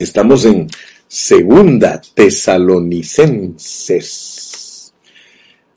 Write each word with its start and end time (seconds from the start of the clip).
Estamos 0.00 0.44
en 0.46 0.66
Segunda 1.06 2.00
Tesalonicenses. 2.14 4.94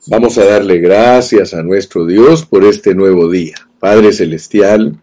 Vamos 0.06 0.38
a 0.38 0.46
darle 0.46 0.78
gracias 0.78 1.52
a 1.52 1.62
nuestro 1.62 2.06
Dios 2.06 2.46
por 2.46 2.64
este 2.64 2.94
nuevo 2.94 3.30
día. 3.30 3.56
Padre 3.78 4.14
Celestial, 4.14 4.98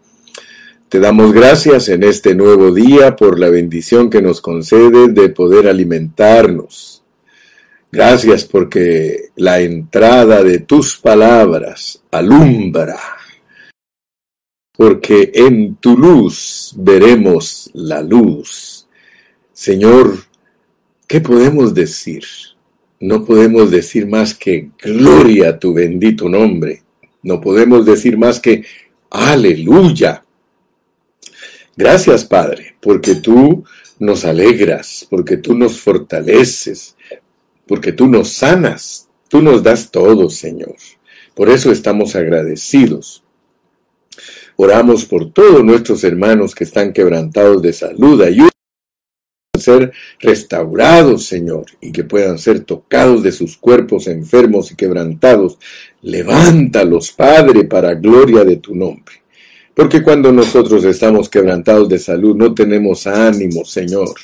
te 0.88 0.98
damos 0.98 1.32
gracias 1.32 1.88
en 1.88 2.02
este 2.02 2.34
nuevo 2.34 2.74
día 2.74 3.14
por 3.14 3.38
la 3.38 3.48
bendición 3.48 4.10
que 4.10 4.20
nos 4.20 4.40
concedes 4.40 5.14
de 5.14 5.28
poder 5.28 5.68
alimentarnos. 5.68 7.04
Gracias 7.92 8.44
porque 8.44 9.28
la 9.36 9.60
entrada 9.60 10.42
de 10.42 10.58
tus 10.58 10.98
palabras 10.98 12.02
alumbra 12.10 12.98
porque 14.72 15.30
en 15.32 15.76
tu 15.76 15.96
luz 15.96 16.74
veremos 16.76 17.70
la 17.74 18.02
luz. 18.02 18.81
Señor, 19.62 20.18
¿qué 21.06 21.20
podemos 21.20 21.72
decir? 21.72 22.24
No 22.98 23.24
podemos 23.24 23.70
decir 23.70 24.08
más 24.08 24.34
que 24.34 24.70
gloria 24.82 25.50
a 25.50 25.58
tu 25.60 25.72
bendito 25.72 26.28
nombre. 26.28 26.82
No 27.22 27.40
podemos 27.40 27.86
decir 27.86 28.18
más 28.18 28.40
que 28.40 28.64
aleluya. 29.08 30.24
Gracias, 31.76 32.24
Padre, 32.24 32.74
porque 32.80 33.14
tú 33.14 33.62
nos 34.00 34.24
alegras, 34.24 35.06
porque 35.08 35.36
tú 35.36 35.54
nos 35.54 35.78
fortaleces, 35.78 36.96
porque 37.64 37.92
tú 37.92 38.08
nos 38.08 38.30
sanas, 38.30 39.08
tú 39.28 39.42
nos 39.42 39.62
das 39.62 39.92
todo, 39.92 40.28
Señor. 40.28 40.74
Por 41.36 41.48
eso 41.48 41.70
estamos 41.70 42.16
agradecidos. 42.16 43.22
Oramos 44.56 45.04
por 45.04 45.32
todos 45.32 45.62
nuestros 45.62 46.02
hermanos 46.02 46.52
que 46.52 46.64
están 46.64 46.92
quebrantados 46.92 47.62
de 47.62 47.72
salud. 47.72 48.20
Ayúdanos 48.22 48.48
a 48.48 48.51
ser 49.62 49.92
restaurados, 50.20 51.24
Señor, 51.24 51.66
y 51.80 51.92
que 51.92 52.04
puedan 52.04 52.38
ser 52.38 52.60
tocados 52.60 53.22
de 53.22 53.32
sus 53.32 53.56
cuerpos 53.56 54.06
enfermos 54.06 54.70
y 54.70 54.76
quebrantados. 54.76 55.58
Levántalos, 56.02 57.12
Padre, 57.12 57.64
para 57.64 57.94
gloria 57.94 58.44
de 58.44 58.56
tu 58.56 58.74
nombre. 58.74 59.22
Porque 59.74 60.02
cuando 60.02 60.30
nosotros 60.32 60.84
estamos 60.84 61.28
quebrantados 61.28 61.88
de 61.88 61.98
salud 61.98 62.36
no 62.36 62.52
tenemos 62.52 63.06
ánimo, 63.06 63.64
Señor. 63.64 64.14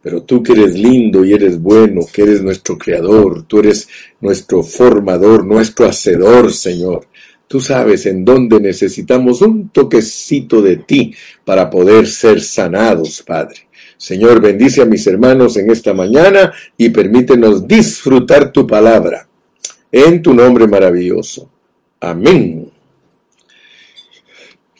Pero 0.00 0.22
tú 0.22 0.42
que 0.42 0.52
eres 0.52 0.78
lindo 0.78 1.24
y 1.24 1.32
eres 1.32 1.60
bueno, 1.60 2.02
que 2.12 2.22
eres 2.22 2.42
nuestro 2.42 2.76
creador, 2.76 3.44
tú 3.46 3.58
eres 3.58 3.88
nuestro 4.20 4.62
formador, 4.62 5.46
nuestro 5.46 5.86
hacedor, 5.86 6.52
Señor. 6.52 7.06
Tú 7.46 7.60
sabes 7.60 8.06
en 8.06 8.24
dónde 8.24 8.60
necesitamos 8.60 9.40
un 9.42 9.68
toquecito 9.68 10.60
de 10.60 10.76
ti 10.76 11.14
para 11.44 11.70
poder 11.70 12.06
ser 12.06 12.40
sanados, 12.40 13.22
Padre. 13.22 13.68
Señor, 13.96 14.40
bendice 14.40 14.82
a 14.82 14.86
mis 14.86 15.06
hermanos 15.06 15.56
en 15.56 15.70
esta 15.70 15.94
mañana 15.94 16.52
y 16.76 16.90
permítenos 16.90 17.66
disfrutar 17.66 18.52
tu 18.52 18.66
palabra. 18.66 19.28
En 19.90 20.22
tu 20.22 20.34
nombre 20.34 20.66
maravilloso. 20.66 21.50
Amén. 22.00 22.70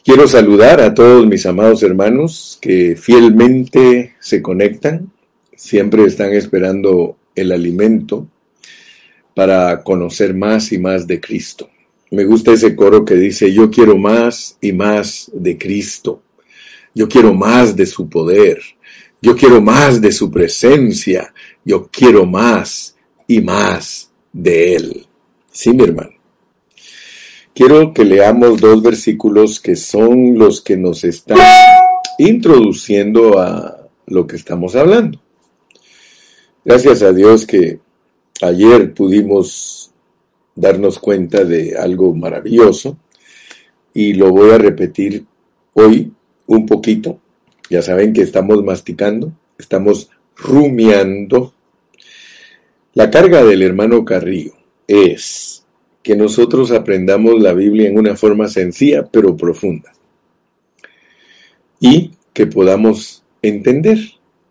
Quiero 0.03 0.27
saludar 0.27 0.81
a 0.81 0.93
todos 0.93 1.25
mis 1.25 1.45
amados 1.47 1.81
hermanos 1.81 2.59
que 2.61 2.95
fielmente 2.95 4.13
se 4.19 4.41
conectan, 4.41 5.11
siempre 5.55 6.03
están 6.03 6.31
esperando 6.33 7.17
el 7.33 7.51
alimento 7.51 8.27
para 9.33 9.81
conocer 9.83 10.35
más 10.35 10.71
y 10.71 10.77
más 10.77 11.07
de 11.07 11.19
Cristo. 11.19 11.69
Me 12.11 12.23
gusta 12.23 12.51
ese 12.51 12.75
coro 12.75 13.03
que 13.03 13.15
dice, 13.15 13.51
yo 13.51 13.71
quiero 13.71 13.97
más 13.97 14.57
y 14.61 14.71
más 14.73 15.31
de 15.33 15.57
Cristo. 15.57 16.21
Yo 16.93 17.09
quiero 17.09 17.33
más 17.33 17.75
de 17.75 17.85
su 17.85 18.07
poder. 18.07 18.59
Yo 19.21 19.35
quiero 19.35 19.61
más 19.61 20.01
de 20.01 20.11
su 20.11 20.29
presencia. 20.29 21.33
Yo 21.63 21.89
quiero 21.91 22.25
más 22.25 22.95
y 23.27 23.41
más 23.41 24.11
de 24.31 24.75
Él. 24.75 25.07
Sí, 25.51 25.71
mi 25.73 25.83
hermano. 25.83 26.11
Quiero 27.53 27.93
que 27.93 28.03
leamos 28.03 28.59
dos 28.59 28.81
versículos 28.81 29.61
que 29.61 29.77
son 29.77 30.37
los 30.37 30.61
que 30.61 30.75
nos 30.75 31.05
están 31.05 31.37
introduciendo 32.17 33.39
a 33.39 33.87
lo 34.07 34.27
que 34.27 34.35
estamos 34.35 34.75
hablando. 34.75 35.21
Gracias 36.63 37.01
a 37.01 37.13
Dios 37.13 37.45
que 37.45 37.79
ayer 38.41 38.93
pudimos 38.93 39.91
darnos 40.55 40.99
cuenta 40.99 41.43
de 41.43 41.77
algo 41.77 42.13
maravilloso 42.13 42.97
y 43.93 44.13
lo 44.13 44.31
voy 44.31 44.51
a 44.51 44.57
repetir 44.57 45.25
hoy 45.73 46.11
un 46.47 46.65
poquito. 46.65 47.19
Ya 47.69 47.81
saben 47.81 48.13
que 48.13 48.21
estamos 48.21 48.63
masticando, 48.63 49.33
estamos 49.57 50.09
rumiando. 50.35 51.53
La 52.93 53.09
carga 53.09 53.43
del 53.43 53.61
hermano 53.61 54.05
Carrillo 54.05 54.53
es 54.87 55.65
que 56.03 56.15
nosotros 56.15 56.71
aprendamos 56.71 57.41
la 57.41 57.53
Biblia 57.53 57.89
en 57.89 57.97
una 57.97 58.15
forma 58.15 58.47
sencilla 58.47 59.07
pero 59.11 59.35
profunda 59.35 59.91
y 61.79 62.11
que 62.33 62.45
podamos 62.45 63.23
entender 63.41 63.99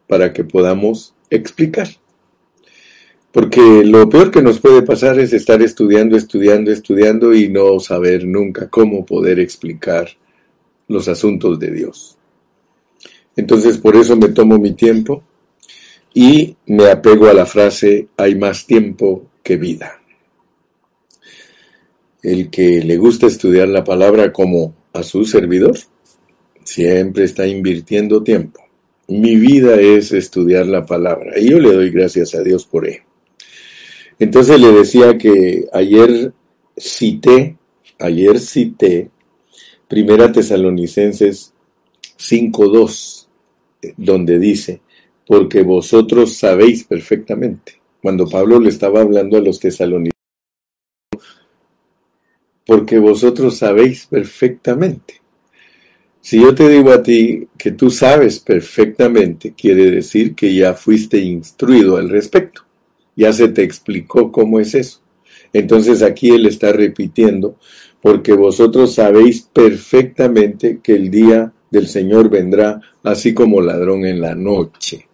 para 0.06 0.32
que 0.32 0.44
podamos 0.44 1.14
explicar. 1.30 1.88
Porque 3.30 3.84
lo 3.84 4.08
peor 4.08 4.30
que 4.30 4.42
nos 4.42 4.60
puede 4.60 4.82
pasar 4.82 5.18
es 5.18 5.32
estar 5.32 5.60
estudiando, 5.60 6.16
estudiando, 6.16 6.70
estudiando 6.70 7.34
y 7.34 7.48
no 7.48 7.80
saber 7.80 8.26
nunca 8.26 8.68
cómo 8.68 9.04
poder 9.04 9.40
explicar 9.40 10.08
los 10.86 11.08
asuntos 11.08 11.58
de 11.58 11.72
Dios. 11.72 12.13
Entonces 13.36 13.78
por 13.78 13.96
eso 13.96 14.16
me 14.16 14.28
tomo 14.28 14.58
mi 14.58 14.72
tiempo 14.72 15.22
y 16.12 16.56
me 16.66 16.90
apego 16.90 17.26
a 17.26 17.34
la 17.34 17.46
frase 17.46 18.08
hay 18.16 18.36
más 18.36 18.66
tiempo 18.66 19.26
que 19.42 19.56
vida. 19.56 20.00
El 22.22 22.48
que 22.50 22.82
le 22.82 22.96
gusta 22.96 23.26
estudiar 23.26 23.68
la 23.68 23.84
palabra 23.84 24.32
como 24.32 24.74
a 24.92 25.02
su 25.02 25.24
servidor, 25.24 25.76
siempre 26.62 27.24
está 27.24 27.46
invirtiendo 27.46 28.22
tiempo. 28.22 28.60
Mi 29.08 29.36
vida 29.36 29.78
es 29.80 30.12
estudiar 30.12 30.66
la 30.66 30.86
palabra 30.86 31.38
y 31.38 31.50
yo 31.50 31.58
le 31.58 31.72
doy 31.72 31.90
gracias 31.90 32.34
a 32.34 32.42
Dios 32.42 32.64
por 32.64 32.86
ello. 32.86 33.02
Entonces 34.18 34.58
le 34.60 34.72
decía 34.72 35.18
que 35.18 35.66
ayer 35.72 36.32
cité, 36.76 37.56
ayer 37.98 38.38
cité 38.38 39.10
Primera 39.88 40.32
Tesalonicenses 40.32 41.52
5.2, 42.18 43.23
donde 43.96 44.38
dice, 44.38 44.80
porque 45.26 45.62
vosotros 45.62 46.36
sabéis 46.36 46.84
perfectamente. 46.84 47.80
Cuando 48.00 48.26
Pablo 48.26 48.58
le 48.60 48.68
estaba 48.70 49.00
hablando 49.00 49.36
a 49.36 49.40
los 49.40 49.60
tesalonicenses, 49.60 50.14
porque 52.66 52.98
vosotros 52.98 53.58
sabéis 53.58 54.06
perfectamente. 54.06 55.20
Si 56.20 56.40
yo 56.40 56.54
te 56.54 56.68
digo 56.70 56.90
a 56.90 57.02
ti 57.02 57.48
que 57.58 57.72
tú 57.72 57.90
sabes 57.90 58.38
perfectamente, 58.38 59.52
quiere 59.54 59.90
decir 59.90 60.34
que 60.34 60.54
ya 60.54 60.72
fuiste 60.72 61.18
instruido 61.18 61.98
al 61.98 62.08
respecto. 62.08 62.62
Ya 63.14 63.32
se 63.32 63.48
te 63.48 63.62
explicó 63.62 64.32
cómo 64.32 64.58
es 64.58 64.74
eso. 64.74 65.02
Entonces 65.52 66.02
aquí 66.02 66.30
él 66.30 66.46
está 66.46 66.72
repitiendo, 66.72 67.58
porque 68.00 68.32
vosotros 68.32 68.94
sabéis 68.94 69.42
perfectamente 69.42 70.80
que 70.82 70.94
el 70.94 71.10
día 71.10 71.52
del 71.74 71.88
Señor 71.88 72.30
vendrá 72.30 72.80
así 73.02 73.34
como 73.34 73.60
ladrón 73.60 74.06
en 74.06 74.20
la 74.20 74.36
noche. 74.36 75.08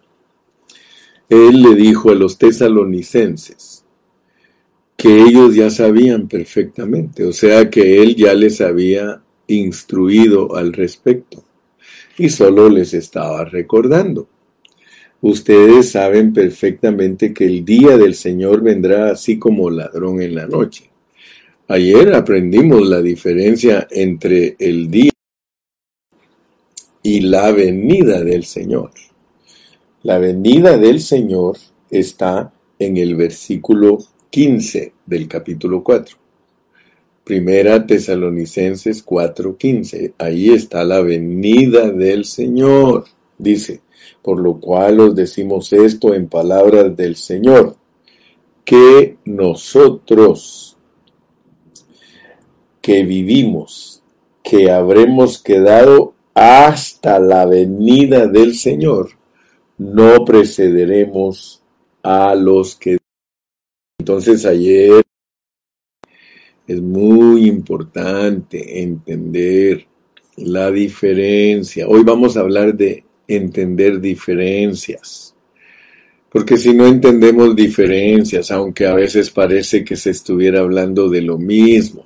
Él 1.27 1.63
le 1.63 1.75
dijo 1.75 2.11
a 2.11 2.15
los 2.15 2.37
tesalonicenses 2.37 3.83
que 4.95 5.23
ellos 5.23 5.55
ya 5.55 5.71
sabían 5.71 6.27
perfectamente, 6.27 7.25
o 7.25 7.33
sea 7.33 7.69
que 7.71 8.03
él 8.03 8.15
ya 8.15 8.35
les 8.35 8.61
había 8.61 9.23
instruido 9.47 10.55
al 10.55 10.71
respecto 10.71 11.43
y 12.17 12.29
solo 12.29 12.69
les 12.69 12.93
estaba 12.93 13.43
recordando. 13.43 14.29
Ustedes 15.21 15.89
saben 15.89 16.31
perfectamente 16.31 17.33
que 17.33 17.45
el 17.45 17.65
día 17.65 17.97
del 17.97 18.13
Señor 18.13 18.61
vendrá 18.61 19.11
así 19.11 19.39
como 19.39 19.71
ladrón 19.71 20.21
en 20.21 20.35
la 20.35 20.45
noche. 20.45 20.91
Ayer 21.67 22.13
aprendimos 22.13 22.87
la 22.87 23.01
diferencia 23.01 23.87
entre 23.89 24.55
el 24.59 24.91
día 24.91 25.11
y 27.03 27.21
la 27.21 27.51
venida 27.51 28.23
del 28.23 28.43
Señor. 28.43 28.91
La 30.03 30.17
venida 30.17 30.77
del 30.77 30.99
Señor 30.99 31.57
está 31.89 32.53
en 32.79 32.97
el 32.97 33.15
versículo 33.15 33.99
15 34.29 34.93
del 35.05 35.27
capítulo 35.27 35.83
4. 35.83 36.17
Primera 37.23 37.85
Tesalonicenses 37.85 39.05
4:15. 39.05 40.13
Ahí 40.17 40.49
está 40.49 40.83
la 40.83 41.01
venida 41.01 41.91
del 41.91 42.25
Señor. 42.25 43.05
Dice, 43.37 43.81
por 44.21 44.39
lo 44.39 44.59
cual 44.59 44.99
os 44.99 45.15
decimos 45.15 45.71
esto 45.73 46.13
en 46.13 46.27
palabras 46.27 46.95
del 46.95 47.15
Señor, 47.15 47.75
que 48.65 49.17
nosotros 49.25 50.77
que 52.81 53.03
vivimos, 53.03 54.01
que 54.43 54.71
habremos 54.71 55.41
quedado 55.41 56.10
hasta 56.33 57.19
la 57.19 57.45
venida 57.45 58.27
del 58.27 58.55
Señor, 58.55 59.09
no 59.77 60.23
precederemos 60.25 61.63
a 62.03 62.35
los 62.35 62.75
que... 62.75 62.97
Entonces 63.99 64.45
ayer 64.45 65.03
es 66.67 66.81
muy 66.81 67.47
importante 67.47 68.81
entender 68.81 69.87
la 70.37 70.71
diferencia. 70.71 71.87
Hoy 71.87 72.03
vamos 72.03 72.37
a 72.37 72.41
hablar 72.41 72.75
de 72.75 73.03
entender 73.27 73.99
diferencias. 73.99 75.35
Porque 76.31 76.57
si 76.57 76.73
no 76.73 76.87
entendemos 76.87 77.55
diferencias, 77.55 78.51
aunque 78.51 78.85
a 78.87 78.93
veces 78.93 79.29
parece 79.29 79.83
que 79.83 79.97
se 79.97 80.11
estuviera 80.11 80.61
hablando 80.61 81.09
de 81.09 81.21
lo 81.21 81.37
mismo, 81.37 82.05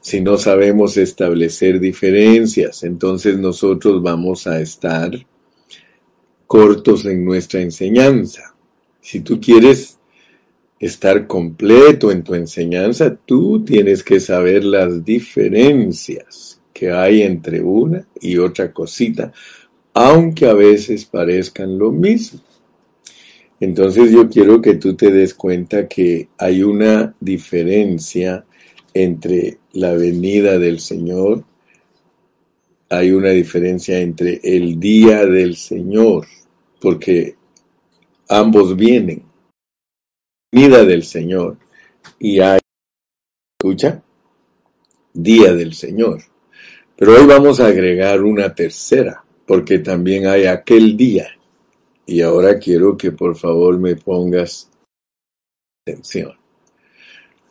si 0.00 0.20
no 0.20 0.38
sabemos 0.38 0.96
establecer 0.96 1.80
diferencias, 1.80 2.82
entonces 2.84 3.38
nosotros 3.38 4.02
vamos 4.02 4.46
a 4.46 4.60
estar 4.60 5.10
cortos 6.46 7.04
en 7.04 7.24
nuestra 7.24 7.60
enseñanza. 7.60 8.54
Si 9.00 9.20
tú 9.20 9.40
quieres 9.40 9.98
estar 10.78 11.26
completo 11.26 12.10
en 12.10 12.22
tu 12.22 12.34
enseñanza, 12.34 13.14
tú 13.14 13.64
tienes 13.64 14.02
que 14.02 14.20
saber 14.20 14.64
las 14.64 15.04
diferencias 15.04 16.60
que 16.72 16.90
hay 16.90 17.22
entre 17.22 17.60
una 17.60 18.06
y 18.20 18.38
otra 18.38 18.72
cosita, 18.72 19.32
aunque 19.92 20.46
a 20.46 20.54
veces 20.54 21.04
parezcan 21.04 21.76
lo 21.76 21.90
mismo. 21.90 22.40
Entonces 23.60 24.12
yo 24.12 24.28
quiero 24.28 24.62
que 24.62 24.74
tú 24.74 24.94
te 24.94 25.10
des 25.10 25.34
cuenta 25.34 25.88
que 25.88 26.28
hay 26.38 26.62
una 26.62 27.14
diferencia 27.18 28.44
entre 28.94 29.58
la 29.72 29.92
venida 29.92 30.58
del 30.58 30.80
Señor, 30.80 31.44
hay 32.90 33.12
una 33.12 33.30
diferencia 33.30 33.98
entre 34.00 34.40
el 34.42 34.80
día 34.80 35.26
del 35.26 35.56
Señor 35.56 36.26
porque 36.80 37.36
ambos 38.28 38.76
vienen. 38.76 39.22
Venida 40.52 40.84
del 40.84 41.02
Señor 41.02 41.58
y 42.18 42.40
hay, 42.40 42.60
escucha, 43.58 44.02
día 45.12 45.52
del 45.52 45.74
Señor. 45.74 46.22
Pero 46.96 47.14
hoy 47.14 47.26
vamos 47.26 47.60
a 47.60 47.66
agregar 47.66 48.22
una 48.22 48.54
tercera, 48.54 49.24
porque 49.46 49.78
también 49.78 50.26
hay 50.26 50.46
aquel 50.46 50.96
día. 50.96 51.28
Y 52.06 52.22
ahora 52.22 52.58
quiero 52.58 52.96
que 52.96 53.12
por 53.12 53.36
favor 53.36 53.78
me 53.78 53.94
pongas 53.96 54.70
atención. 55.86 56.32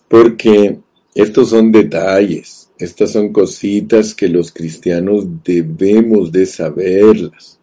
Porque 0.07 0.79
estos 1.17 1.49
son 1.49 1.71
detalles, 1.71 2.69
estas 2.77 3.11
son 3.11 3.33
cositas 3.33 4.13
que 4.13 4.27
los 4.27 4.51
cristianos 4.51 5.25
debemos 5.43 6.31
de 6.31 6.45
saberlas 6.45 7.57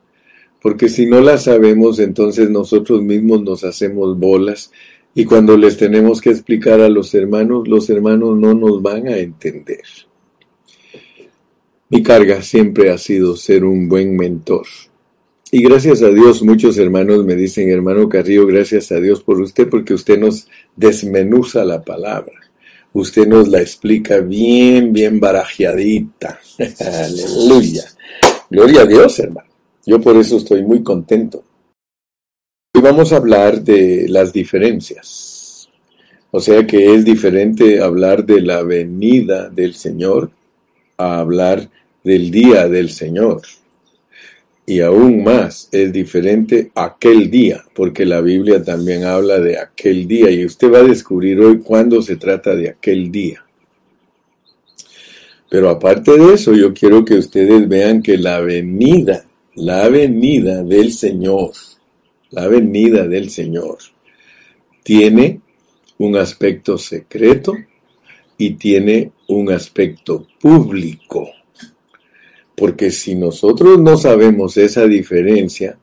porque 0.65 0.89
si 0.89 1.05
no 1.05 1.21
la 1.21 1.37
sabemos, 1.37 1.99
entonces 1.99 2.49
nosotros 2.49 3.03
mismos 3.03 3.43
nos 3.43 3.65
hacemos 3.65 4.19
bolas 4.19 4.73
y 5.15 5.27
cuando 5.27 5.59
les 5.59 5.77
tenemos 5.77 6.23
que 6.23 6.31
explicar 6.31 6.81
a 6.81 6.89
los 6.89 7.15
hermanos, 7.15 7.69
los 7.69 7.91
hermanos 7.91 8.39
no 8.39 8.55
nos 8.55 8.81
van 8.81 9.07
a 9.09 9.19
entender. 9.19 9.83
Mi 11.91 12.03
carga 12.03 12.41
siempre 12.41 12.91
ha 12.91 12.97
sido 12.97 13.37
ser 13.37 13.63
un 13.63 13.91
buen 13.91 14.17
mentor. 14.17 14.67
Y 15.51 15.63
gracias 15.63 16.01
a 16.01 16.09
Dios, 16.09 16.43
muchos 16.43 16.79
hermanos 16.79 17.27
me 17.27 17.37
dicen, 17.37 17.69
hermano 17.69 18.09
Carrillo, 18.09 18.47
gracias 18.47 18.91
a 18.91 18.99
Dios 19.01 19.23
por 19.23 19.43
usted, 19.43 19.69
porque 19.69 19.93
usted 19.93 20.19
nos 20.19 20.49
desmenuza 20.77 21.63
la 21.67 21.85
palabra. 21.85 22.44
Usted 22.95 23.27
nos 23.27 23.49
la 23.49 23.61
explica 23.61 24.19
bien, 24.19 24.93
bien 24.93 25.19
barajeadita. 25.19 26.39
Aleluya. 26.79 27.83
Gloria 28.49 28.83
a 28.83 28.87
Dios, 28.87 29.19
hermano. 29.19 29.51
Yo 29.85 30.01
por 30.01 30.17
eso 30.17 30.37
estoy 30.37 30.63
muy 30.63 30.85
contento. 30.85 31.43
Hoy 32.73 32.81
vamos 32.81 33.13
a 33.13 33.17
hablar 33.17 33.63
de 33.63 34.07
las 34.09 34.33
diferencias. 34.33 35.69
O 36.31 36.39
sea 36.39 36.65
que 36.67 36.95
es 36.95 37.05
diferente 37.05 37.83
hablar 37.83 38.25
de 38.25 38.41
la 38.41 38.63
venida 38.63 39.49
del 39.49 39.75
Señor 39.75 40.31
a 40.97 41.19
hablar 41.19 41.69
del 42.05 42.31
día 42.31 42.69
del 42.69 42.91
Señor. 42.91 43.43
Y 44.67 44.81
aún 44.81 45.23
más 45.23 45.69
es 45.73 45.93
diferente 45.93 46.71
aquel 46.75 47.31
día, 47.31 47.65
porque 47.75 48.07
la 48.07 48.21
Biblia 48.21 48.63
también 48.63 49.05
habla 49.05 49.39
de 49.39 49.59
aquel 49.59 50.09
día 50.09 50.31
y 50.31 50.47
usted 50.47 50.73
va 50.73 50.79
a 50.79 50.85
descubrir 50.85 51.39
hoy 51.41 51.59
cuándo 51.59 52.01
se 52.01 52.17
trata 52.17 52.55
de 52.55 52.71
aquel 52.71 53.13
día. 53.13 53.45
Pero 55.51 55.69
aparte 55.69 56.19
de 56.19 56.35
eso, 56.35 56.55
yo 56.55 56.73
quiero 56.73 57.05
que 57.05 57.15
ustedes 57.15 57.69
vean 57.69 58.03
que 58.03 58.17
la 58.17 58.41
venida 58.41 59.27
la 59.57 59.89
venida 59.89 60.63
del 60.65 60.93
Señor, 60.93 61.53
la 62.31 62.49
venida 62.49 63.07
del 63.07 63.31
Señor, 63.31 63.79
tiene 64.83 65.41
un 65.99 66.17
aspecto 66.17 66.77
secreto 66.77 67.55
y 68.37 68.55
tiene 68.55 69.13
un 69.29 69.53
aspecto 69.53 70.27
público. 70.41 71.31
Porque 72.57 72.91
si 72.91 73.15
nosotros 73.15 73.81
no 73.81 73.97
sabemos 73.97 74.57
esa 74.57 74.87
diferencia, 74.87 75.79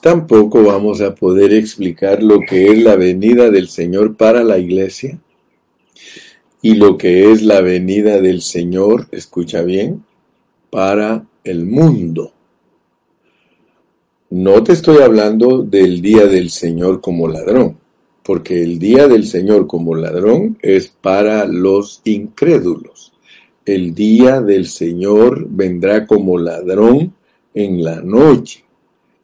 tampoco 0.00 0.62
vamos 0.62 1.00
a 1.00 1.14
poder 1.14 1.52
explicar 1.52 2.22
lo 2.22 2.40
que 2.40 2.66
es 2.66 2.82
la 2.82 2.96
venida 2.96 3.50
del 3.50 3.68
Señor 3.68 4.16
para 4.16 4.42
la 4.42 4.58
iglesia 4.58 5.18
y 6.62 6.74
lo 6.74 6.96
que 6.96 7.32
es 7.32 7.42
la 7.42 7.60
venida 7.60 8.20
del 8.20 8.40
Señor, 8.40 9.08
escucha 9.10 9.62
bien, 9.62 10.04
para 10.70 11.26
el 11.42 11.66
mundo. 11.66 12.32
No 14.30 14.62
te 14.62 14.72
estoy 14.72 15.02
hablando 15.02 15.62
del 15.62 16.00
día 16.00 16.26
del 16.26 16.50
Señor 16.50 17.00
como 17.00 17.26
ladrón, 17.28 17.76
porque 18.22 18.62
el 18.62 18.78
día 18.78 19.08
del 19.08 19.26
Señor 19.26 19.66
como 19.66 19.94
ladrón 19.96 20.56
es 20.62 20.88
para 20.88 21.46
los 21.46 22.00
incrédulos. 22.04 23.01
El 23.64 23.94
día 23.94 24.40
del 24.40 24.66
Señor 24.66 25.46
vendrá 25.48 26.06
como 26.06 26.38
ladrón 26.38 27.14
en 27.54 27.84
la 27.84 28.00
noche, 28.00 28.64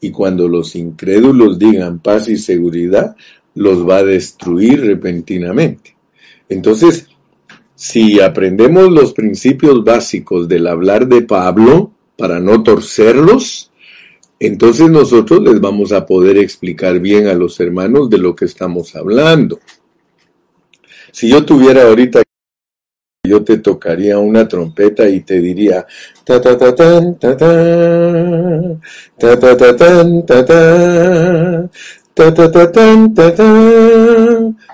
y 0.00 0.10
cuando 0.10 0.46
los 0.46 0.76
incrédulos 0.76 1.58
digan 1.58 1.98
paz 1.98 2.28
y 2.28 2.36
seguridad, 2.36 3.16
los 3.54 3.88
va 3.88 3.98
a 3.98 4.04
destruir 4.04 4.82
repentinamente. 4.82 5.96
Entonces, 6.48 7.08
si 7.74 8.20
aprendemos 8.20 8.90
los 8.90 9.12
principios 9.12 9.82
básicos 9.84 10.48
del 10.48 10.66
hablar 10.66 11.08
de 11.08 11.22
Pablo, 11.22 11.92
para 12.16 12.40
no 12.40 12.64
torcerlos, 12.64 13.70
entonces 14.40 14.90
nosotros 14.90 15.40
les 15.42 15.60
vamos 15.60 15.92
a 15.92 16.04
poder 16.04 16.36
explicar 16.38 16.98
bien 16.98 17.28
a 17.28 17.34
los 17.34 17.58
hermanos 17.60 18.10
de 18.10 18.18
lo 18.18 18.34
que 18.34 18.44
estamos 18.44 18.94
hablando. 18.96 19.60
Si 21.12 21.28
yo 21.28 21.44
tuviera 21.44 21.82
ahorita 21.88 22.22
yo 23.28 23.44
te 23.44 23.58
tocaría 23.58 24.18
una 24.18 24.48
trompeta 24.48 25.08
y 25.08 25.20
te 25.20 25.40
diría 25.40 25.86
ta 26.24 26.40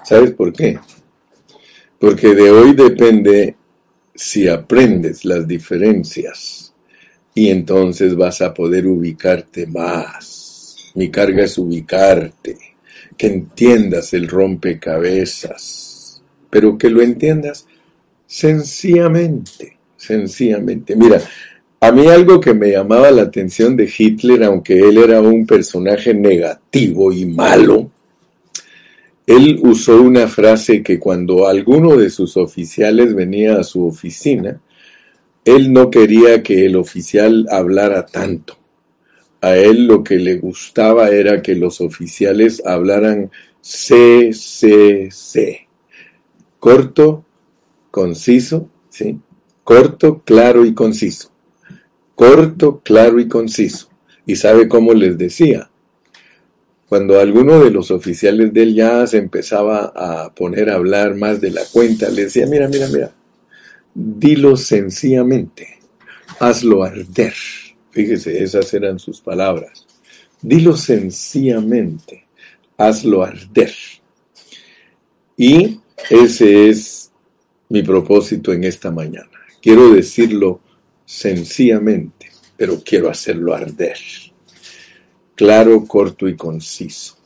¿Sabes 0.04 0.30
por 0.32 0.52
qué? 0.52 0.78
Porque 1.98 2.34
de 2.34 2.50
hoy 2.50 2.74
depende 2.74 3.56
si 4.14 4.48
aprendes 4.48 5.24
las 5.24 5.46
diferencias 5.46 6.72
y 7.34 7.50
entonces 7.50 8.14
vas 8.14 8.40
a 8.40 8.54
poder 8.54 8.86
ubicarte 8.86 9.66
más. 9.66 10.92
Mi 10.94 11.10
carga 11.10 11.44
es 11.44 11.58
ubicarte, 11.58 12.56
que 13.16 13.26
entiendas 13.26 14.14
el 14.14 14.28
rompecabezas, 14.28 16.22
pero 16.50 16.78
que 16.78 16.88
lo 16.88 17.02
entiendas 17.02 17.66
sencillamente, 18.26 19.78
sencillamente. 19.96 20.96
Mira, 20.96 21.20
a 21.80 21.92
mí 21.92 22.06
algo 22.08 22.40
que 22.40 22.54
me 22.54 22.70
llamaba 22.70 23.10
la 23.10 23.22
atención 23.22 23.76
de 23.76 23.92
Hitler, 23.96 24.44
aunque 24.44 24.78
él 24.78 24.98
era 24.98 25.20
un 25.20 25.46
personaje 25.46 26.14
negativo 26.14 27.12
y 27.12 27.26
malo, 27.26 27.90
él 29.26 29.58
usó 29.62 30.00
una 30.00 30.28
frase 30.28 30.82
que 30.82 30.98
cuando 30.98 31.46
alguno 31.46 31.96
de 31.96 32.10
sus 32.10 32.36
oficiales 32.36 33.14
venía 33.14 33.58
a 33.58 33.64
su 33.64 33.86
oficina, 33.86 34.60
él 35.44 35.72
no 35.72 35.90
quería 35.90 36.42
que 36.42 36.66
el 36.66 36.76
oficial 36.76 37.46
hablara 37.50 38.06
tanto. 38.06 38.56
A 39.40 39.56
él 39.56 39.86
lo 39.86 40.02
que 40.02 40.16
le 40.16 40.38
gustaba 40.38 41.10
era 41.10 41.42
que 41.42 41.54
los 41.54 41.82
oficiales 41.82 42.62
hablaran 42.64 43.30
C, 43.60 44.32
C, 44.32 45.08
C. 45.10 45.68
Corto, 46.58 47.23
conciso, 47.94 48.68
¿sí? 48.90 49.20
Corto, 49.62 50.24
claro 50.24 50.66
y 50.66 50.74
conciso. 50.74 51.30
Corto, 52.16 52.80
claro 52.80 53.20
y 53.20 53.28
conciso. 53.28 53.88
¿Y 54.26 54.34
sabe 54.34 54.66
cómo 54.66 54.94
les 54.94 55.16
decía? 55.16 55.70
Cuando 56.88 57.20
alguno 57.20 57.62
de 57.62 57.70
los 57.70 57.92
oficiales 57.92 58.52
de 58.52 58.64
él 58.64 58.74
ya 58.74 59.06
se 59.06 59.18
empezaba 59.18 59.92
a 59.94 60.34
poner 60.34 60.70
a 60.70 60.74
hablar 60.74 61.14
más 61.14 61.40
de 61.40 61.52
la 61.52 61.62
cuenta, 61.72 62.08
le 62.08 62.24
decía, 62.24 62.48
mira, 62.48 62.66
mira, 62.66 62.88
mira, 62.88 63.12
Dilo 63.94 64.56
sencillamente, 64.56 65.78
hazlo 66.40 66.82
arder. 66.82 67.34
Fíjese, 67.92 68.42
esas 68.42 68.74
eran 68.74 68.98
sus 68.98 69.20
palabras. 69.20 69.86
Dilo 70.42 70.76
sencillamente, 70.76 72.26
hazlo 72.76 73.22
arder. 73.22 73.72
Y 75.36 75.78
ese 76.10 76.70
es 76.70 77.12
mi 77.68 77.82
propósito 77.82 78.52
en 78.52 78.64
esta 78.64 78.90
mañana. 78.90 79.30
Quiero 79.60 79.90
decirlo 79.90 80.60
sencillamente, 81.04 82.30
pero 82.56 82.82
quiero 82.84 83.10
hacerlo 83.10 83.54
arder. 83.54 83.98
Claro, 85.34 85.84
corto 85.86 86.28
y 86.28 86.36
conciso. 86.36 87.16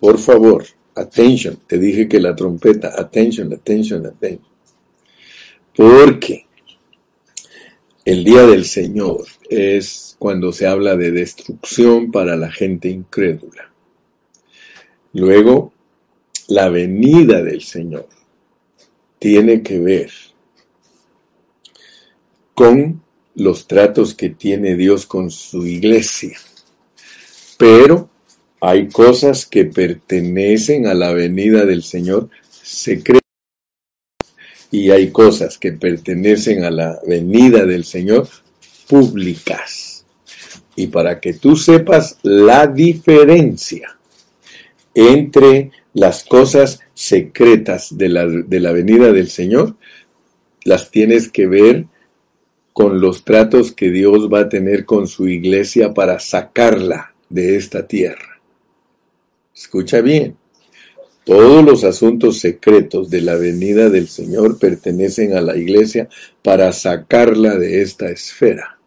Por 0.00 0.18
favor, 0.18 0.64
attention. 0.94 1.58
Te 1.66 1.78
dije 1.78 2.08
que 2.08 2.20
la 2.20 2.34
trompeta, 2.34 2.92
attention, 2.96 3.52
attention, 3.52 4.06
attention. 4.06 4.48
Porque 5.74 6.46
el 8.04 8.24
día 8.24 8.46
del 8.46 8.64
Señor 8.64 9.26
es 9.48 10.16
cuando 10.18 10.52
se 10.52 10.66
habla 10.66 10.96
de 10.96 11.12
destrucción 11.12 12.10
para 12.10 12.36
la 12.36 12.50
gente 12.50 12.88
incrédula. 12.88 13.72
Luego, 15.12 15.72
la 16.48 16.68
venida 16.68 17.42
del 17.42 17.62
Señor 17.62 18.08
tiene 19.18 19.62
que 19.62 19.78
ver 19.78 20.10
con 22.54 23.02
los 23.34 23.66
tratos 23.66 24.14
que 24.14 24.30
tiene 24.30 24.76
Dios 24.76 25.06
con 25.06 25.30
su 25.30 25.66
iglesia. 25.66 26.38
Pero 27.58 28.08
hay 28.60 28.88
cosas 28.88 29.46
que 29.46 29.66
pertenecen 29.66 30.86
a 30.86 30.94
la 30.94 31.12
venida 31.12 31.64
del 31.64 31.82
Señor 31.82 32.30
secretas 32.62 33.22
y 34.70 34.90
hay 34.90 35.10
cosas 35.10 35.58
que 35.58 35.72
pertenecen 35.72 36.64
a 36.64 36.70
la 36.70 37.00
venida 37.06 37.64
del 37.64 37.84
Señor 37.84 38.28
públicas. 38.88 40.04
Y 40.74 40.88
para 40.88 41.20
que 41.20 41.34
tú 41.34 41.56
sepas 41.56 42.18
la 42.22 42.66
diferencia 42.66 43.96
entre 44.94 45.70
las 45.94 46.24
cosas 46.24 46.80
secretas 46.96 47.96
de 47.96 48.08
la, 48.08 48.26
de 48.26 48.58
la 48.58 48.72
venida 48.72 49.12
del 49.12 49.28
Señor, 49.28 49.76
las 50.64 50.90
tienes 50.90 51.28
que 51.30 51.46
ver 51.46 51.84
con 52.72 53.00
los 53.00 53.24
tratos 53.24 53.72
que 53.72 53.90
Dios 53.90 54.32
va 54.32 54.40
a 54.40 54.48
tener 54.48 54.86
con 54.86 55.06
su 55.06 55.28
iglesia 55.28 55.94
para 55.94 56.18
sacarla 56.18 57.14
de 57.28 57.56
esta 57.56 57.86
tierra. 57.86 58.40
Escucha 59.54 60.00
bien, 60.00 60.36
todos 61.24 61.64
los 61.64 61.84
asuntos 61.84 62.38
secretos 62.38 63.10
de 63.10 63.20
la 63.20 63.34
venida 63.34 63.90
del 63.90 64.08
Señor 64.08 64.58
pertenecen 64.58 65.36
a 65.36 65.40
la 65.42 65.56
iglesia 65.56 66.08
para 66.42 66.72
sacarla 66.72 67.56
de 67.56 67.82
esta 67.82 68.08
esfera. 68.08 68.78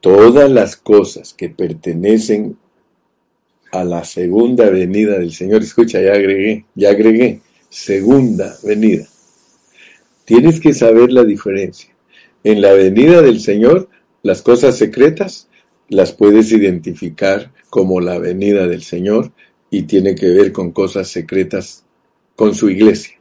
Todas 0.00 0.50
las 0.50 0.76
cosas 0.76 1.34
que 1.34 1.50
pertenecen 1.50 2.56
a 3.72 3.84
la 3.84 4.04
segunda 4.04 4.68
venida 4.70 5.18
del 5.18 5.32
Señor, 5.32 5.62
escucha, 5.62 6.00
ya 6.00 6.12
agregué, 6.12 6.64
ya 6.74 6.90
agregué, 6.90 7.40
segunda 7.68 8.56
venida. 8.62 9.06
Tienes 10.24 10.60
que 10.60 10.74
saber 10.74 11.12
la 11.12 11.24
diferencia. 11.24 11.90
En 12.44 12.62
la 12.62 12.72
venida 12.72 13.22
del 13.22 13.40
Señor, 13.40 13.88
las 14.22 14.42
cosas 14.42 14.76
secretas 14.76 15.48
las 15.88 16.12
puedes 16.12 16.52
identificar 16.52 17.52
como 17.68 18.00
la 18.00 18.18
venida 18.18 18.66
del 18.66 18.82
Señor 18.82 19.32
y 19.70 19.82
tiene 19.82 20.14
que 20.14 20.28
ver 20.28 20.52
con 20.52 20.72
cosas 20.72 21.08
secretas 21.08 21.84
con 22.36 22.54
su 22.54 22.70
iglesia. 22.70 23.14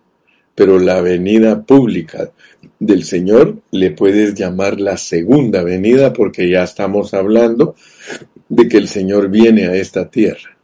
Pero 0.56 0.80
la 0.80 1.02
venida 1.02 1.64
pública 1.64 2.32
del 2.80 3.04
Señor 3.04 3.62
le 3.72 3.92
puedes 3.92 4.36
llamar 4.36 4.80
la 4.80 4.98
segunda 4.98 5.64
venida 5.64 6.14
porque 6.14 6.50
ya 6.50 6.64
estamos 6.64 7.14
hablando 7.14 7.76
de 8.50 8.68
que 8.68 8.78
el 8.78 8.88
Señor 8.88 9.30
viene 9.30 9.68
a 9.68 9.76
esta 9.76 10.10
tierra. 10.10 10.58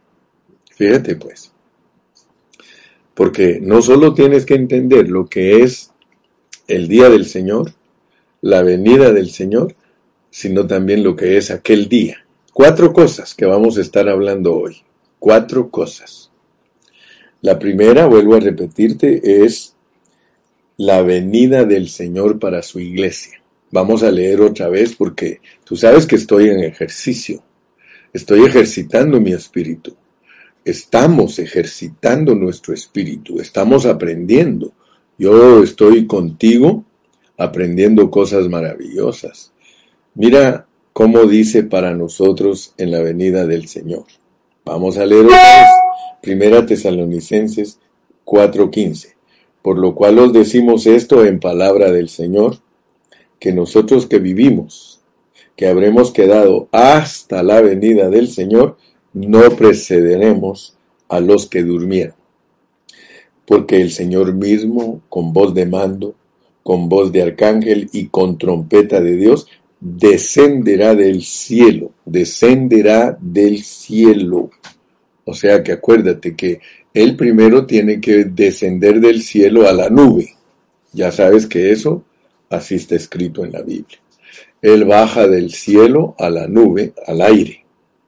Fíjate 0.70 1.16
pues. 1.16 1.52
Porque 3.14 3.60
no 3.62 3.80
solo 3.80 4.12
tienes 4.12 4.44
que 4.44 4.54
entender 4.54 5.08
lo 5.08 5.26
que 5.26 5.62
es 5.62 5.92
el 6.68 6.88
día 6.88 7.08
del 7.08 7.24
Señor, 7.24 7.72
la 8.42 8.62
venida 8.62 9.12
del 9.12 9.30
Señor, 9.30 9.74
sino 10.30 10.66
también 10.66 11.02
lo 11.02 11.16
que 11.16 11.38
es 11.38 11.50
aquel 11.50 11.88
día. 11.88 12.26
Cuatro 12.52 12.92
cosas 12.92 13.34
que 13.34 13.46
vamos 13.46 13.78
a 13.78 13.80
estar 13.80 14.08
hablando 14.08 14.54
hoy. 14.54 14.82
Cuatro 15.18 15.70
cosas. 15.70 16.30
La 17.40 17.58
primera, 17.58 18.06
vuelvo 18.06 18.34
a 18.34 18.40
repetirte, 18.40 19.44
es 19.44 19.76
la 20.76 21.02
venida 21.02 21.64
del 21.64 21.88
Señor 21.88 22.38
para 22.38 22.62
su 22.62 22.80
iglesia. 22.80 23.42
Vamos 23.70 24.02
a 24.02 24.10
leer 24.10 24.40
otra 24.40 24.68
vez 24.68 24.94
porque 24.94 25.40
tú 25.64 25.76
sabes 25.76 26.06
que 26.06 26.16
estoy 26.16 26.50
en 26.50 26.60
ejercicio. 26.60 27.42
Estoy 28.16 28.46
ejercitando 28.46 29.20
mi 29.20 29.34
espíritu. 29.34 29.94
Estamos 30.64 31.38
ejercitando 31.38 32.34
nuestro 32.34 32.72
espíritu. 32.72 33.40
Estamos 33.40 33.84
aprendiendo. 33.84 34.72
Yo 35.18 35.62
estoy 35.62 36.06
contigo 36.06 36.82
aprendiendo 37.36 38.10
cosas 38.10 38.48
maravillosas. 38.48 39.52
Mira 40.14 40.66
cómo 40.94 41.26
dice 41.26 41.62
para 41.62 41.92
nosotros 41.92 42.72
en 42.78 42.90
la 42.90 43.00
venida 43.00 43.44
del 43.44 43.68
Señor. 43.68 44.06
Vamos 44.64 44.96
a 44.96 45.04
leer 45.04 45.26
otra 45.26 45.36
vez. 45.36 45.68
Primera 46.22 46.64
Tesalonicenses 46.64 47.80
4:15. 48.24 49.14
Por 49.60 49.76
lo 49.76 49.94
cual 49.94 50.18
os 50.20 50.32
decimos 50.32 50.86
esto 50.86 51.22
en 51.22 51.38
palabra 51.38 51.92
del 51.92 52.08
Señor, 52.08 52.60
que 53.38 53.52
nosotros 53.52 54.06
que 54.06 54.20
vivimos, 54.20 54.85
que 55.56 55.66
habremos 55.66 56.12
quedado 56.12 56.68
hasta 56.70 57.42
la 57.42 57.60
venida 57.60 58.10
del 58.10 58.28
Señor, 58.28 58.76
no 59.12 59.40
precederemos 59.56 60.76
a 61.08 61.20
los 61.20 61.46
que 61.46 61.62
durmieron. 61.62 62.14
Porque 63.46 63.80
el 63.80 63.90
Señor 63.90 64.34
mismo, 64.34 65.00
con 65.08 65.32
voz 65.32 65.54
de 65.54 65.66
mando, 65.66 66.14
con 66.62 66.88
voz 66.88 67.12
de 67.12 67.22
arcángel 67.22 67.88
y 67.92 68.08
con 68.08 68.38
trompeta 68.38 69.00
de 69.00 69.16
Dios, 69.16 69.46
descenderá 69.80 70.94
del 70.94 71.22
cielo, 71.22 71.92
descenderá 72.04 73.16
del 73.20 73.62
cielo. 73.62 74.50
O 75.24 75.32
sea 75.32 75.62
que 75.62 75.72
acuérdate 75.72 76.34
que 76.34 76.60
él 76.92 77.16
primero 77.16 77.66
tiene 77.66 78.00
que 78.00 78.24
descender 78.24 79.00
del 79.00 79.22
cielo 79.22 79.68
a 79.68 79.72
la 79.72 79.88
nube. 79.90 80.34
Ya 80.92 81.12
sabes 81.12 81.46
que 81.46 81.70
eso 81.70 82.04
así 82.50 82.74
está 82.74 82.96
escrito 82.96 83.44
en 83.44 83.52
la 83.52 83.62
Biblia. 83.62 83.98
Él 84.62 84.84
baja 84.84 85.26
del 85.28 85.52
cielo 85.52 86.14
a 86.18 86.30
la 86.30 86.46
nube, 86.46 86.92
al 87.06 87.20
aire. 87.20 87.64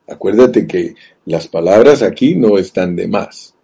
Acuérdate 0.09 0.67
que 0.67 0.95
las 1.26 1.47
palabras 1.49 2.02
aquí 2.02 2.35
no 2.35 2.59
están 2.59 2.97
de 2.97 3.09
más. 3.09 3.55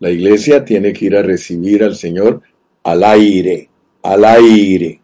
La 0.00 0.10
iglesia 0.10 0.64
tiene 0.64 0.92
que 0.92 1.06
ir 1.06 1.16
a 1.16 1.22
recibir 1.22 1.84
al 1.84 1.94
Señor 1.94 2.42
al 2.82 3.04
aire, 3.04 3.68
al 4.02 4.24
aire. 4.24 5.00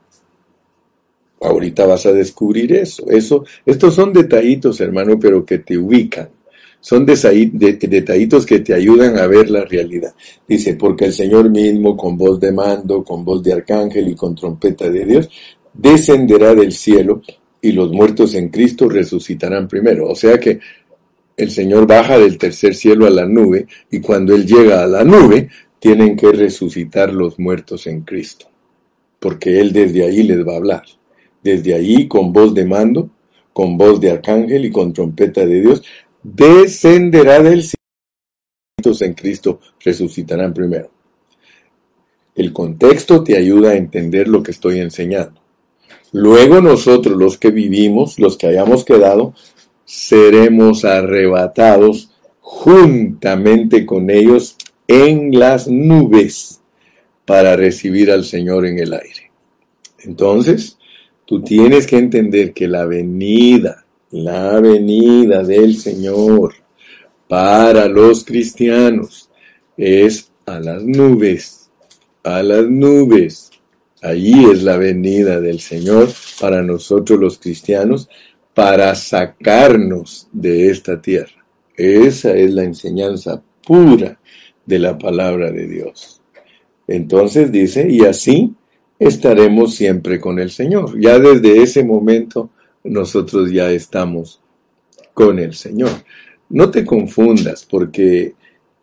Ahorita 1.40 1.87
vas 1.87 2.04
a 2.07 2.12
descubrir 2.12 2.73
eso. 2.73 3.09
Eso, 3.09 3.45
estos 3.64 3.95
son 3.95 4.12
detallitos, 4.12 4.80
hermano, 4.80 5.18
pero 5.18 5.45
que 5.45 5.59
te 5.59 5.78
ubican. 5.78 6.30
Son 6.80 7.04
detallitos 7.04 8.47
que 8.47 8.61
te 8.61 8.73
ayudan 8.73 9.18
a 9.18 9.26
ver 9.26 9.50
la 9.50 9.64
realidad. 9.64 10.14
Dice, 10.47 10.75
porque 10.75 11.07
el 11.07 11.12
Señor 11.12 11.50
mismo, 11.50 11.97
con 11.97 12.16
voz 12.16 12.38
de 12.38 12.52
mando, 12.52 13.02
con 13.02 13.25
voz 13.25 13.42
de 13.42 13.52
arcángel 13.52 14.09
y 14.09 14.14
con 14.14 14.35
trompeta 14.35 14.88
de 14.88 15.04
Dios, 15.04 15.28
descenderá 15.78 16.54
del 16.54 16.73
cielo 16.73 17.23
y 17.62 17.73
los 17.73 17.90
muertos 17.90 18.35
en 18.35 18.50
Cristo 18.50 18.87
resucitarán 18.90 19.66
primero. 19.66 20.08
O 20.08 20.14
sea 20.14 20.38
que 20.38 20.61
el 21.38 21.50
Señor 21.50 21.87
baja 21.87 22.18
del 22.18 22.37
tercer 22.37 22.75
cielo 22.75 23.06
a 23.06 23.11
la 23.11 23.25
nube 23.25 23.66
y 23.90 24.00
cuando 24.00 24.35
Él 24.35 24.47
llega 24.47 24.82
a 24.82 24.87
la 24.87 25.04
nube, 25.04 25.49
tienen 25.78 26.16
que 26.16 26.32
resucitar 26.32 27.14
los 27.14 27.38
muertos 27.38 27.87
en 27.87 28.02
Cristo 28.02 28.49
porque 29.18 29.61
Él 29.61 29.73
desde 29.73 30.04
ahí 30.04 30.23
les 30.23 30.47
va 30.47 30.54
a 30.54 30.56
hablar. 30.56 30.85
Desde 31.42 31.75
ahí, 31.75 32.08
con 32.08 32.32
voz 32.32 32.54
de 32.54 32.64
mando, 32.64 33.11
con 33.52 33.76
voz 33.76 34.00
de 34.00 34.11
arcángel 34.11 34.64
y 34.64 34.70
con 34.70 34.92
trompeta 34.92 35.44
de 35.47 35.61
Dios, 35.61 35.82
descenderá 36.23 37.42
del 37.42 37.62
cielo. 37.62 37.75
En 39.00 39.14
Cristo 39.14 39.61
resucitarán 39.80 40.54
primero. 40.54 40.90
El 42.35 42.52
contexto 42.52 43.25
te 43.25 43.37
ayuda 43.37 43.70
a 43.70 43.76
entender 43.76 44.28
lo 44.28 44.42
que 44.42 44.52
estoy 44.52 44.78
enseñando. 44.78 45.40
Luego 46.12 46.60
nosotros, 46.60 47.16
los 47.16 47.38
que 47.38 47.50
vivimos, 47.50 48.18
los 48.18 48.36
que 48.36 48.46
hayamos 48.46 48.84
quedado, 48.84 49.34
seremos 49.84 50.84
arrebatados 50.84 52.10
juntamente 52.40 53.84
con 53.84 54.10
ellos 54.10 54.56
en 54.86 55.38
las 55.38 55.68
nubes 55.68 56.60
para 57.24 57.56
recibir 57.56 58.10
al 58.10 58.24
Señor 58.24 58.64
en 58.66 58.78
el 58.78 58.94
aire. 58.94 59.30
Entonces, 60.00 60.78
tú 61.26 61.42
tienes 61.42 61.86
que 61.86 61.98
entender 61.98 62.54
que 62.54 62.68
la 62.68 62.86
venida, 62.86 63.84
la 64.10 64.60
venida 64.60 65.42
del 65.42 65.76
Señor 65.76 66.54
para 67.28 67.86
los 67.86 68.24
cristianos 68.24 69.28
es 69.76 70.30
a 70.46 70.58
las 70.58 70.82
nubes, 70.82 71.70
a 72.24 72.42
las 72.42 72.66
nubes. 72.66 73.50
Allí 74.02 74.44
es 74.50 74.62
la 74.62 74.76
venida 74.76 75.40
del 75.40 75.60
Señor 75.60 76.08
para 76.40 76.62
nosotros 76.62 77.18
los 77.18 77.38
cristianos, 77.38 78.08
para 78.54 78.94
sacarnos 78.94 80.28
de 80.32 80.70
esta 80.70 81.00
tierra. 81.00 81.44
Esa 81.76 82.34
es 82.36 82.52
la 82.52 82.64
enseñanza 82.64 83.42
pura 83.64 84.18
de 84.66 84.78
la 84.78 84.98
palabra 84.98 85.50
de 85.50 85.66
Dios. 85.66 86.20
Entonces 86.86 87.52
dice, 87.52 87.88
y 87.88 88.00
así 88.00 88.54
estaremos 88.98 89.74
siempre 89.74 90.20
con 90.20 90.38
el 90.38 90.50
Señor. 90.50 90.98
Ya 91.00 91.18
desde 91.18 91.62
ese 91.62 91.84
momento 91.84 92.50
nosotros 92.84 93.50
ya 93.52 93.70
estamos 93.70 94.40
con 95.14 95.38
el 95.38 95.54
Señor. 95.54 95.90
No 96.48 96.70
te 96.70 96.84
confundas 96.84 97.66
porque 97.68 98.34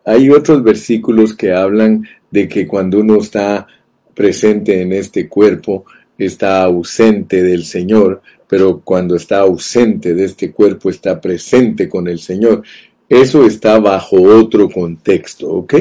hay 0.06 0.30
otros 0.30 0.64
versículos 0.64 1.36
que 1.36 1.52
hablan 1.52 2.08
de 2.30 2.48
que 2.48 2.68
cuando 2.68 3.00
uno 3.00 3.18
está 3.18 3.68
presente 4.16 4.82
en 4.82 4.94
este 4.94 5.28
cuerpo, 5.28 5.86
está 6.18 6.64
ausente 6.64 7.44
del 7.44 7.66
Señor, 7.66 8.22
pero 8.48 8.82
cuando 8.82 9.16
está 9.16 9.40
ausente 9.40 10.14
de 10.14 10.26
este 10.26 10.52
cuerpo 10.52 10.90
está 10.90 11.20
presente 11.20 11.90
con 11.90 12.08
el 12.08 12.20
Señor. 12.20 12.64
Eso 13.08 13.46
está 13.46 13.80
bajo 13.80 14.22
otro 14.22 14.70
contexto, 14.70 15.48
¿ok? 15.48 15.76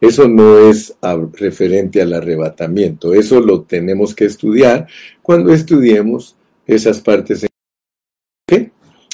Eso 0.00 0.28
no 0.28 0.58
es 0.58 0.94
referente 1.32 2.02
al 2.02 2.12
arrebatamiento, 2.12 3.14
eso 3.14 3.40
lo 3.40 3.62
tenemos 3.62 4.14
que 4.14 4.24
estudiar 4.24 4.86
cuando 5.22 5.52
estudiemos 5.52 6.36
esas 6.66 7.00
partes. 7.00 7.46
¿Ok? 8.50 8.68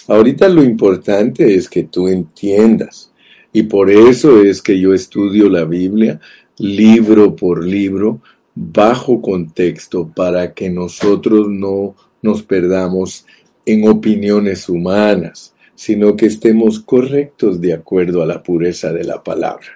Ahorita 0.09 0.49
lo 0.49 0.63
importante 0.63 1.55
es 1.55 1.69
que 1.69 1.85
tú 1.85 2.09
entiendas, 2.09 3.13
y 3.53 3.65
por 3.65 3.91
eso 3.91 4.43
es 4.43 4.63
que 4.63 4.81
yo 4.81 4.95
estudio 4.95 5.49
la 5.49 5.65
Biblia 5.65 6.21
libro 6.59 7.37
por 7.37 7.65
libro, 7.65 8.23
bajo 8.55 9.21
contexto, 9.23 10.11
para 10.15 10.53
que 10.53 10.71
nosotros 10.71 11.49
no 11.49 11.95
nos 12.21 12.43
perdamos 12.43 13.27
en 13.67 13.89
opiniones 13.89 14.69
humanas, 14.69 15.55
sino 15.75 16.17
que 16.17 16.27
estemos 16.27 16.81
correctos 16.81 17.61
de 17.61 17.73
acuerdo 17.73 18.23
a 18.23 18.27
la 18.27 18.43
pureza 18.43 18.93
de 18.93 19.05
la 19.05 19.23
palabra. 19.23 19.67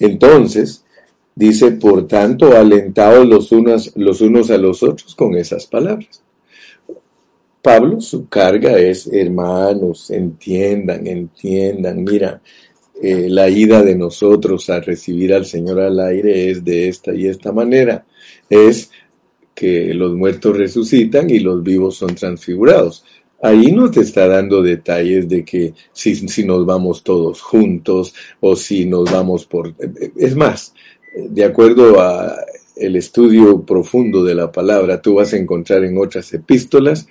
Entonces, 0.00 0.84
dice, 1.34 1.72
por 1.72 2.06
tanto, 2.06 2.56
alentados 2.56 3.26
los 3.26 3.52
unos, 3.52 3.92
los 3.96 4.20
unos 4.20 4.50
a 4.50 4.58
los 4.58 4.82
otros 4.82 5.14
con 5.14 5.36
esas 5.36 5.66
palabras. 5.66 6.22
Pablo, 7.62 8.00
su 8.00 8.28
carga 8.28 8.78
es, 8.78 9.06
hermanos, 9.12 10.10
entiendan, 10.10 11.06
entiendan, 11.06 12.04
mira, 12.04 12.40
eh, 13.02 13.28
la 13.28 13.48
ida 13.48 13.82
de 13.82 13.94
nosotros 13.94 14.68
a 14.70 14.80
recibir 14.80 15.32
al 15.32 15.46
Señor 15.46 15.80
al 15.80 16.00
aire 16.00 16.50
es 16.50 16.64
de 16.64 16.88
esta 16.88 17.14
y 17.14 17.26
esta 17.26 17.52
manera. 17.52 18.04
Es 18.48 18.90
que 19.54 19.94
los 19.94 20.14
muertos 20.14 20.56
resucitan 20.56 21.30
y 21.30 21.40
los 21.40 21.62
vivos 21.62 21.96
son 21.96 22.14
transfigurados. 22.14 23.04
Ahí 23.40 23.70
no 23.70 23.90
te 23.90 24.00
está 24.00 24.26
dando 24.26 24.62
detalles 24.62 25.28
de 25.28 25.44
que 25.44 25.74
si, 25.92 26.16
si 26.28 26.44
nos 26.44 26.66
vamos 26.66 27.04
todos 27.04 27.40
juntos 27.40 28.14
o 28.40 28.56
si 28.56 28.84
nos 28.84 29.10
vamos 29.10 29.46
por... 29.46 29.74
Es 30.16 30.34
más, 30.34 30.74
de 31.14 31.44
acuerdo 31.44 32.00
a 32.00 32.36
el 32.74 32.96
estudio 32.96 33.62
profundo 33.62 34.24
de 34.24 34.34
la 34.34 34.50
palabra, 34.50 35.00
tú 35.00 35.14
vas 35.14 35.32
a 35.32 35.36
encontrar 35.36 35.84
en 35.84 35.98
otras 35.98 36.32
epístolas 36.32 37.06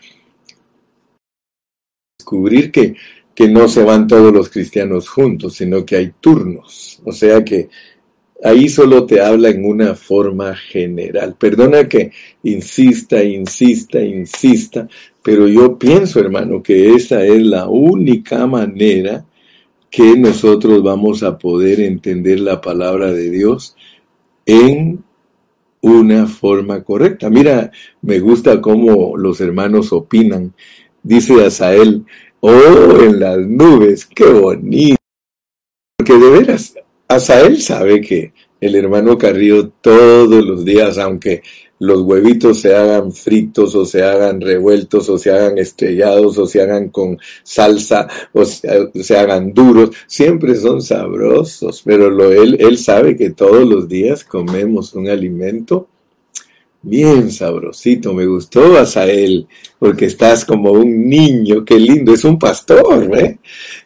descubrir 2.28 2.72
que, 2.72 2.96
que 3.38 3.48
no 3.48 3.68
se 3.68 3.84
van 3.84 4.08
todos 4.08 4.34
los 4.34 4.50
cristianos 4.50 5.08
juntos, 5.08 5.54
sino 5.54 5.86
que 5.86 5.96
hay 5.96 6.12
turnos. 6.20 7.00
O 7.06 7.12
sea 7.12 7.46
que 7.46 7.70
ahí 8.44 8.68
solo 8.68 9.06
te 9.06 9.22
habla 9.22 9.50
en 9.50 9.64
una 9.64 9.94
forma 9.94 10.56
general. 10.56 11.36
Perdona 11.38 11.88
que 11.88 12.10
insista, 12.42 13.24
insista, 13.24 14.02
insista, 14.02 14.88
pero 15.22 15.48
yo 15.48 15.78
pienso, 15.78 16.20
hermano, 16.20 16.64
que 16.64 16.96
esa 16.96 17.24
es 17.24 17.44
la 17.44 17.68
única 17.68 18.48
manera 18.48 19.24
que 19.92 20.18
nosotros 20.18 20.82
vamos 20.82 21.22
a 21.22 21.38
poder 21.38 21.82
entender 21.82 22.40
la 22.40 22.60
palabra 22.60 23.14
de 23.14 23.30
Dios 23.30 23.76
en 24.48 25.04
una 25.82 26.26
forma 26.26 26.84
correcta. 26.84 27.30
Mira, 27.30 27.70
me 28.02 28.20
gusta 28.20 28.60
cómo 28.62 29.16
los 29.16 29.40
hermanos 29.42 29.94
opinan. 29.94 30.56
Dice 31.04 31.46
Asael, 31.46 32.04
oh, 32.42 33.02
en 33.02 33.20
las 33.20 33.38
nubes, 33.38 34.06
qué 34.06 34.26
bonito. 34.26 34.98
Porque 35.98 36.14
de 36.14 36.30
veras, 36.30 36.76
Asael 37.08 37.62
sabe 37.62 38.02
que 38.02 38.34
el 38.60 38.76
hermano 38.76 39.18
Carrillo 39.18 39.70
todos 39.82 40.46
los 40.46 40.66
días, 40.66 40.98
aunque 40.98 41.42
los 41.80 42.02
huevitos 42.02 42.60
se 42.60 42.76
hagan 42.76 43.12
fritos 43.12 43.76
o 43.76 43.86
se 43.86 44.04
hagan 44.04 44.42
revueltos 44.42 45.10
o 45.10 45.18
se 45.18 45.32
hagan 45.32 45.58
estrellados 45.58 46.38
o 46.38 46.48
se 46.48 46.62
hagan 46.62 46.90
con 46.90 47.18
salsa 47.44 48.08
o 48.34 48.46
se, 48.46 49.18
hagan 49.18 49.54
duros, 49.54 49.92
siempre 50.08 50.56
son 50.56 50.82
sabrosos, 50.82 51.84
pero 51.86 52.10
lo, 52.10 52.32
él, 52.32 52.58
él 52.60 52.78
sabe 52.78 53.16
que 53.16 53.30
todos 53.30 53.68
los 53.68 53.88
días 53.88 54.24
comemos 54.24 54.94
un 54.96 55.08
alimento 55.08 55.88
bien 56.82 57.32
sabrosito, 57.32 58.14
me 58.14 58.26
gustó 58.26 58.78
Asael, 58.78 59.48
porque 59.80 60.06
estás 60.06 60.46
como 60.46 60.72
un 60.72 61.08
niño, 61.08 61.66
qué 61.66 61.80
lindo, 61.80 62.14
es 62.14 62.24
un 62.24 62.40
pastor, 62.40 63.18
¿eh? 63.18 63.40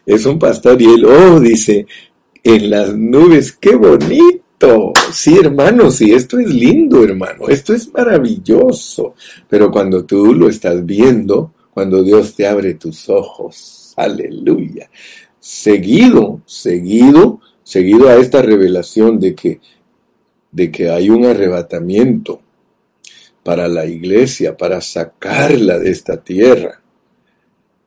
Es 0.06 0.26
un 0.26 0.38
pastor 0.38 0.80
y 0.80 0.86
él, 0.86 1.04
oh, 1.04 1.40
dice, 1.40 1.86
en 2.42 2.70
las 2.70 2.96
nubes, 2.96 3.52
qué 3.52 3.74
bonito 3.76 4.42
Sí, 5.12 5.36
hermano, 5.38 5.90
sí, 5.90 6.12
esto 6.12 6.38
es 6.38 6.48
lindo, 6.48 7.02
hermano, 7.02 7.48
esto 7.48 7.74
es 7.74 7.92
maravilloso. 7.92 9.14
Pero 9.48 9.70
cuando 9.70 10.04
tú 10.04 10.34
lo 10.34 10.48
estás 10.48 10.84
viendo, 10.84 11.52
cuando 11.72 12.02
Dios 12.02 12.34
te 12.34 12.46
abre 12.46 12.74
tus 12.74 13.08
ojos, 13.08 13.92
aleluya. 13.96 14.88
Seguido, 15.40 16.42
seguido, 16.46 17.40
seguido 17.64 18.08
a 18.08 18.14
esta 18.14 18.40
revelación 18.40 19.18
de 19.18 19.34
que, 19.34 19.60
de 20.52 20.70
que 20.70 20.90
hay 20.90 21.10
un 21.10 21.24
arrebatamiento 21.24 22.40
para 23.42 23.68
la 23.68 23.86
iglesia, 23.86 24.56
para 24.56 24.80
sacarla 24.80 25.78
de 25.78 25.90
esta 25.90 26.22
tierra. 26.22 26.80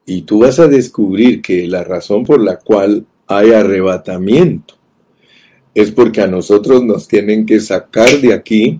Y 0.06 0.24
tú 0.24 0.39
vas 0.39 0.60
a 0.60 0.68
descubrir 0.68 1.41
que 1.41 1.68
la 1.68 1.84
razón 1.84 2.26
por 2.26 2.41
la 2.41 2.58
cual 2.58 3.06
hay 3.28 3.52
arrebatamiento 3.52 4.76
es 5.74 5.91
porque 5.91 6.22
a 6.22 6.28
nosotros 6.28 6.84
nos 6.84 7.08
tienen 7.08 7.46
que 7.46 7.60
sacar 7.60 8.22
de 8.22 8.34
aquí 8.34 8.80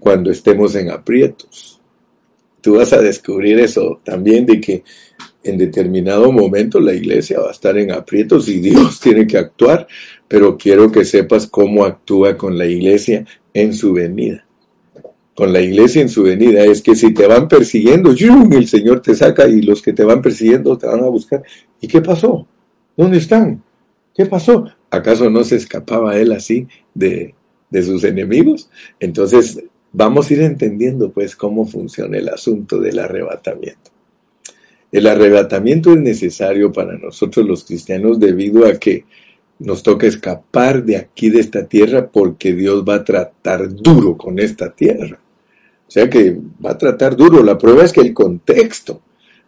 cuando 0.00 0.30
estemos 0.30 0.74
en 0.74 0.90
aprietos. 0.90 1.80
Tú 2.60 2.76
vas 2.76 2.92
a 2.92 3.00
descubrir 3.00 3.60
eso 3.60 4.00
también 4.04 4.46
de 4.46 4.60
que 4.60 4.82
en 5.44 5.58
determinado 5.58 6.30
momento 6.32 6.80
la 6.80 6.94
iglesia 6.94 7.40
va 7.40 7.48
a 7.48 7.52
estar 7.52 7.76
en 7.78 7.92
aprietos 7.92 8.48
y 8.48 8.60
Dios 8.60 9.00
tiene 9.02 9.26
que 9.26 9.38
actuar, 9.38 9.86
pero 10.26 10.56
quiero 10.56 10.90
que 10.90 11.04
sepas 11.04 11.46
cómo 11.46 11.84
actúa 11.84 12.36
con 12.36 12.58
la 12.58 12.66
iglesia 12.66 13.24
en 13.54 13.74
su 13.74 13.92
venida. 13.92 14.46
Con 15.34 15.52
la 15.52 15.60
iglesia 15.60 16.02
en 16.02 16.10
su 16.10 16.22
venida 16.24 16.62
es 16.64 16.82
que 16.82 16.94
si 16.94 17.14
te 17.14 17.26
van 17.26 17.48
persiguiendo, 17.48 18.10
el 18.10 18.68
Señor 18.68 19.00
te 19.00 19.14
saca 19.14 19.48
y 19.48 19.62
los 19.62 19.80
que 19.80 19.92
te 19.92 20.04
van 20.04 20.20
persiguiendo 20.20 20.76
te 20.76 20.86
van 20.86 21.00
a 21.00 21.08
buscar. 21.08 21.42
¿Y 21.80 21.88
qué 21.88 22.02
pasó? 22.02 22.46
¿Dónde 22.96 23.16
están? 23.16 23.62
¿Qué 24.14 24.26
pasó? 24.26 24.66
¿Acaso 24.90 25.30
no 25.30 25.42
se 25.42 25.56
escapaba 25.56 26.18
él 26.18 26.32
así 26.32 26.68
de, 26.92 27.34
de 27.70 27.82
sus 27.82 28.04
enemigos? 28.04 28.68
Entonces, 29.00 29.62
vamos 29.90 30.28
a 30.30 30.34
ir 30.34 30.42
entendiendo 30.42 31.10
pues 31.10 31.34
cómo 31.34 31.66
funciona 31.66 32.18
el 32.18 32.28
asunto 32.28 32.78
del 32.78 32.98
arrebatamiento. 32.98 33.90
El 34.90 35.06
arrebatamiento 35.06 35.94
es 35.94 36.00
necesario 36.00 36.70
para 36.70 36.98
nosotros 36.98 37.46
los 37.46 37.64
cristianos 37.64 38.20
debido 38.20 38.66
a 38.66 38.74
que 38.74 39.06
nos 39.58 39.82
toca 39.82 40.06
escapar 40.06 40.84
de 40.84 40.96
aquí, 40.96 41.30
de 41.30 41.40
esta 41.40 41.66
tierra, 41.66 42.10
porque 42.10 42.52
Dios 42.52 42.84
va 42.86 42.96
a 42.96 43.04
tratar 43.04 43.74
duro 43.74 44.18
con 44.18 44.38
esta 44.38 44.70
tierra. 44.70 45.21
Sea 45.92 46.08
que 46.08 46.34
va 46.64 46.70
a 46.70 46.78
tratar 46.78 47.14
duro. 47.14 47.42
La 47.42 47.58
prueba 47.58 47.84
es 47.84 47.92
que 47.92 48.00
el 48.00 48.14
contexto 48.14 49.02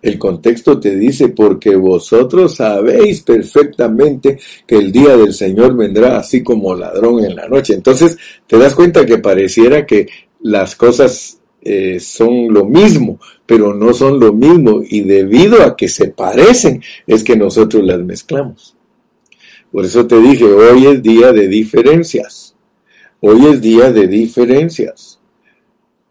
el 0.04 0.18
contexto 0.18 0.78
te 0.78 0.94
dice, 0.96 1.30
porque 1.30 1.74
vosotros 1.76 2.56
sabéis 2.56 3.22
perfectamente 3.22 4.38
que 4.66 4.76
el 4.76 4.92
día 4.92 5.16
del 5.16 5.32
Señor 5.32 5.74
vendrá 5.74 6.18
así 6.18 6.42
como 6.42 6.74
ladrón 6.74 7.24
en 7.24 7.34
la 7.34 7.48
noche. 7.48 7.72
Entonces 7.72 8.18
te 8.46 8.58
das 8.58 8.74
cuenta 8.74 9.06
que 9.06 9.16
pareciera 9.16 9.86
que 9.86 10.06
las 10.42 10.76
cosas 10.76 11.38
eh, 11.62 11.98
son 12.00 12.52
lo 12.52 12.66
mismo, 12.66 13.18
pero 13.46 13.72
no 13.72 13.94
son 13.94 14.20
lo 14.20 14.34
mismo 14.34 14.82
y 14.86 15.00
debido 15.00 15.62
a 15.62 15.74
que 15.74 15.88
se 15.88 16.08
parecen 16.08 16.82
es 17.06 17.24
que 17.24 17.34
nosotros 17.34 17.82
las 17.82 18.00
mezclamos. 18.00 18.76
Por 19.72 19.86
eso 19.86 20.06
te 20.06 20.20
dije, 20.20 20.44
hoy 20.44 20.86
es 20.86 21.02
día 21.02 21.32
de 21.32 21.48
diferencias. 21.48 22.54
Hoy 23.20 23.46
es 23.46 23.62
día 23.62 23.90
de 23.90 24.06
diferencias. 24.06 25.13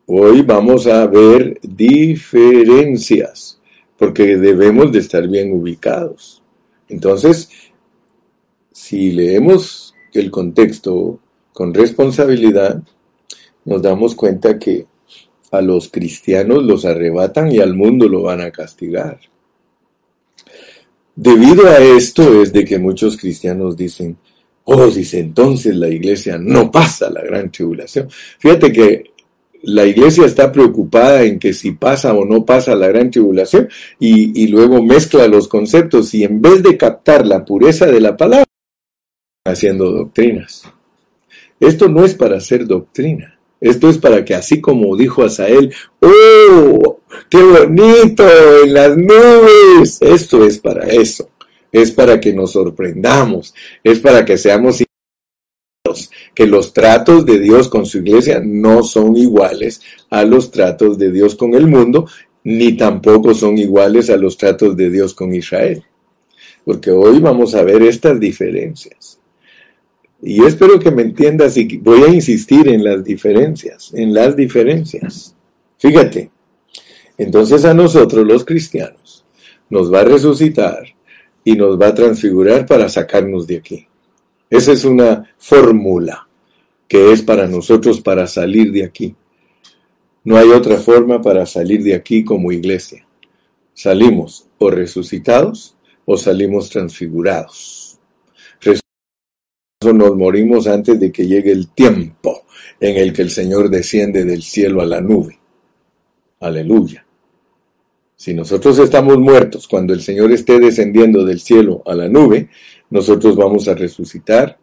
Hoy 0.05 0.41
vamos 0.41 0.85
a 0.87 1.07
ver 1.07 1.59
diferencias 1.61 3.61
porque 3.97 4.35
debemos 4.35 4.91
de 4.91 4.99
estar 4.99 5.25
bien 5.29 5.53
ubicados. 5.53 6.43
Entonces, 6.89 7.49
si 8.73 9.13
leemos 9.13 9.95
el 10.13 10.29
contexto 10.29 11.19
con 11.53 11.73
responsabilidad, 11.73 12.83
nos 13.63 13.81
damos 13.81 14.13
cuenta 14.13 14.59
que 14.59 14.87
a 15.51 15.61
los 15.61 15.87
cristianos 15.87 16.63
los 16.63 16.83
arrebatan 16.83 17.51
y 17.51 17.59
al 17.59 17.73
mundo 17.73 18.09
lo 18.09 18.23
van 18.23 18.41
a 18.41 18.51
castigar. 18.51 19.19
debido 21.15 21.67
a 21.67 21.77
esto 21.77 22.41
es 22.41 22.51
de 22.51 22.65
que 22.65 22.79
muchos 22.79 23.15
cristianos 23.15 23.77
dicen, 23.77 24.17
oh, 24.65 24.87
dice 24.87 25.19
entonces 25.19 25.75
la 25.75 25.87
iglesia 25.87 26.37
no 26.37 26.71
pasa 26.71 27.09
la 27.09 27.21
gran 27.21 27.51
tribulación. 27.51 28.09
Fíjate 28.39 28.73
que 28.73 29.12
la 29.63 29.85
iglesia 29.85 30.25
está 30.25 30.51
preocupada 30.51 31.23
en 31.23 31.39
que 31.39 31.53
si 31.53 31.71
pasa 31.71 32.13
o 32.13 32.25
no 32.25 32.45
pasa 32.45 32.75
la 32.75 32.89
gran 32.89 33.09
tribulación 33.09 33.69
y, 33.97 34.47
luego 34.47 34.83
mezcla 34.83 35.27
los 35.27 35.47
conceptos 35.47 36.13
y 36.13 36.25
en 36.25 36.41
vez 36.41 36.61
de 36.61 36.77
captar 36.77 37.25
la 37.25 37.45
pureza 37.45 37.85
de 37.85 38.01
la 38.01 38.17
palabra, 38.17 38.45
haciendo 39.45 39.89
doctrinas. 39.91 40.63
Esto 41.59 41.87
no 41.87 42.03
es 42.03 42.13
para 42.13 42.37
hacer 42.37 42.67
doctrina. 42.67 43.39
Esto 43.61 43.87
es 43.87 43.97
para 43.97 44.25
que 44.25 44.35
así 44.35 44.59
como 44.59 44.97
dijo 44.97 45.23
Asael, 45.23 45.73
¡oh! 46.01 46.99
¡Qué 47.29 47.41
bonito! 47.41 48.25
En 48.65 48.73
las 48.73 48.97
nubes. 48.97 50.01
Esto 50.01 50.45
es 50.45 50.59
para 50.59 50.87
eso. 50.87 51.29
Es 51.71 51.91
para 51.91 52.19
que 52.19 52.33
nos 52.33 52.51
sorprendamos. 52.51 53.53
Es 53.81 53.99
para 53.99 54.25
que 54.25 54.37
seamos 54.37 54.83
que 56.33 56.47
los 56.47 56.73
tratos 56.73 57.25
de 57.25 57.39
Dios 57.39 57.69
con 57.69 57.85
su 57.85 57.99
iglesia 57.99 58.41
no 58.43 58.83
son 58.83 59.15
iguales 59.15 59.81
a 60.09 60.23
los 60.23 60.51
tratos 60.51 60.97
de 60.97 61.11
Dios 61.11 61.35
con 61.35 61.53
el 61.53 61.67
mundo, 61.67 62.07
ni 62.43 62.75
tampoco 62.75 63.33
son 63.33 63.57
iguales 63.57 64.09
a 64.09 64.17
los 64.17 64.37
tratos 64.37 64.75
de 64.75 64.89
Dios 64.89 65.13
con 65.13 65.33
Israel. 65.33 65.83
Porque 66.65 66.91
hoy 66.91 67.19
vamos 67.19 67.55
a 67.55 67.63
ver 67.63 67.83
estas 67.83 68.19
diferencias. 68.19 69.19
Y 70.21 70.43
espero 70.45 70.79
que 70.79 70.91
me 70.91 71.01
entiendas 71.01 71.57
y 71.57 71.77
voy 71.77 72.03
a 72.03 72.07
insistir 72.07 72.69
en 72.69 72.83
las 72.83 73.03
diferencias, 73.03 73.91
en 73.93 74.13
las 74.13 74.35
diferencias. 74.35 75.35
Fíjate, 75.77 76.31
entonces 77.17 77.65
a 77.65 77.73
nosotros 77.73 78.25
los 78.25 78.45
cristianos 78.45 79.25
nos 79.69 79.93
va 79.93 80.01
a 80.01 80.05
resucitar 80.05 80.83
y 81.43 81.53
nos 81.55 81.79
va 81.79 81.87
a 81.87 81.93
transfigurar 81.93 82.65
para 82.65 82.87
sacarnos 82.87 83.45
de 83.47 83.57
aquí. 83.57 83.87
Esa 84.53 84.71
es 84.71 84.85
una 84.85 85.33
fórmula 85.37 86.27
que 86.87 87.11
es 87.11 87.21
para 87.21 87.47
nosotros 87.47 88.01
para 88.01 88.27
salir 88.27 88.71
de 88.71 88.83
aquí. 88.83 89.15
No 90.23 90.37
hay 90.37 90.49
otra 90.49 90.77
forma 90.77 91.21
para 91.21 91.45
salir 91.45 91.83
de 91.83 91.95
aquí 91.95 92.23
como 92.23 92.51
iglesia. 92.51 93.05
Salimos 93.73 94.47
o 94.59 94.69
resucitados 94.69 95.75
o 96.05 96.17
salimos 96.17 96.69
transfigurados 96.69 97.83
nos 99.91 100.15
morimos 100.15 100.67
antes 100.67 100.99
de 100.99 101.11
que 101.11 101.27
llegue 101.27 101.51
el 101.51 101.69
tiempo 101.69 102.45
en 102.79 102.95
el 102.97 103.11
que 103.11 103.23
el 103.23 103.31
Señor 103.31 103.69
desciende 103.69 104.23
del 104.23 104.43
cielo 104.43 104.81
a 104.81 104.85
la 104.85 105.01
nube. 105.01 105.39
Aleluya. 106.39 107.05
Si 108.15 108.33
nosotros 108.33 108.79
estamos 108.79 109.17
muertos 109.17 109.67
cuando 109.67 109.93
el 109.93 110.01
Señor 110.01 110.31
esté 110.31 110.59
descendiendo 110.59 111.25
del 111.25 111.41
cielo 111.41 111.83
a 111.85 111.95
la 111.95 112.07
nube, 112.07 112.49
nosotros 112.93 113.35
vamos 113.35 113.67
a 113.67 113.73
resucitar. 113.73 114.59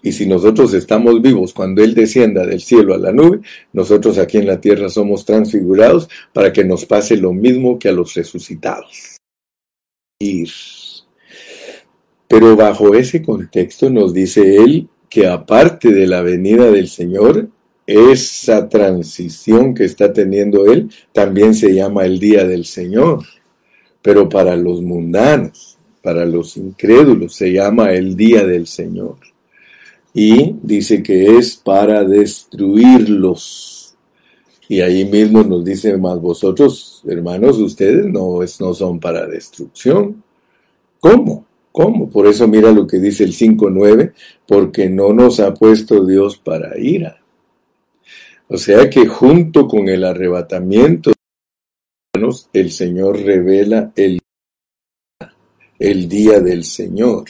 Y 0.00 0.12
si 0.12 0.26
nosotros 0.26 0.72
estamos 0.74 1.20
vivos 1.20 1.52
cuando 1.52 1.82
Él 1.82 1.92
descienda 1.92 2.46
del 2.46 2.60
cielo 2.60 2.94
a 2.94 2.98
la 2.98 3.10
nube, 3.10 3.40
nosotros 3.72 4.16
aquí 4.18 4.38
en 4.38 4.46
la 4.46 4.60
tierra 4.60 4.88
somos 4.88 5.24
transfigurados 5.24 6.08
para 6.32 6.52
que 6.52 6.62
nos 6.62 6.84
pase 6.86 7.16
lo 7.16 7.32
mismo 7.32 7.78
que 7.78 7.88
a 7.88 7.92
los 7.92 8.14
resucitados. 8.14 9.16
Ir. 10.20 10.50
Pero 12.28 12.54
bajo 12.54 12.94
ese 12.94 13.22
contexto 13.22 13.90
nos 13.90 14.14
dice 14.14 14.56
él 14.56 14.88
que 15.08 15.26
aparte 15.26 15.90
de 15.90 16.06
la 16.06 16.22
venida 16.22 16.70
del 16.70 16.88
Señor, 16.88 17.48
esa 17.86 18.68
transición 18.68 19.74
que 19.74 19.84
está 19.84 20.12
teniendo 20.12 20.66
él 20.66 20.90
también 21.12 21.54
se 21.54 21.74
llama 21.74 22.04
el 22.04 22.20
día 22.20 22.46
del 22.46 22.66
Señor. 22.66 23.24
Pero 24.00 24.28
para 24.28 24.54
los 24.54 24.80
mundanos, 24.80 25.73
para 26.04 26.26
los 26.26 26.58
incrédulos, 26.58 27.34
se 27.34 27.50
llama 27.50 27.94
el 27.94 28.14
día 28.14 28.44
del 28.44 28.66
Señor. 28.66 29.16
Y 30.12 30.54
dice 30.62 31.02
que 31.02 31.38
es 31.38 31.56
para 31.56 32.04
destruirlos. 32.04 33.96
Y 34.68 34.82
ahí 34.82 35.06
mismo 35.06 35.42
nos 35.42 35.64
dice 35.64 35.96
más 35.96 36.20
vosotros, 36.20 37.02
hermanos, 37.06 37.56
ustedes 37.56 38.04
no, 38.04 38.38
no 38.60 38.74
son 38.74 39.00
para 39.00 39.26
destrucción. 39.26 40.22
¿Cómo? 41.00 41.46
¿Cómo? 41.72 42.10
Por 42.10 42.26
eso 42.26 42.46
mira 42.46 42.70
lo 42.70 42.86
que 42.86 42.98
dice 42.98 43.24
el 43.24 43.32
5.9, 43.32 44.12
porque 44.46 44.90
no 44.90 45.14
nos 45.14 45.40
ha 45.40 45.54
puesto 45.54 46.04
Dios 46.04 46.36
para 46.36 46.78
ira. 46.78 47.18
O 48.48 48.58
sea 48.58 48.90
que 48.90 49.06
junto 49.06 49.66
con 49.66 49.88
el 49.88 50.04
arrebatamiento, 50.04 51.12
el 52.52 52.70
Señor 52.70 53.20
revela 53.22 53.90
el, 53.96 54.20
el 55.90 56.08
día 56.08 56.40
del 56.40 56.64
Señor. 56.64 57.24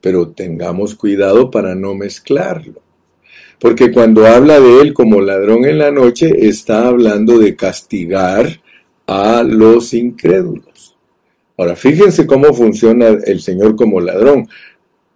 Pero 0.00 0.28
tengamos 0.30 0.94
cuidado 0.94 1.50
para 1.50 1.74
no 1.74 1.94
mezclarlo. 1.94 2.80
Porque 3.60 3.92
cuando 3.92 4.26
habla 4.26 4.58
de 4.58 4.80
él 4.80 4.94
como 4.94 5.20
ladrón 5.20 5.64
en 5.66 5.78
la 5.78 5.90
noche, 5.90 6.48
está 6.48 6.88
hablando 6.88 7.38
de 7.38 7.54
castigar 7.54 8.60
a 9.06 9.42
los 9.42 9.92
incrédulos. 9.94 10.96
Ahora, 11.56 11.76
fíjense 11.76 12.26
cómo 12.26 12.52
funciona 12.54 13.08
el 13.08 13.40
Señor 13.40 13.76
como 13.76 14.00
ladrón. 14.00 14.48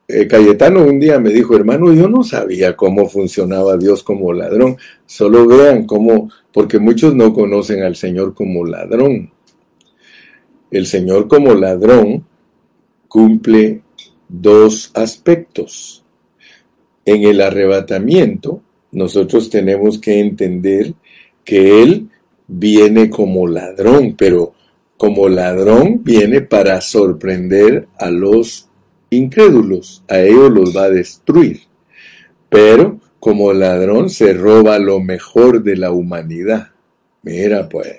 Eh, 0.06 0.28
Cayetano 0.28 0.84
un 0.84 1.00
día 1.00 1.18
me 1.18 1.30
dijo, 1.30 1.56
hermano, 1.56 1.92
yo 1.92 2.08
no 2.08 2.22
sabía 2.22 2.76
cómo 2.76 3.08
funcionaba 3.08 3.76
Dios 3.78 4.02
como 4.02 4.32
ladrón. 4.32 4.76
Solo 5.06 5.46
vean 5.46 5.86
cómo, 5.86 6.30
porque 6.52 6.78
muchos 6.78 7.14
no 7.14 7.32
conocen 7.32 7.82
al 7.82 7.96
Señor 7.96 8.34
como 8.34 8.64
ladrón. 8.64 9.32
El 10.70 10.86
Señor 10.86 11.28
como 11.28 11.54
ladrón 11.54 12.24
cumple 13.08 13.82
dos 14.28 14.90
aspectos. 14.94 16.04
En 17.04 17.22
el 17.22 17.40
arrebatamiento, 17.40 18.62
nosotros 18.92 19.48
tenemos 19.48 19.98
que 20.00 20.20
entender 20.20 20.94
que 21.44 21.82
Él 21.82 22.08
viene 22.48 23.10
como 23.10 23.46
ladrón, 23.46 24.14
pero 24.16 24.54
como 24.96 25.28
ladrón 25.28 26.02
viene 26.02 26.40
para 26.40 26.80
sorprender 26.80 27.88
a 27.98 28.10
los 28.10 28.68
incrédulos, 29.10 30.02
a 30.08 30.18
ellos 30.20 30.50
los 30.50 30.76
va 30.76 30.84
a 30.84 30.90
destruir. 30.90 31.60
Pero 32.48 33.00
como 33.20 33.52
ladrón 33.52 34.08
se 34.10 34.32
roba 34.32 34.78
lo 34.78 35.00
mejor 35.00 35.62
de 35.62 35.76
la 35.76 35.90
humanidad. 35.90 36.68
Mira 37.22 37.68
pues, 37.68 37.98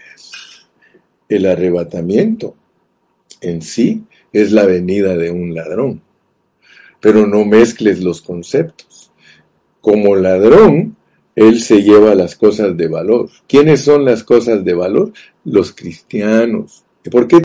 el 1.30 1.46
arrebatamiento 1.46 2.56
en 3.42 3.62
sí 3.62 4.04
es 4.34 4.52
la 4.52 4.66
venida 4.66 5.16
de 5.16 5.32
un 5.32 5.54
ladrón. 5.54 6.02
Pero 7.00 7.28
no 7.28 7.46
mezcles 7.46 8.02
los 8.02 8.22
conceptos. 8.22 9.12
Como 9.82 10.16
ladrón, 10.16 10.98
él 11.36 11.62
se 11.62 11.84
lleva 11.84 12.16
las 12.16 12.36
cosas 12.36 12.76
de 12.76 12.88
valor. 12.88 13.30
¿Quiénes 13.48 13.82
son 13.82 14.04
las 14.04 14.24
cosas 14.24 14.66
de 14.66 14.74
valor? 14.74 15.14
Los 15.46 15.72
cristianos, 15.72 16.84
¿Por 17.10 17.28
qué 17.28 17.42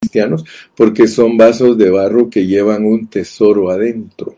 cristianos? 0.00 0.44
Porque 0.76 1.06
son 1.06 1.36
vasos 1.36 1.76
de 1.76 1.90
barro 1.90 2.30
que 2.30 2.46
llevan 2.46 2.84
un 2.84 3.08
tesoro 3.08 3.70
adentro. 3.70 4.36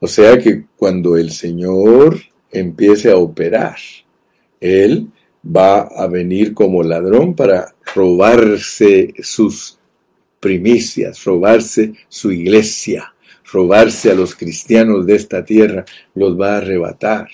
O 0.00 0.06
sea 0.06 0.38
que 0.38 0.66
cuando 0.76 1.16
el 1.16 1.32
Señor 1.32 2.20
empiece 2.52 3.10
a 3.10 3.16
operar, 3.16 3.76
Él 4.60 5.08
va 5.44 5.80
a 5.80 6.06
venir 6.06 6.54
como 6.54 6.82
ladrón 6.82 7.34
para 7.34 7.74
robarse 7.94 9.14
sus 9.20 9.78
primicias, 10.40 11.24
robarse 11.24 11.92
su 12.08 12.30
iglesia, 12.32 13.14
robarse 13.52 14.10
a 14.10 14.14
los 14.14 14.34
cristianos 14.34 15.06
de 15.06 15.16
esta 15.16 15.44
tierra, 15.44 15.84
los 16.14 16.38
va 16.38 16.54
a 16.54 16.58
arrebatar. 16.58 17.28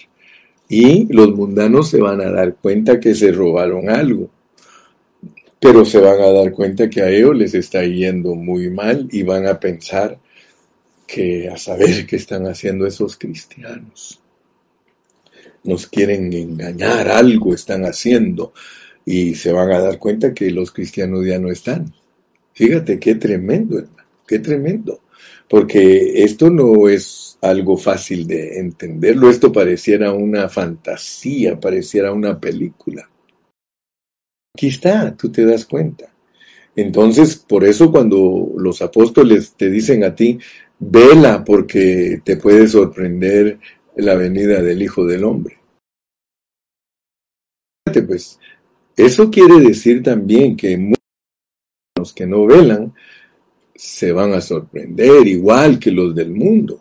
Y 0.69 1.13
los 1.13 1.35
mundanos 1.35 1.91
se 1.91 2.01
van 2.01 2.21
a 2.21 2.31
dar 2.31 2.57
cuenta 2.57 2.99
que 2.99 3.15
se 3.15 3.31
robaron 3.33 3.91
algo 3.91 4.31
pero 5.65 5.83
se 5.83 5.99
van 5.99 6.21
a 6.21 6.31
dar 6.31 6.53
cuenta 6.53 6.91
que 6.91 7.01
a 7.01 7.09
ellos 7.09 7.35
les 7.35 7.55
está 7.55 7.83
yendo 7.85 8.35
muy 8.35 8.69
mal 8.69 9.09
y 9.11 9.23
van 9.23 9.47
a 9.47 9.59
pensar 9.59 10.19
que 11.07 11.49
a 11.49 11.57
saber 11.57 12.05
qué 12.07 12.17
están 12.17 12.47
haciendo 12.47 12.87
esos 12.87 13.17
cristianos. 13.17 14.21
Nos 15.65 15.87
quieren 15.87 16.33
engañar, 16.33 17.09
algo 17.09 17.55
están 17.55 17.85
haciendo 17.85 18.53
y 19.05 19.35
se 19.35 19.53
van 19.53 19.73
a 19.73 19.81
dar 19.81 19.99
cuenta 19.99 20.33
que 20.33 20.51
los 20.51 20.71
cristianos 20.71 21.27
ya 21.27 21.39
no 21.39 21.51
están. 21.51 21.93
Fíjate 22.53 22.99
qué 22.99 23.17
tremendo, 23.17 23.79
hermano, 23.79 24.09
qué 24.27 24.39
tremendo. 24.39 25.01
Porque 25.49 26.23
esto 26.25 26.51
no 26.51 26.89
es 26.89 27.39
algo 27.41 27.77
fácil 27.77 28.27
de 28.27 28.59
entenderlo, 28.59 29.29
esto 29.29 29.53
pareciera 29.53 30.13
una 30.13 30.49
fantasía, 30.49 31.59
pareciera 31.61 32.13
una 32.13 32.39
película. 32.39 33.09
Aquí 34.57 34.69
está, 34.69 35.15
tú 35.17 35.31
te 35.31 35.45
das 35.45 35.67
cuenta. 35.67 36.15
Entonces, 36.77 37.37
por 37.37 37.65
eso 37.65 37.91
cuando 37.91 38.53
los 38.57 38.83
apóstoles 38.83 39.55
te 39.57 39.71
dicen 39.71 40.05
a 40.05 40.15
ti, 40.15 40.39
vela 40.79 41.45
porque 41.45 42.21
te 42.25 42.37
puede 42.37 42.67
sorprender 42.67 43.59
la 43.97 44.15
venida 44.15 44.63
del 44.63 44.83
Hijo 44.83 45.05
del 45.07 45.25
Hombre. 45.25 45.59
Pues, 48.07 48.39
eso 48.97 49.31
quiere 49.31 49.61
decir 49.61 50.03
también 50.03 50.57
que 50.57 50.77
muchos 50.77 52.13
que 52.15 52.27
no 52.27 52.47
velan 52.47 52.93
se 53.75 54.13
van 54.13 54.33
a 54.33 54.41
sorprender, 54.41 55.27
igual 55.27 55.79
que 55.79 55.91
los 55.91 56.15
del 56.15 56.31
mundo. 56.31 56.81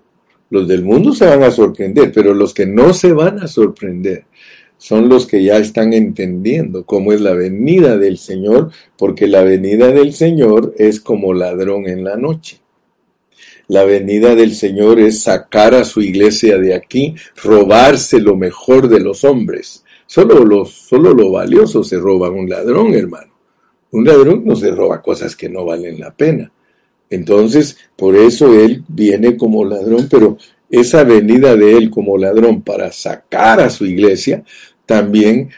Los 0.49 0.67
del 0.67 0.83
mundo 0.83 1.13
se 1.13 1.25
van 1.25 1.43
a 1.43 1.51
sorprender, 1.51 2.11
pero 2.11 2.33
los 2.33 2.53
que 2.53 2.65
no 2.65 2.93
se 2.93 3.11
van 3.11 3.39
a 3.39 3.47
sorprender 3.47 4.25
son 4.77 5.07
los 5.07 5.25
que 5.25 5.43
ya 5.43 5.57
están 5.57 5.93
entendiendo 5.93 6.85
cómo 6.85 7.13
es 7.13 7.21
la 7.21 7.33
venida 7.33 7.97
del 7.97 8.17
Señor, 8.17 8.71
porque 8.97 9.27
la 9.27 9.41
venida 9.41 9.87
del 9.87 10.13
Señor 10.13 10.73
es 10.77 10.99
como 10.99 11.33
ladrón 11.33 11.87
en 11.87 12.03
la 12.03 12.17
noche. 12.17 12.62
La 13.67 13.83
venida 13.85 14.35
del 14.35 14.53
Señor 14.55 14.99
es 14.99 15.23
sacar 15.23 15.73
a 15.73 15.85
su 15.85 16.01
iglesia 16.01 16.57
de 16.57 16.73
aquí, 16.73 17.15
robarse 17.41 18.19
lo 18.19 18.35
mejor 18.35 18.89
de 18.89 18.99
los 18.99 19.23
hombres. 19.23 19.83
Solo, 20.05 20.43
los, 20.43 20.71
solo 20.71 21.13
lo 21.13 21.31
valioso 21.31 21.83
se 21.83 21.97
roba 21.97 22.29
un 22.29 22.49
ladrón, 22.49 22.93
hermano. 22.93 23.33
Un 23.91 24.05
ladrón 24.05 24.43
no 24.45 24.55
se 24.55 24.71
roba 24.71 25.01
cosas 25.01 25.35
que 25.35 25.49
no 25.49 25.65
valen 25.65 25.99
la 25.99 26.13
pena. 26.13 26.51
Entonces, 27.09 27.77
por 27.95 28.15
eso 28.15 28.53
Él 28.53 28.83
viene 28.87 29.37
como 29.37 29.63
ladrón, 29.63 30.07
pero 30.09 30.37
esa 30.69 31.03
venida 31.03 31.55
de 31.55 31.77
Él 31.77 31.89
como 31.89 32.17
ladrón 32.17 32.63
para 32.63 32.91
sacar 32.91 33.59
a 33.59 33.69
su 33.69 33.85
iglesia 33.85 34.43
también 34.85 35.49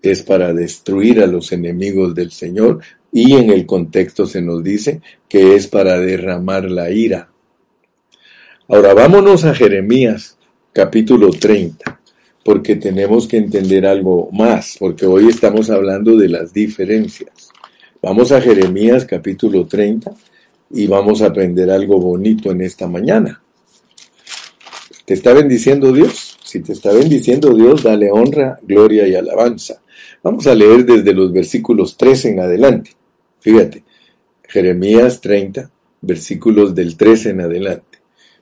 es 0.00 0.22
para 0.22 0.52
destruir 0.54 1.22
a 1.22 1.26
los 1.26 1.52
enemigos 1.52 2.14
del 2.14 2.30
Señor 2.30 2.80
y 3.20 3.32
en 3.32 3.50
el 3.50 3.66
contexto 3.66 4.26
se 4.26 4.40
nos 4.40 4.62
dice 4.62 5.00
que 5.28 5.56
es 5.56 5.66
para 5.66 5.98
derramar 5.98 6.70
la 6.70 6.88
ira. 6.92 7.28
Ahora 8.68 8.94
vámonos 8.94 9.44
a 9.44 9.56
Jeremías 9.56 10.38
capítulo 10.72 11.30
30, 11.30 12.00
porque 12.44 12.76
tenemos 12.76 13.26
que 13.26 13.38
entender 13.38 13.86
algo 13.86 14.28
más, 14.30 14.76
porque 14.78 15.04
hoy 15.04 15.26
estamos 15.26 15.68
hablando 15.68 16.16
de 16.16 16.28
las 16.28 16.52
diferencias. 16.52 17.50
Vamos 18.00 18.30
a 18.30 18.40
Jeremías 18.40 19.04
capítulo 19.04 19.66
30 19.66 20.12
y 20.70 20.86
vamos 20.86 21.20
a 21.20 21.26
aprender 21.26 21.72
algo 21.72 21.98
bonito 21.98 22.52
en 22.52 22.60
esta 22.60 22.86
mañana. 22.86 23.42
¿Te 25.04 25.14
está 25.14 25.32
bendiciendo 25.32 25.90
Dios? 25.90 26.38
Si 26.44 26.60
te 26.60 26.72
está 26.72 26.92
bendiciendo 26.92 27.52
Dios, 27.52 27.82
dale 27.82 28.12
honra, 28.12 28.60
gloria 28.62 29.08
y 29.08 29.16
alabanza. 29.16 29.82
Vamos 30.22 30.46
a 30.46 30.54
leer 30.54 30.84
desde 30.84 31.12
los 31.12 31.32
versículos 31.32 31.96
3 31.96 32.26
en 32.26 32.40
adelante. 32.40 32.97
Fíjate, 33.40 33.84
Jeremías 34.48 35.20
30, 35.20 35.70
versículos 36.00 36.74
del 36.74 36.96
3 36.96 37.26
en 37.26 37.40
adelante. 37.42 37.98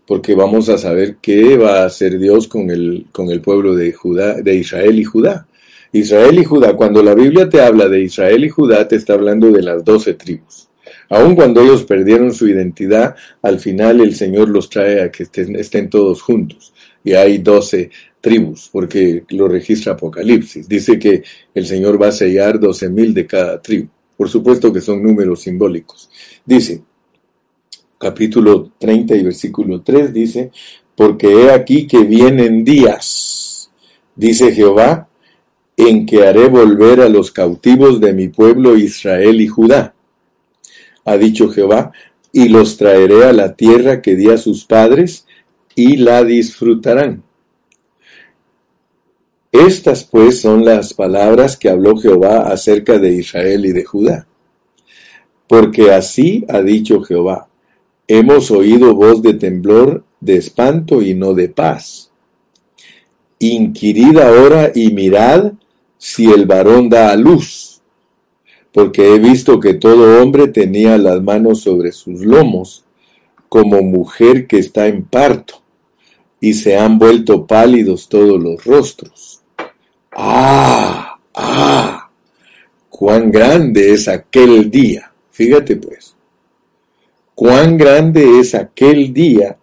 Porque 0.07 0.35
vamos 0.35 0.69
a 0.69 0.79
saber 0.79 1.17
qué 1.21 1.57
va 1.57 1.83
a 1.83 1.87
hacer 1.87 2.19
Dios 2.19 2.47
con 2.47 2.71
el, 2.71 3.07
con 3.11 3.31
el 3.31 3.41
pueblo 3.41 3.75
de, 3.75 3.93
Judá, 3.93 4.35
de 4.41 4.55
Israel 4.55 4.99
y 4.99 5.05
Judá. 5.05 5.49
Israel 5.93 6.39
y 6.39 6.45
Judá, 6.45 6.77
cuando 6.77 7.03
la 7.03 7.15
Biblia 7.15 7.49
te 7.49 7.61
habla 7.61 7.89
de 7.89 8.03
Israel 8.03 8.45
y 8.45 8.49
Judá, 8.49 8.87
te 8.87 8.97
está 8.97 9.15
hablando 9.15 9.51
de 9.51 9.63
las 9.63 9.85
doce 9.85 10.15
tribus. 10.15 10.69
Aun 11.09 11.35
cuando 11.35 11.61
ellos 11.61 11.85
perdieron 11.85 12.33
su 12.35 12.49
identidad, 12.49 13.15
al 13.43 13.61
final 13.61 14.01
el 14.01 14.15
Señor 14.15 14.49
los 14.49 14.69
trae 14.69 15.03
a 15.03 15.11
que 15.11 15.25
estén, 15.25 15.91
todos 15.91 16.23
juntos. 16.23 16.73
Y 17.05 17.13
hay 17.13 17.39
doce 17.39 17.91
tribus, 18.21 18.69
porque 18.73 19.25
lo 19.31 19.49
registra 19.49 19.93
Apocalipsis. 19.93 20.69
Dice 20.69 20.99
que 20.99 21.23
el 21.55 21.67
Señor 21.67 22.01
va 22.01 22.09
a 22.09 22.13
sellar 22.13 22.59
doce 22.59 22.89
mil 22.89 23.15
de 23.15 23.27
cada 23.27 23.63
tribu. 23.63 23.89
Por 24.17 24.29
supuesto 24.29 24.73
que 24.73 24.81
son 24.81 25.03
números 25.03 25.43
simbólicos. 25.43 26.11
Dice, 26.45 26.83
capítulo 27.99 28.73
30 28.79 29.17
y 29.17 29.23
versículo 29.23 29.83
3 29.83 30.13
dice, 30.13 30.51
porque 30.95 31.29
he 31.29 31.51
aquí 31.51 31.87
que 31.87 32.05
vienen 32.05 32.65
días, 32.65 33.71
dice 34.15 34.53
Jehová, 34.53 35.09
en 35.77 36.07
que 36.07 36.27
haré 36.27 36.49
volver 36.49 37.03
a 37.03 37.09
los 37.09 37.31
cautivos 37.31 38.01
de 38.01 38.15
mi 38.15 38.29
pueblo 38.29 38.77
Israel 38.77 39.41
y 39.41 39.47
Judá 39.47 39.93
ha 41.07 41.17
dicho 41.17 41.49
Jehová, 41.49 41.93
y 42.33 42.49
los 42.49 42.77
traeré 42.77 43.25
a 43.25 43.33
la 43.33 43.55
tierra 43.55 44.03
que 44.03 44.17
di 44.17 44.29
a 44.29 44.37
sus 44.37 44.65
padres, 44.65 45.25
y 45.75 45.97
la 45.97 46.25
disfrutarán. 46.25 47.23
Estas 49.67 50.05
pues 50.05 50.41
son 50.41 50.65
las 50.65 50.93
palabras 50.93 51.57
que 51.57 51.69
habló 51.69 51.97
Jehová 51.97 52.49
acerca 52.49 52.99
de 52.99 53.15
Israel 53.15 53.67
y 53.67 53.73
de 53.73 53.85
Judá. 53.85 54.27
Porque 55.47 55.93
así 55.93 56.45
ha 56.49 56.61
dicho 56.63 57.03
Jehová, 57.03 57.49
hemos 58.09 58.51
oído 58.51 58.95
voz 58.95 59.23
de 59.23 59.35
temblor, 59.35 60.05
de 60.21 60.37
espanto 60.37 61.03
y 61.03 61.15
no 61.15 61.35
de 61.35 61.49
paz. 61.49 62.11
Inquirid 63.39 64.19
ahora 64.19 64.73
y 64.75 64.91
mirad 64.93 65.53
si 65.99 66.31
el 66.31 66.47
varón 66.47 66.89
da 66.89 67.11
a 67.11 67.17
luz 67.17 67.77
porque 68.77 69.15
he 69.15 69.19
visto 69.19 69.59
que 69.59 69.73
todo 69.73 70.23
hombre 70.23 70.49
tenía 70.49 70.99
las 70.99 71.23
manos 71.23 71.63
sobre 71.63 71.93
sus 71.93 72.21
lomos, 72.21 72.85
como 73.49 73.81
mujer 73.81 74.47
que 74.47 74.59
está 74.59 74.87
en 74.87 75.03
parto, 75.03 75.63
y 76.43 76.53
se 76.53 76.77
han 76.77 76.99
vuelto 76.99 77.47
pálidos 77.47 78.07
todos 78.07 78.39
los 78.39 78.63
rostros. 78.67 79.36
¡Ah! 80.19 81.19
¡Ah! 81.35 82.11
¡Cuán 82.89 83.31
grande 83.31 83.93
es 83.93 84.09
aquel 84.09 84.71
día! 84.71 85.13
Fíjate 85.31 85.77
pues, 85.77 86.17
cuán 87.35 87.77
grande 87.77 88.41
es 88.41 88.55
aquel 88.55 89.13
día, 89.13 89.59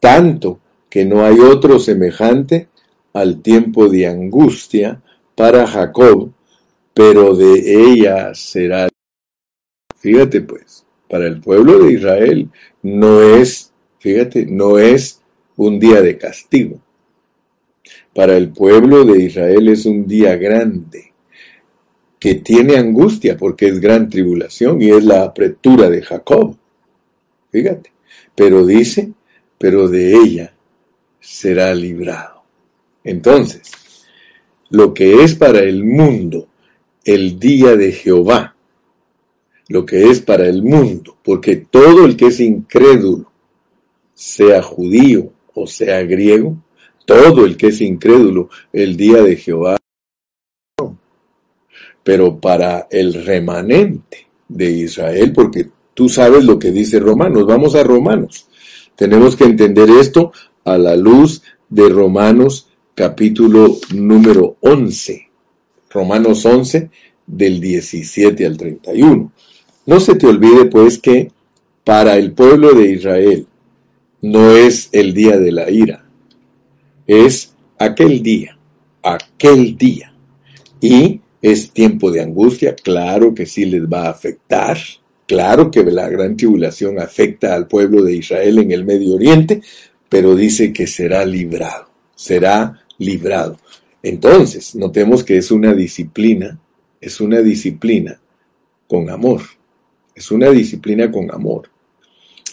tanto 0.00 0.60
que 0.88 1.04
no 1.04 1.22
hay 1.22 1.38
otro 1.38 1.78
semejante 1.78 2.68
al 3.12 3.42
tiempo 3.42 3.90
de 3.90 4.06
angustia 4.06 5.02
para 5.34 5.66
Jacob, 5.66 6.32
pero 6.94 7.36
de 7.36 7.92
ella 7.92 8.34
será. 8.34 8.88
Fíjate 9.98 10.40
pues, 10.40 10.86
para 11.06 11.26
el 11.26 11.42
pueblo 11.42 11.80
de 11.80 11.92
Israel 11.92 12.50
no 12.82 13.20
es, 13.20 13.74
fíjate, 13.98 14.46
no 14.46 14.78
es 14.78 15.20
un 15.56 15.78
día 15.78 16.00
de 16.00 16.16
castigo. 16.16 16.80
Para 18.14 18.36
el 18.36 18.50
pueblo 18.50 19.04
de 19.04 19.24
Israel 19.24 19.68
es 19.68 19.86
un 19.86 20.06
día 20.06 20.36
grande, 20.36 21.12
que 22.18 22.36
tiene 22.36 22.76
angustia 22.76 23.36
porque 23.36 23.66
es 23.66 23.80
gran 23.80 24.08
tribulación 24.08 24.80
y 24.80 24.90
es 24.90 25.04
la 25.04 25.24
apretura 25.24 25.90
de 25.90 26.00
Jacob. 26.00 26.56
Fíjate, 27.50 27.92
pero 28.34 28.64
dice, 28.64 29.12
pero 29.58 29.88
de 29.88 30.14
ella 30.14 30.54
será 31.20 31.74
librado. 31.74 32.42
Entonces, 33.02 33.62
lo 34.70 34.94
que 34.94 35.22
es 35.22 35.34
para 35.34 35.60
el 35.60 35.84
mundo 35.84 36.48
el 37.04 37.38
día 37.38 37.76
de 37.76 37.92
Jehová, 37.92 38.56
lo 39.68 39.84
que 39.84 40.10
es 40.10 40.20
para 40.20 40.46
el 40.46 40.62
mundo, 40.62 41.16
porque 41.22 41.56
todo 41.56 42.06
el 42.06 42.16
que 42.16 42.26
es 42.28 42.40
incrédulo, 42.40 43.30
sea 44.14 44.62
judío 44.62 45.32
o 45.54 45.66
sea 45.66 46.02
griego, 46.02 46.63
todo 47.04 47.44
el 47.44 47.56
que 47.56 47.68
es 47.68 47.80
incrédulo, 47.80 48.50
el 48.72 48.96
día 48.96 49.22
de 49.22 49.36
Jehová. 49.36 49.76
Pero 52.02 52.38
para 52.38 52.86
el 52.90 53.24
remanente 53.24 54.28
de 54.48 54.70
Israel, 54.70 55.32
porque 55.32 55.68
tú 55.94 56.08
sabes 56.08 56.44
lo 56.44 56.58
que 56.58 56.70
dice 56.70 57.00
Romanos, 57.00 57.46
vamos 57.46 57.74
a 57.74 57.82
Romanos. 57.82 58.48
Tenemos 58.96 59.36
que 59.36 59.44
entender 59.44 59.88
esto 59.90 60.32
a 60.64 60.78
la 60.78 60.96
luz 60.96 61.42
de 61.68 61.88
Romanos 61.88 62.68
capítulo 62.94 63.78
número 63.94 64.56
11. 64.60 65.28
Romanos 65.90 66.44
11, 66.44 66.90
del 67.26 67.60
17 67.60 68.46
al 68.46 68.56
31. 68.56 69.32
No 69.86 70.00
se 70.00 70.14
te 70.14 70.26
olvide 70.26 70.66
pues 70.66 70.98
que 70.98 71.30
para 71.84 72.16
el 72.16 72.32
pueblo 72.32 72.72
de 72.72 72.90
Israel 72.90 73.46
no 74.22 74.50
es 74.52 74.88
el 74.92 75.12
día 75.12 75.38
de 75.38 75.52
la 75.52 75.70
ira, 75.70 76.03
es 77.06 77.54
aquel 77.78 78.22
día, 78.22 78.58
aquel 79.02 79.76
día. 79.76 80.14
Y 80.80 81.20
es 81.40 81.72
tiempo 81.72 82.10
de 82.10 82.22
angustia, 82.22 82.74
claro 82.74 83.34
que 83.34 83.46
sí 83.46 83.66
les 83.66 83.82
va 83.82 84.06
a 84.06 84.10
afectar, 84.10 84.78
claro 85.26 85.70
que 85.70 85.82
la 85.84 86.08
gran 86.08 86.36
tribulación 86.36 86.98
afecta 86.98 87.54
al 87.54 87.66
pueblo 87.66 88.02
de 88.02 88.16
Israel 88.16 88.58
en 88.58 88.72
el 88.72 88.84
Medio 88.84 89.14
Oriente, 89.14 89.60
pero 90.08 90.34
dice 90.34 90.72
que 90.72 90.86
será 90.86 91.24
librado, 91.26 91.88
será 92.14 92.82
librado. 92.98 93.58
Entonces, 94.02 94.74
notemos 94.74 95.24
que 95.24 95.36
es 95.36 95.50
una 95.50 95.74
disciplina, 95.74 96.58
es 97.00 97.20
una 97.20 97.40
disciplina 97.40 98.20
con 98.86 99.10
amor, 99.10 99.42
es 100.14 100.30
una 100.30 100.50
disciplina 100.50 101.10
con 101.10 101.30
amor. 101.30 101.70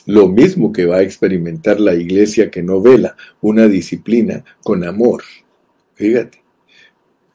Lo 0.05 0.27
mismo 0.27 0.71
que 0.71 0.85
va 0.85 0.97
a 0.97 1.03
experimentar 1.03 1.79
la 1.79 1.93
iglesia 1.93 2.49
que 2.49 2.63
no 2.63 2.81
vela, 2.81 3.15
una 3.41 3.67
disciplina 3.67 4.43
con 4.63 4.83
amor. 4.83 5.23
Fíjate. 5.93 6.41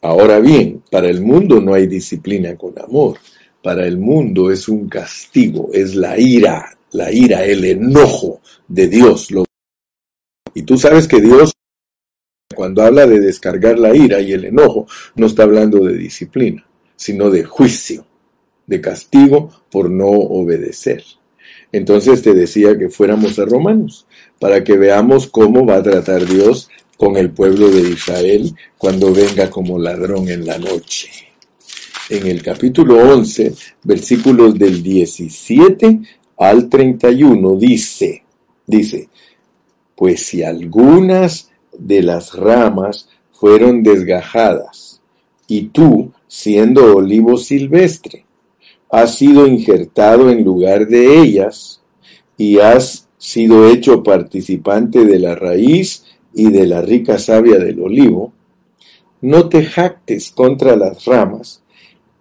Ahora 0.03 0.41
bien, 0.41 0.83
para 0.91 1.09
el 1.09 1.21
mundo 1.21 1.61
no 1.61 1.75
hay 1.75 1.87
disciplina 1.87 2.57
con 2.57 2.79
amor. 2.79 3.19
Para 3.63 3.87
el 3.87 3.99
mundo 3.99 4.51
es 4.51 4.69
un 4.69 4.89
castigo, 4.89 5.71
es 5.73 5.95
la 5.95 6.19
ira, 6.19 6.79
la 6.93 7.13
ira, 7.13 7.45
el 7.45 7.65
enojo 7.65 8.41
de 8.69 8.89
Dios. 8.89 9.29
Y 10.55 10.63
tú 10.63 10.79
sabes 10.79 11.09
que 11.09 11.21
Dios 11.21 11.53
cuando 12.55 12.83
habla 12.83 13.07
de 13.07 13.21
descargar 13.21 13.79
la 13.79 13.95
ira 13.95 14.21
y 14.21 14.33
el 14.33 14.47
enojo, 14.47 14.87
no 15.15 15.27
está 15.27 15.43
hablando 15.43 15.85
de 15.85 15.95
disciplina, 15.95 16.67
sino 16.97 17.31
de 17.31 17.45
juicio. 17.45 18.07
de 18.67 18.81
castigo 18.81 19.49
por 19.71 19.89
no 19.89 20.09
obedecer. 20.09 21.05
Entonces 21.73 22.23
te 22.23 22.35
decía 22.35 22.79
que 22.79 22.89
fuéramos 22.89 23.39
a 23.39 23.45
Romanos, 23.45 24.07
para 24.39 24.65
que 24.65 24.77
veamos 24.77 25.27
cómo 25.27 25.67
va 25.67 25.77
a 25.77 25.83
tratar 25.83 26.27
Dios 26.27 26.69
con 26.97 27.17
el 27.17 27.31
pueblo 27.31 27.71
de 27.71 27.91
Israel 27.91 28.55
cuando 28.79 29.13
venga 29.13 29.51
como 29.51 29.79
ladrón 29.79 30.29
en 30.29 30.47
la 30.47 30.59
noche. 30.59 31.09
En 32.09 32.27
el 32.27 32.43
capítulo 32.43 32.97
11, 32.97 33.55
versículos 33.83 34.59
del 34.59 34.83
17 34.83 36.01
al 36.39 36.69
31 36.69 37.57
dice, 37.57 38.23
dice, 38.67 39.09
pues 39.97 40.27
si 40.27 40.43
algunas 40.43 41.51
de 41.77 42.03
las 42.03 42.35
ramas 42.35 43.09
fueron 43.33 43.83
desgajadas, 43.83 45.01
y 45.49 45.69
tú, 45.69 46.13
siendo 46.27 46.97
olivo 46.97 47.37
silvestre, 47.37 48.26
has 48.91 49.17
sido 49.17 49.47
injertado 49.47 50.31
en 50.31 50.45
lugar 50.45 50.87
de 50.87 51.21
ellas, 51.21 51.83
y 52.37 52.59
has 52.59 53.09
sido 53.19 53.69
hecho 53.69 54.03
participante 54.03 55.05
de 55.05 55.19
la 55.19 55.35
raíz 55.35 56.05
y 56.35 56.51
de 56.51 56.67
la 56.67 56.83
rica 56.83 57.19
savia 57.19 57.59
del 57.59 57.81
olivo, 57.81 58.33
no 59.23 59.49
te 59.49 59.65
jactes 59.65 60.31
contra 60.31 60.77
las 60.77 61.05
ramas, 61.05 61.63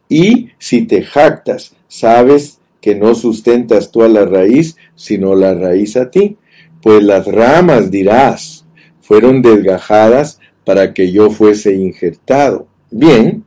y 0.08 0.50
si 0.58 0.84
te 0.84 1.04
jactas, 1.04 1.76
sabes 1.88 2.60
que 2.82 2.96
no 2.96 3.16
sustentas 3.16 3.92
tú 3.92 4.04
a 4.04 4.08
la 4.08 4.26
raíz, 4.26 4.78
sino 4.96 5.36
la 5.36 5.54
raíz 5.54 5.98
a 5.98 6.10
ti, 6.10 6.38
pues 6.82 7.04
las 7.04 7.26
ramas, 7.26 7.90
dirás, 7.90 8.66
fueron 9.02 9.42
desgajadas 9.42 10.40
para 10.64 10.94
que 10.94 11.12
yo 11.12 11.30
fuese 11.30 11.74
injertado. 11.74 12.68
Bien, 12.92 13.44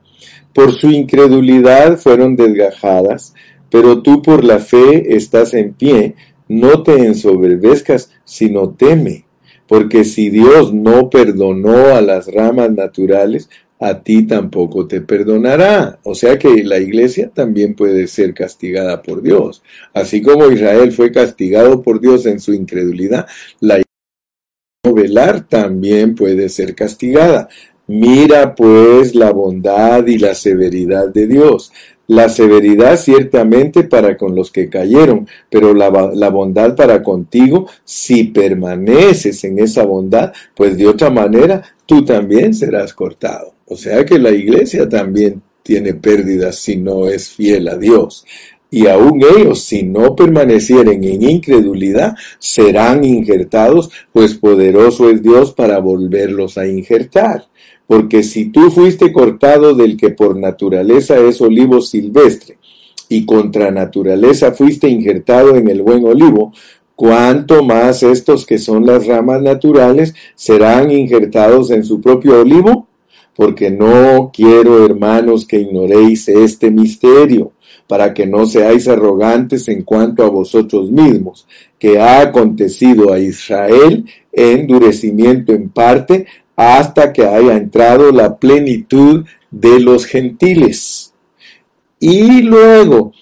por 0.58 0.72
su 0.72 0.90
incredulidad 0.90 1.98
fueron 1.98 2.34
desgajadas, 2.34 3.32
pero 3.70 4.02
tú 4.02 4.22
por 4.22 4.42
la 4.42 4.58
fe 4.58 5.14
estás 5.14 5.54
en 5.54 5.72
pie, 5.72 6.16
no 6.48 6.82
te 6.82 6.96
ensoberbezcas, 7.06 8.10
sino 8.24 8.70
teme, 8.70 9.24
porque 9.68 10.02
si 10.02 10.30
Dios 10.30 10.74
no 10.74 11.10
perdonó 11.10 11.94
a 11.94 12.00
las 12.00 12.26
ramas 12.26 12.72
naturales, 12.72 13.48
a 13.78 14.02
ti 14.02 14.26
tampoco 14.26 14.88
te 14.88 15.00
perdonará. 15.00 16.00
O 16.02 16.16
sea 16.16 16.40
que 16.40 16.64
la 16.64 16.78
iglesia 16.78 17.30
también 17.32 17.76
puede 17.76 18.08
ser 18.08 18.34
castigada 18.34 19.00
por 19.00 19.22
Dios. 19.22 19.62
Así 19.94 20.22
como 20.22 20.50
Israel 20.50 20.90
fue 20.90 21.12
castigado 21.12 21.82
por 21.82 22.00
Dios 22.00 22.26
en 22.26 22.40
su 22.40 22.52
incredulidad, 22.52 23.28
la 23.60 23.80
velar 24.92 25.46
también 25.46 26.16
puede 26.16 26.48
ser 26.48 26.74
castigada. 26.74 27.48
Mira 27.88 28.55
pues 28.55 29.14
la 29.14 29.33
bondad 29.33 30.07
y 30.07 30.18
la 30.18 30.35
severidad 30.35 31.09
de 31.09 31.27
Dios. 31.27 31.72
La 32.07 32.29
severidad 32.29 32.98
ciertamente 32.98 33.85
para 33.85 34.16
con 34.16 34.35
los 34.35 34.51
que 34.51 34.68
cayeron, 34.68 35.27
pero 35.51 35.72
la, 35.72 35.88
bondad 36.29 36.77
para 36.77 37.03
contigo, 37.03 37.66
si 37.85 38.24
permaneces 38.24 39.42
en 39.44 39.59
esa 39.59 39.85
bondad, 39.85 40.33
pues 40.55 40.77
de 40.77 40.87
otra 40.87 41.09
manera 41.09 41.62
tú 41.87 42.05
también 42.05 42.53
serás 42.53 42.92
cortado. 42.92 43.55
O 43.66 43.77
sea 43.77 44.05
que 44.05 44.18
la 44.18 44.31
iglesia 44.33 44.87
también 44.87 45.40
tiene 45.62 45.94
pérdidas 45.94 46.57
si 46.57 46.77
no 46.77 47.07
es 47.07 47.31
fiel 47.31 47.68
a 47.68 47.77
Dios. 47.77 48.24
Y 48.70 48.87
aun 48.87 49.22
ellos, 49.22 49.64
si 49.64 49.83
no 49.83 50.14
permanecieren 50.14 51.03
en 51.05 51.22
incredulidad, 51.22 52.14
serán 52.38 53.03
injertados, 53.03 53.90
pues 54.12 54.35
poderoso 54.35 55.09
es 55.09 55.22
Dios 55.22 55.53
para 55.53 55.79
volverlos 55.79 56.59
a 56.59 56.66
injertar. 56.66 57.46
Porque 57.88 58.22
si 58.22 58.51
tú 58.51 58.70
fuiste 58.70 59.12
cortado 59.12 59.74
del 59.74 59.96
que 59.96 60.11
por 60.11 60.37
naturaleza 60.37 61.18
es 61.18 61.40
olivo 61.40 61.81
silvestre, 61.81 62.59
y 63.09 63.27
contra 63.27 63.72
naturaleza 63.72 64.53
fuiste 64.53 64.88
injertado 64.88 65.57
en 65.57 65.68
el 65.68 65.83
buen 65.83 66.05
olivo, 66.05 66.53
cuánto 66.94 67.64
más 67.64 68.05
estos 68.05 68.46
que 68.46 68.59
son 68.59 68.87
las 68.87 69.07
ramas 69.09 69.42
naturales 69.42 70.14
serán 70.37 70.92
injertados 70.92 71.72
en 71.72 71.83
su 71.83 72.01
propio 72.01 72.42
olivo 72.42 72.88
porque 73.38 73.70
no 73.70 74.33
quiero, 74.35 74.85
hermanos, 74.85 75.46
que 75.46 75.61
ignoréis 75.61 76.27
este 76.27 76.72
misterio, 76.72 77.53
para 77.87 78.12
que 78.12 78.27
no 78.27 78.46
seáis 78.46 78.88
arrogantes 78.88 79.68
en 79.68 79.85
cuanto 79.85 80.24
a 80.24 80.29
vosotros 80.29 80.90
mismos, 80.90 81.46
que 81.79 82.01
ha 82.01 82.20
acontecido 82.20 83.12
a 83.12 83.20
Israel 83.20 84.05
endurecimiento 84.33 85.53
en 85.53 85.68
parte 85.68 86.27
hasta 86.58 87.12
que 87.12 87.24
haya 87.24 87.56
entrado 87.56 88.10
la 88.10 88.36
plenitud 88.36 89.24
de 89.48 89.78
los 89.78 90.06
gentiles. 90.06 91.14
Y 92.00 92.42
luego 92.42 93.12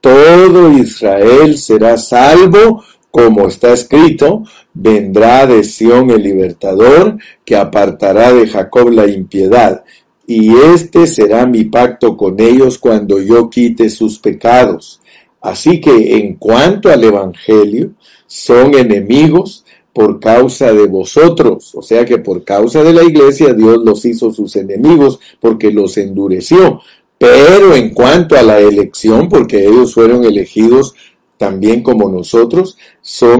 todo 0.00 0.70
Israel 0.70 1.58
será 1.58 1.96
salvo 1.96 2.84
como 3.10 3.48
está 3.48 3.72
escrito, 3.72 4.44
vendrá 4.72 5.48
de 5.48 5.64
Sión 5.64 6.10
el 6.12 6.22
libertador, 6.22 7.18
que 7.44 7.56
apartará 7.56 8.32
de 8.32 8.46
Jacob 8.46 8.90
la 8.90 9.08
impiedad, 9.08 9.82
y 10.24 10.54
este 10.56 11.08
será 11.08 11.44
mi 11.44 11.64
pacto 11.64 12.16
con 12.16 12.38
ellos 12.38 12.78
cuando 12.78 13.20
yo 13.20 13.50
quite 13.50 13.90
sus 13.90 14.20
pecados. 14.20 15.00
Así 15.40 15.80
que 15.80 16.18
en 16.18 16.34
cuanto 16.34 16.88
al 16.88 17.02
Evangelio, 17.02 17.94
son 18.28 18.76
enemigos 18.76 19.64
por 19.96 20.20
causa 20.20 20.74
de 20.74 20.86
vosotros, 20.88 21.74
o 21.74 21.80
sea 21.80 22.04
que 22.04 22.18
por 22.18 22.44
causa 22.44 22.84
de 22.84 22.92
la 22.92 23.02
iglesia 23.02 23.54
Dios 23.54 23.78
los 23.82 24.04
hizo 24.04 24.30
sus 24.30 24.54
enemigos 24.54 25.18
porque 25.40 25.70
los 25.70 25.96
endureció. 25.96 26.82
Pero 27.16 27.74
en 27.74 27.94
cuanto 27.94 28.36
a 28.36 28.42
la 28.42 28.58
elección, 28.58 29.30
porque 29.30 29.66
ellos 29.66 29.94
fueron 29.94 30.24
elegidos 30.24 30.94
también 31.38 31.82
como 31.82 32.10
nosotros, 32.10 32.76
son 33.00 33.38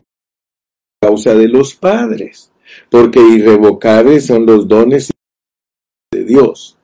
causa 0.98 1.34
de 1.34 1.46
los 1.46 1.74
padres, 1.74 2.50
porque 2.90 3.20
irrevocables 3.20 4.24
son 4.24 4.46
los 4.46 4.66
dones 4.66 5.12
de 6.10 6.24
Dios. 6.24 6.75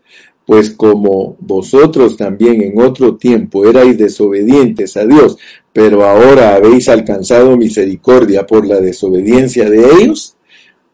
Pues 0.52 0.68
como 0.68 1.34
vosotros 1.40 2.18
también 2.18 2.60
en 2.60 2.78
otro 2.78 3.16
tiempo 3.16 3.64
erais 3.64 3.96
desobedientes 3.96 4.98
a 4.98 5.06
Dios, 5.06 5.38
pero 5.72 6.04
ahora 6.04 6.56
habéis 6.56 6.90
alcanzado 6.90 7.56
misericordia 7.56 8.46
por 8.46 8.66
la 8.66 8.78
desobediencia 8.78 9.70
de 9.70 9.82
ellos, 9.94 10.36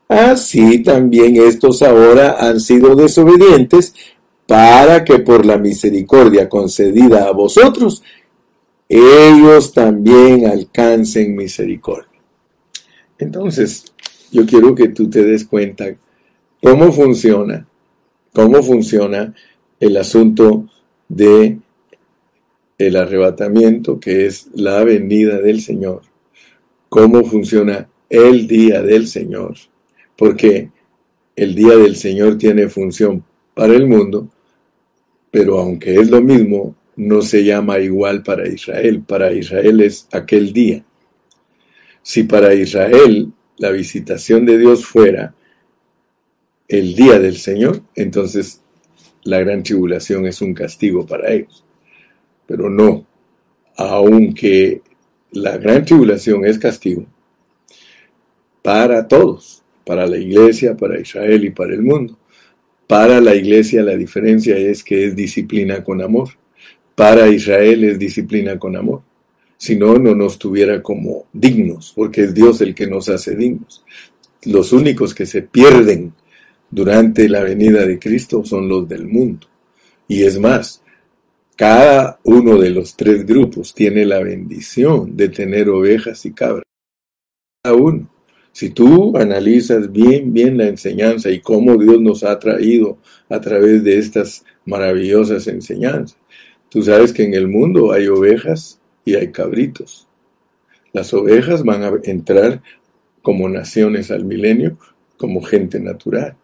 así 0.07 0.85
también 0.85 1.35
estos 1.35 1.83
ahora 1.83 2.37
han 2.39 2.61
sido 2.61 2.95
desobedientes 2.95 3.95
para 4.47 5.03
que 5.03 5.19
por 5.19 5.45
la 5.45 5.59
misericordia 5.59 6.49
concedida 6.49 7.25
a 7.25 7.33
vosotros 7.33 8.05
ellos 8.89 9.73
también 9.73 10.47
alcancen 10.47 11.35
misericordia. 11.35 12.23
Entonces, 13.19 13.87
yo 14.31 14.47
quiero 14.47 14.73
que 14.77 14.91
tú 14.91 15.11
te 15.11 15.25
des 15.25 15.45
cuenta 15.45 15.87
cómo 16.63 16.93
funciona, 16.93 17.68
cómo 18.39 18.63
funciona 18.63 19.35
el 19.81 19.97
asunto 19.97 20.69
de 21.09 21.59
el 22.79 22.95
arrebatamiento, 22.95 23.99
que 23.99 24.27
es 24.27 24.47
la 24.55 24.85
venida 24.85 25.41
del 25.41 25.61
Señor, 25.61 26.03
cómo 26.89 27.25
funciona 27.25 27.89
el 28.09 28.47
día 28.47 28.81
del 28.81 29.09
Señor, 29.09 29.57
porque 30.17 30.71
el 31.35 31.57
día 31.57 31.77
del 31.79 31.97
Señor 31.97 32.39
tiene 32.39 32.69
función 32.69 33.25
para 33.55 33.75
el 33.75 33.89
mundo, 33.89 34.29
pero 35.33 35.59
aunque 35.59 35.97
es 35.97 36.09
lo 36.09 36.23
mismo, 36.23 36.77
no 36.95 37.23
se 37.23 37.43
llama 37.43 37.81
igual 37.81 38.23
para 38.23 38.47
Israel. 38.47 39.03
Para 39.05 39.33
Israel 39.33 39.81
es 39.81 40.07
aquel 40.13 40.53
día. 40.53 40.85
Si 42.03 42.23
para 42.23 42.55
Israel 42.55 43.33
la 43.57 43.73
visitación 43.73 44.47
de 44.47 44.59
Dios 44.59 44.87
fuera 44.87 45.35
el 46.69 46.95
día 46.95 47.19
del 47.19 47.37
Señor, 47.37 47.83
entonces 47.95 48.63
la 49.25 49.41
gran 49.41 49.63
tribulación 49.63 50.27
es 50.27 50.41
un 50.41 50.55
castigo 50.55 51.07
para 51.07 51.33
ellos. 51.33 51.65
Pero 52.47 52.71
no, 52.71 53.07
aunque 53.77 54.83
la 55.33 55.57
gran 55.59 55.85
tribulación 55.85 56.45
es 56.45 56.59
castigo 56.59 57.07
para 58.63 59.09
todos, 59.09 59.63
para 59.85 60.07
la 60.07 60.19
iglesia, 60.19 60.77
para 60.77 61.01
Israel 61.01 61.45
y 61.45 61.51
para 61.51 61.75
el 61.75 61.83
mundo. 61.83 62.19
Para 62.87 63.21
la 63.21 63.35
iglesia 63.35 63.83
la 63.83 63.97
diferencia 63.97 64.57
es 64.57 64.83
que 64.85 65.07
es 65.07 65.17
disciplina 65.17 65.83
con 65.83 66.01
amor 66.01 66.31
para 66.99 67.29
Israel 67.29 67.85
es 67.85 67.97
disciplina 67.97 68.59
con 68.59 68.77
amor. 68.77 69.03
Si 69.57 69.77
no, 69.77 70.01
no 70.01 70.17
nos 70.17 70.37
tuviera 70.37 70.83
como 70.83 71.27
dignos, 71.33 71.93
porque 71.95 72.25
es 72.25 72.35
Dios 72.35 72.61
el 72.61 72.75
que 72.75 72.89
nos 72.89 73.09
hace 73.09 73.37
dignos. 73.37 73.85
Los 74.43 74.73
únicos 74.73 75.15
que 75.15 75.25
se 75.25 75.43
pierden 75.43 76.13
durante 76.71 77.29
la 77.29 77.43
venida 77.43 77.87
de 77.87 77.99
Cristo 77.99 78.45
son 78.45 78.69
los 78.69 78.89
del 78.89 79.07
mundo. 79.07 79.47
Y 80.07 80.23
es 80.23 80.39
más, 80.39 80.83
cada 81.57 82.19
uno 82.25 82.59
de 82.59 82.71
los 82.71 82.97
tres 82.97 83.27
grupos 83.27 83.75
tiene 83.75 84.05
la 84.05 84.21
bendición 84.21 85.17
de 85.17 85.29
tener 85.29 85.69
ovejas 85.69 86.25
y 86.27 86.33
cabras. 86.33 86.65
Cada 87.63 87.77
uno. 87.77 88.09
Si 88.53 88.71
tú 88.71 89.17
analizas 89.17 89.93
bien, 89.93 90.33
bien 90.33 90.59
la 90.59 90.67
enseñanza 90.67 91.31
y 91.31 91.41
cómo 91.41 91.77
Dios 91.77 92.01
nos 92.01 92.25
ha 92.25 92.39
traído 92.39 92.99
a 93.29 93.41
través 93.41 93.85
de 93.85 93.99
estas 93.99 94.45
maravillosas 94.65 95.47
enseñanzas, 95.47 96.19
Tú 96.69 96.83
sabes 96.83 97.15
que 97.15 97.25
en 97.25 97.33
el 97.33 97.49
mundo 97.49 97.93
hay 97.93 98.09
ovejas 98.09 98.79
y 99.05 99.15
hay 99.15 99.33
cabritos. 99.33 100.07
Las 100.93 101.15
ovejas 101.15 101.65
van 101.65 101.83
a 101.83 101.93
entrar 102.05 102.63
como 103.23 103.49
naciones 103.49 104.11
al 104.11 104.27
milenio, 104.27 104.77
como 105.17 105.41
gente 105.41 105.81
natural. 105.81 106.37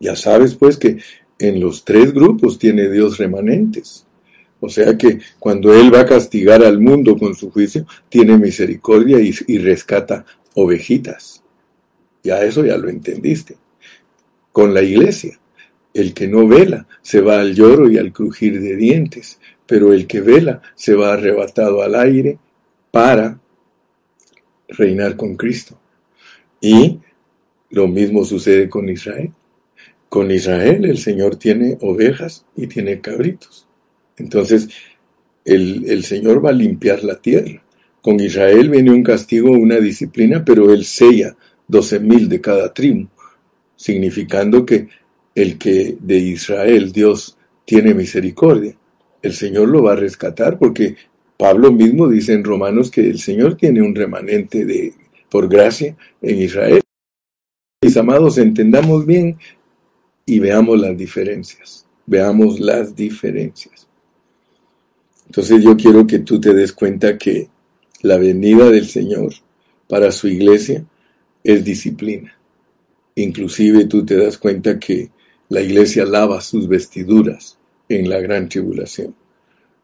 Ya 0.00 0.16
sabes 0.16 0.54
pues 0.54 0.76
que 0.76 0.98
en 1.38 1.60
los 1.60 1.84
tres 1.84 2.12
grupos 2.12 2.58
tiene 2.58 2.88
Dios 2.88 3.18
remanentes. 3.18 4.06
O 4.60 4.68
sea 4.68 4.96
que 4.96 5.20
cuando 5.38 5.72
Él 5.72 5.94
va 5.94 6.00
a 6.00 6.06
castigar 6.06 6.64
al 6.64 6.80
mundo 6.80 7.16
con 7.16 7.34
su 7.34 7.50
juicio, 7.50 7.86
tiene 8.08 8.36
misericordia 8.36 9.18
y, 9.20 9.58
rescata 9.58 10.24
ovejitas. 10.54 11.42
Ya 12.24 12.42
eso 12.42 12.64
ya 12.64 12.76
lo 12.76 12.88
entendiste. 12.88 13.56
Con 14.50 14.74
la 14.74 14.82
iglesia, 14.82 15.38
el 15.94 16.12
que 16.12 16.26
no 16.26 16.48
vela 16.48 16.88
se 17.02 17.20
va 17.20 17.40
al 17.40 17.54
lloro 17.54 17.88
y 17.88 17.98
al 17.98 18.12
crujir 18.12 18.60
de 18.60 18.74
dientes, 18.74 19.38
pero 19.66 19.92
el 19.92 20.06
que 20.06 20.20
vela 20.20 20.60
se 20.74 20.94
va 20.94 21.12
arrebatado 21.12 21.82
al 21.82 21.94
aire 21.94 22.38
para 22.90 23.38
reinar 24.68 25.16
con 25.16 25.36
Cristo. 25.36 25.78
Y 26.60 26.98
lo 27.70 27.86
mismo 27.86 28.24
sucede 28.24 28.68
con 28.68 28.88
Israel. 28.88 29.30
Con 30.08 30.30
Israel 30.30 30.84
el 30.84 30.98
Señor 30.98 31.36
tiene 31.36 31.76
ovejas 31.80 32.44
y 32.56 32.66
tiene 32.66 33.00
cabritos. 33.00 33.66
Entonces 34.16 34.68
el, 35.44 36.04
Señor 36.04 36.44
va 36.44 36.50
a 36.50 36.54
limpiar 36.54 37.04
la 37.04 37.20
tierra. 37.20 37.62
Con 38.02 38.20
Israel 38.20 38.70
viene 38.70 38.90
un 38.90 39.02
castigo, 39.02 39.50
una 39.50 39.76
disciplina, 39.76 40.44
pero 40.44 40.72
Él 40.72 40.84
sella 40.84 41.36
doce 41.66 42.00
mil 42.00 42.28
de 42.28 42.40
cada 42.40 42.72
tribu, 42.72 43.08
significando 43.76 44.64
que 44.64 44.88
el 45.34 45.58
que 45.58 45.96
de 46.00 46.18
Israel 46.18 46.92
Dios 46.92 47.36
tiene 47.64 47.94
misericordia, 47.94 48.76
el 49.22 49.34
Señor 49.34 49.68
lo 49.68 49.82
va 49.82 49.92
a 49.92 49.96
rescatar 49.96 50.58
porque 50.58 50.96
Pablo 51.36 51.70
mismo 51.70 52.08
dice 52.08 52.32
en 52.32 52.44
Romanos 52.44 52.90
que 52.90 53.02
el 53.08 53.18
Señor 53.18 53.56
tiene 53.56 53.82
un 53.82 53.94
remanente 53.94 54.64
de 54.64 54.94
por 55.30 55.48
gracia 55.48 55.96
en 56.22 56.42
Israel. 56.42 56.80
Mis 57.82 57.96
amados, 57.96 58.38
entendamos 58.38 59.06
bien 59.06 59.38
y 60.28 60.40
veamos 60.40 60.78
las 60.78 60.94
diferencias. 60.94 61.86
Veamos 62.04 62.60
las 62.60 62.94
diferencias. 62.94 63.88
Entonces 65.26 65.62
yo 65.62 65.74
quiero 65.74 66.06
que 66.06 66.18
tú 66.18 66.38
te 66.38 66.52
des 66.52 66.72
cuenta 66.72 67.16
que 67.16 67.48
la 68.02 68.18
venida 68.18 68.70
del 68.70 68.86
Señor 68.86 69.32
para 69.88 70.12
su 70.12 70.28
iglesia 70.28 70.84
es 71.42 71.64
disciplina. 71.64 72.36
Inclusive 73.14 73.86
tú 73.86 74.04
te 74.04 74.16
das 74.16 74.36
cuenta 74.36 74.78
que 74.78 75.10
la 75.48 75.62
iglesia 75.62 76.04
lava 76.04 76.42
sus 76.42 76.68
vestiduras 76.68 77.58
en 77.88 78.10
la 78.10 78.20
gran 78.20 78.50
tribulación. 78.50 79.14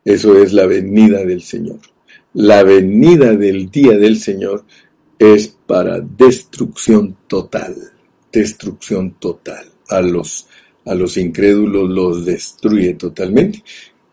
Eso 0.05 0.37
es 0.37 0.53
la 0.53 0.67
venida 0.67 1.25
del 1.25 1.41
Señor. 1.41 1.81
La 2.35 2.63
venida 2.63 3.35
del 3.35 3.71
día 3.71 3.97
del 3.97 4.19
Señor 4.19 4.67
es 5.19 5.57
para 5.67 6.01
destrucción 6.01 7.17
total, 7.29 7.77
destrucción 8.31 9.13
total 9.19 9.74
a 9.89 10.01
los, 10.01 10.47
a 10.85 10.95
los 10.95 11.17
incrédulos 11.17 11.89
los 11.91 12.25
destruye 12.25 12.95
totalmente. 12.95 13.63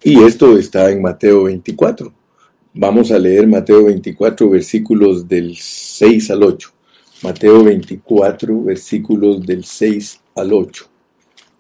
Y 0.04 0.24
esto 0.24 0.58
está 0.58 0.92
en 0.92 1.02
Mateo 1.02 1.44
24. 1.44 2.14
Vamos 2.74 3.12
a 3.12 3.20
leer 3.20 3.48
Mateo 3.48 3.86
24, 3.86 4.50
versículos 4.50 5.28
del 5.28 5.56
6 5.58 6.32
al 6.32 6.44
8. 6.44 6.72
Mateo 7.24 7.64
24, 7.64 8.64
versículos 8.64 9.46
del 9.46 9.64
6 9.64 10.22
al 10.36 10.54
8. 10.54 10.88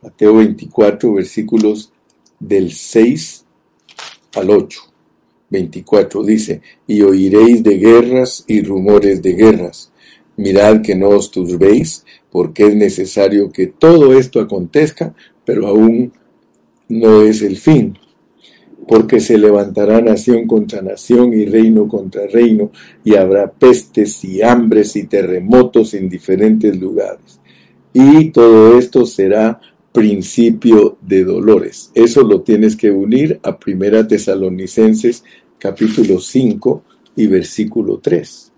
Mateo 0.02 0.36
24, 0.36 1.14
versículos 1.14 1.92
del 2.40 2.72
6 2.72 3.46
al 4.36 4.50
8. 4.50 4.82
24 5.52 6.24
dice, 6.24 6.62
y 6.88 7.02
oiréis 7.02 7.62
de 7.62 7.78
guerras 7.78 8.46
y 8.48 8.64
rumores 8.64 9.22
de 9.22 9.34
guerras. 9.34 9.91
Mirad 10.38 10.82
que 10.82 10.96
no 10.96 11.10
os 11.10 11.32
turbéis, 11.32 12.06
porque 12.32 12.68
es 12.68 12.76
necesario 12.76 13.52
que 13.52 13.68
todo 13.68 14.18
esto 14.18 14.40
acontezca, 14.40 15.14
pero 15.46 15.68
aún 15.68 16.14
no 16.88 17.22
es 17.22 17.42
el 17.42 17.58
fin, 17.58 17.98
porque 18.88 19.20
se 19.20 19.38
levantará 19.38 20.02
nación 20.02 20.48
contra 20.48 20.82
nación 20.82 21.34
y 21.34 21.46
reino 21.46 21.88
contra 21.88 22.28
reino, 22.28 22.72
y 23.04 23.16
habrá 23.16 23.52
pestes 23.52 24.24
y 24.24 24.42
hambres 24.42 24.96
y 24.96 25.06
terremotos 25.06 25.94
en 25.94 26.10
diferentes 26.10 26.80
lugares. 26.80 27.40
Y 27.94 28.32
todo 28.32 28.78
esto 28.78 29.06
será 29.06 29.60
principio 29.92 30.98
de 31.02 31.26
dolores. 31.26 31.92
Eso 31.94 32.24
lo 32.24 32.42
tienes 32.42 32.76
que 32.76 32.92
unir 32.92 33.40
a 33.44 33.58
Primera 33.60 34.08
Tesalonicenses 34.08 35.24
capítulo 35.58 36.20
5 36.20 36.84
y 37.18 37.28
versículo 37.28 38.00
3. 38.00 38.51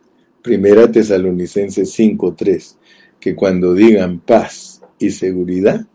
Primera 0.44 0.92
Tesalonicenses 0.92 1.90
5, 1.92 2.36
3 2.36 2.78
que 3.24 3.36
cuando 3.36 3.74
digan 3.74 4.20
paz 4.20 4.82
y 5.00 5.10
seguridad, 5.10 5.88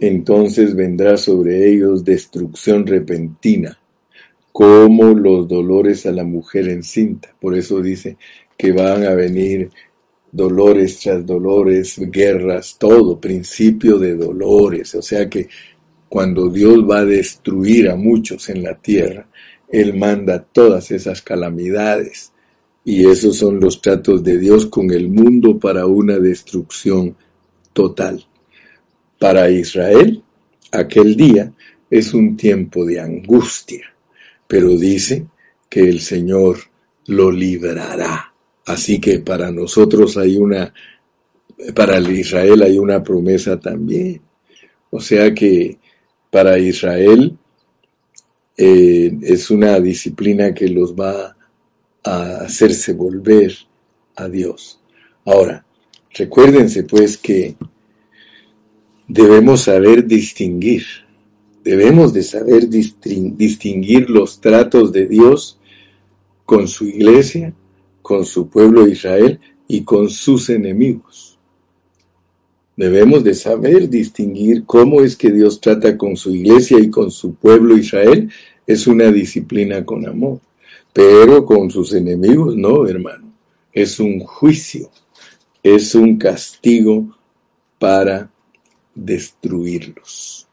entonces 0.00 0.74
vendrá 0.74 1.16
sobre 1.16 1.70
ellos 1.70 2.04
destrucción 2.04 2.84
repentina, 2.84 3.78
como 4.50 5.14
los 5.14 5.46
dolores 5.46 6.04
a 6.04 6.10
la 6.10 6.24
mujer 6.24 6.68
encinta. 6.68 7.32
Por 7.40 7.54
eso 7.54 7.80
dice 7.80 8.16
que 8.58 8.72
van 8.72 9.04
a 9.04 9.14
venir 9.14 9.70
dolores 10.32 10.98
tras 10.98 11.24
dolores, 11.24 11.96
guerras, 12.10 12.74
todo, 12.76 13.20
principio 13.20 13.96
de 14.00 14.16
dolores. 14.16 14.96
O 14.96 15.02
sea 15.02 15.30
que 15.30 15.46
cuando 16.08 16.48
Dios 16.48 16.78
va 16.90 16.98
a 16.98 17.04
destruir 17.04 17.88
a 17.88 17.94
muchos 17.94 18.48
en 18.48 18.64
la 18.64 18.74
tierra, 18.74 19.28
Él 19.68 19.94
manda 19.94 20.42
todas 20.42 20.90
esas 20.90 21.22
calamidades 21.22 22.31
y 22.84 23.06
esos 23.06 23.36
son 23.36 23.60
los 23.60 23.80
tratos 23.80 24.24
de 24.24 24.38
Dios 24.38 24.66
con 24.66 24.90
el 24.90 25.08
mundo 25.08 25.58
para 25.58 25.86
una 25.86 26.18
destrucción 26.18 27.16
total. 27.72 28.24
Para 29.18 29.50
Israel, 29.50 30.22
aquel 30.72 31.16
día 31.16 31.52
es 31.90 32.12
un 32.12 32.36
tiempo 32.36 32.84
de 32.84 33.00
angustia, 33.00 33.94
pero 34.48 34.70
dice 34.70 35.26
que 35.68 35.80
el 35.80 36.00
Señor 36.00 36.58
lo 37.06 37.30
librará. 37.30 38.34
Así 38.66 39.00
que 39.00 39.20
para 39.20 39.50
nosotros 39.50 40.16
hay 40.16 40.36
una, 40.36 40.72
para 41.74 42.00
Israel 42.00 42.62
hay 42.62 42.78
una 42.78 43.02
promesa 43.02 43.58
también. 43.60 44.20
O 44.90 45.00
sea 45.00 45.32
que 45.32 45.78
para 46.30 46.58
Israel 46.58 47.36
eh, 48.56 49.16
es 49.22 49.50
una 49.50 49.78
disciplina 49.80 50.52
que 50.52 50.68
los 50.68 50.94
va 50.94 51.36
a 52.02 52.42
hacerse 52.42 52.92
volver 52.92 53.56
a 54.16 54.28
Dios. 54.28 54.80
Ahora, 55.24 55.64
recuérdense 56.12 56.84
pues 56.84 57.16
que 57.16 57.56
debemos 59.08 59.62
saber 59.62 60.06
distinguir, 60.06 60.84
debemos 61.64 62.12
de 62.12 62.22
saber 62.22 62.68
distinguir 62.68 64.10
los 64.10 64.40
tratos 64.40 64.92
de 64.92 65.06
Dios 65.06 65.58
con 66.44 66.68
su 66.68 66.86
iglesia, 66.86 67.54
con 68.02 68.24
su 68.24 68.48
pueblo 68.48 68.88
Israel 68.88 69.40
y 69.68 69.82
con 69.82 70.10
sus 70.10 70.50
enemigos. 70.50 71.38
Debemos 72.76 73.22
de 73.22 73.34
saber 73.34 73.88
distinguir 73.88 74.64
cómo 74.64 75.02
es 75.02 75.14
que 75.16 75.30
Dios 75.30 75.60
trata 75.60 75.96
con 75.96 76.16
su 76.16 76.34
iglesia 76.34 76.78
y 76.80 76.90
con 76.90 77.10
su 77.10 77.34
pueblo 77.34 77.76
Israel. 77.76 78.30
Es 78.66 78.86
una 78.86 79.12
disciplina 79.12 79.84
con 79.84 80.06
amor. 80.06 80.40
Pero 80.92 81.44
con 81.44 81.70
sus 81.70 81.94
enemigos 81.94 82.56
no, 82.56 82.86
hermano. 82.86 83.32
Es 83.72 83.98
un 83.98 84.20
juicio, 84.20 84.90
es 85.62 85.94
un 85.94 86.18
castigo 86.18 87.16
para 87.78 88.30
destruirlos. 88.94 90.46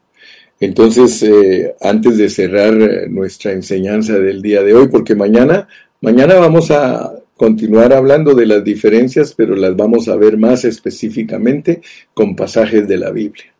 Entonces, 0.58 1.22
eh, 1.22 1.74
antes 1.80 2.18
de 2.18 2.28
cerrar 2.28 2.74
eh, 2.80 3.08
nuestra 3.08 3.52
enseñanza 3.52 4.18
del 4.18 4.42
día 4.42 4.62
de 4.62 4.74
hoy, 4.74 4.88
porque 4.88 5.14
mañana, 5.14 5.68
mañana 6.00 6.34
vamos 6.34 6.70
a 6.70 7.12
continuar 7.36 7.94
hablando 7.94 8.34
de 8.34 8.44
las 8.44 8.62
diferencias, 8.62 9.32
pero 9.34 9.56
las 9.56 9.74
vamos 9.74 10.08
a 10.08 10.16
ver 10.16 10.36
más 10.36 10.64
específicamente 10.66 11.80
con 12.12 12.36
pasajes 12.36 12.86
de 12.86 12.98
la 12.98 13.10
Biblia. 13.10 13.54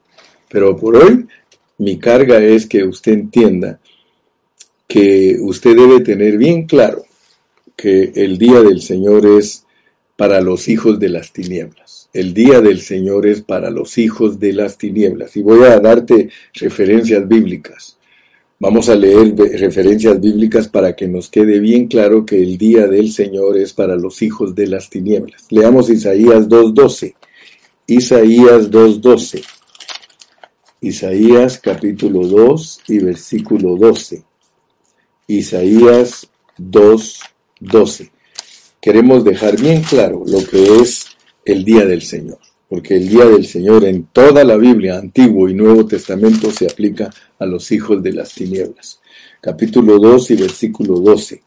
Pero 0.50 0.76
por 0.76 0.96
hoy, 0.96 1.26
mi 1.78 1.98
carga 1.98 2.38
es 2.38 2.66
que 2.66 2.84
usted 2.84 3.12
entienda 3.12 3.80
que 4.90 5.38
usted 5.40 5.76
debe 5.76 6.00
tener 6.00 6.36
bien 6.36 6.66
claro 6.66 7.04
que 7.76 8.10
el 8.12 8.38
día 8.38 8.60
del 8.60 8.82
Señor 8.82 9.24
es 9.24 9.64
para 10.16 10.40
los 10.40 10.68
hijos 10.68 10.98
de 10.98 11.08
las 11.08 11.32
tinieblas. 11.32 12.10
El 12.12 12.34
día 12.34 12.60
del 12.60 12.80
Señor 12.80 13.24
es 13.24 13.40
para 13.40 13.70
los 13.70 13.98
hijos 13.98 14.40
de 14.40 14.52
las 14.52 14.76
tinieblas. 14.78 15.36
Y 15.36 15.42
voy 15.42 15.62
a 15.62 15.78
darte 15.78 16.30
referencias 16.54 17.26
bíblicas. 17.28 17.98
Vamos 18.58 18.88
a 18.88 18.96
leer 18.96 19.36
referencias 19.36 20.20
bíblicas 20.20 20.66
para 20.66 20.96
que 20.96 21.06
nos 21.06 21.28
quede 21.28 21.60
bien 21.60 21.86
claro 21.86 22.26
que 22.26 22.42
el 22.42 22.58
día 22.58 22.88
del 22.88 23.12
Señor 23.12 23.58
es 23.58 23.72
para 23.72 23.94
los 23.94 24.20
hijos 24.22 24.56
de 24.56 24.66
las 24.66 24.90
tinieblas. 24.90 25.46
Leamos 25.50 25.88
Isaías 25.88 26.48
2.12. 26.48 27.14
Isaías 27.86 28.68
2.12. 28.68 29.40
Isaías 30.80 31.60
capítulo 31.60 32.26
2 32.26 32.80
y 32.88 32.98
versículo 32.98 33.76
12. 33.76 34.24
Isaías 35.30 36.28
2, 36.58 37.20
12. 37.60 38.10
Queremos 38.80 39.22
dejar 39.22 39.60
bien 39.60 39.82
claro 39.82 40.24
lo 40.26 40.44
que 40.44 40.80
es 40.80 41.06
el 41.44 41.64
día 41.64 41.86
del 41.86 42.02
Señor, 42.02 42.38
porque 42.68 42.96
el 42.96 43.08
día 43.08 43.26
del 43.26 43.46
Señor 43.46 43.84
en 43.84 44.08
toda 44.12 44.42
la 44.42 44.56
Biblia, 44.56 44.98
Antiguo 44.98 45.48
y 45.48 45.54
Nuevo 45.54 45.86
Testamento, 45.86 46.50
se 46.50 46.66
aplica 46.66 47.10
a 47.38 47.46
los 47.46 47.70
hijos 47.70 48.02
de 48.02 48.12
las 48.12 48.34
tinieblas. 48.34 49.00
Capítulo 49.40 50.00
2 50.00 50.32
y 50.32 50.34
versículo 50.34 50.98
12. 50.98 51.44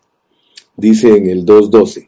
Dice 0.77 1.17
en 1.17 1.27
el 1.27 1.45
2.12, 1.45 2.07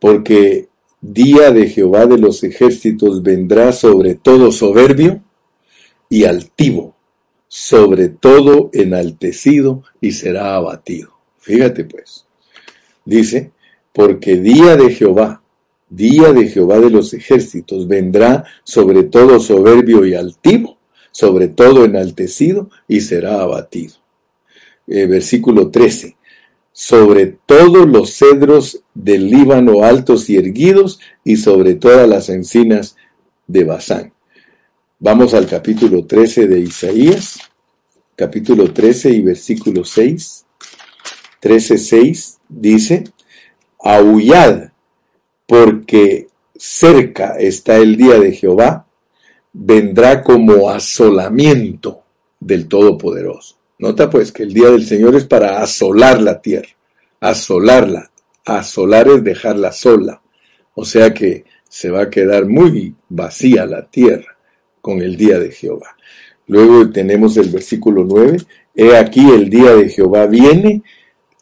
porque 0.00 0.70
día 1.00 1.52
de 1.52 1.68
Jehová 1.68 2.06
de 2.06 2.18
los 2.18 2.42
ejércitos 2.42 3.22
vendrá 3.22 3.70
sobre 3.70 4.16
todo 4.16 4.50
soberbio 4.50 5.22
y 6.08 6.24
altivo, 6.24 6.96
sobre 7.54 8.08
todo 8.08 8.70
enaltecido 8.72 9.82
y 10.00 10.12
será 10.12 10.54
abatido. 10.54 11.12
Fíjate 11.38 11.84
pues, 11.84 12.24
dice, 13.04 13.50
porque 13.92 14.36
día 14.36 14.76
de 14.76 14.90
Jehová 14.94 15.42
día 15.92 16.32
de 16.32 16.48
Jehová 16.48 16.80
de 16.80 16.88
los 16.88 17.12
ejércitos, 17.12 17.86
vendrá 17.86 18.44
sobre 18.64 19.02
todo 19.02 19.38
soberbio 19.38 20.06
y 20.06 20.14
altivo, 20.14 20.78
sobre 21.10 21.48
todo 21.48 21.84
enaltecido 21.84 22.70
y 22.88 23.02
será 23.02 23.42
abatido. 23.42 23.94
Eh, 24.86 25.06
versículo 25.06 25.70
13. 25.70 26.16
Sobre 26.72 27.26
todos 27.44 27.86
los 27.86 28.14
cedros 28.16 28.82
del 28.94 29.28
Líbano 29.28 29.84
altos 29.84 30.30
y 30.30 30.36
erguidos 30.36 30.98
y 31.22 31.36
sobre 31.36 31.74
todas 31.74 32.08
las 32.08 32.30
encinas 32.30 32.96
de 33.46 33.64
Basán. 33.64 34.12
Vamos 35.04 35.34
al 35.34 35.48
capítulo 35.48 36.06
13 36.06 36.46
de 36.46 36.60
Isaías, 36.60 37.36
capítulo 38.14 38.72
13 38.72 39.10
y 39.10 39.20
versículo 39.20 39.84
6. 39.84 40.46
13, 41.40 41.78
6 41.78 42.38
dice, 42.48 43.02
Aullad 43.80 44.68
porque 45.44 46.28
cerca 46.54 47.34
está 47.36 47.78
el 47.78 47.96
día 47.96 48.20
de 48.20 48.30
Jehová, 48.30 48.86
vendrá 49.52 50.22
como 50.22 50.70
asolamiento 50.70 52.04
del 52.38 52.68
Todopoderoso. 52.68 53.56
Nota 53.80 54.08
pues 54.08 54.30
que 54.30 54.44
el 54.44 54.54
día 54.54 54.70
del 54.70 54.86
Señor 54.86 55.16
es 55.16 55.24
para 55.24 55.60
asolar 55.60 56.22
la 56.22 56.40
tierra, 56.40 56.70
asolarla. 57.18 58.08
Asolar 58.44 59.08
es 59.08 59.24
dejarla 59.24 59.72
sola. 59.72 60.22
O 60.74 60.84
sea 60.84 61.12
que 61.12 61.44
se 61.68 61.90
va 61.90 62.02
a 62.02 62.10
quedar 62.10 62.46
muy 62.46 62.94
vacía 63.08 63.66
la 63.66 63.84
tierra 63.84 64.31
con 64.82 65.00
el 65.00 65.16
día 65.16 65.38
de 65.38 65.50
Jehová. 65.50 65.96
Luego 66.46 66.90
tenemos 66.90 67.38
el 67.38 67.48
versículo 67.48 68.04
9. 68.04 68.36
He 68.74 68.96
aquí 68.96 69.26
el 69.30 69.48
día 69.48 69.74
de 69.74 69.88
Jehová 69.88 70.26
viene, 70.26 70.82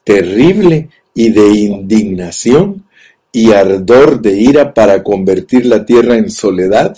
terrible 0.05 0.91
y 1.14 1.30
de 1.30 1.49
indignación, 1.49 2.84
y 3.32 3.53
ardor 3.53 4.20
de 4.20 4.41
ira 4.41 4.74
para 4.74 5.03
convertir 5.03 5.66
la 5.66 5.84
tierra 5.84 6.16
en 6.16 6.30
soledad 6.30 6.97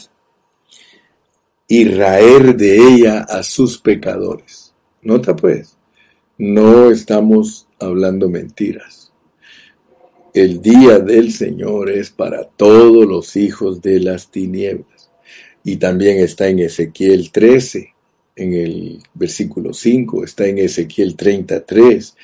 y 1.69 1.85
raer 1.87 2.57
de 2.57 2.77
ella 2.77 3.21
a 3.21 3.43
sus 3.43 3.79
pecadores. 3.79 4.75
Nota 5.03 5.35
pues, 5.37 5.77
no 6.39 6.91
estamos 6.91 7.67
hablando 7.79 8.29
mentiras. 8.29 9.13
El 10.35 10.63
día 10.63 10.99
del 10.99 11.33
Señor 11.33 11.91
es 11.91 12.11
para 12.11 12.45
todos 12.45 13.07
los 13.07 13.37
hijos 13.37 13.83
de 13.83 14.01
las 14.01 14.31
tinieblas. 14.31 14.92
Y 15.65 15.77
también 15.77 16.19
está 16.19 16.49
en 16.49 16.61
Ezequiel 16.61 17.31
13, 17.31 17.95
en 18.37 18.55
el 18.55 19.03
versículo 19.15 19.73
5, 19.73 20.25
está 20.25 20.47
en 20.47 20.59
Ezequiel 20.59 21.17
33, 21.17 22.17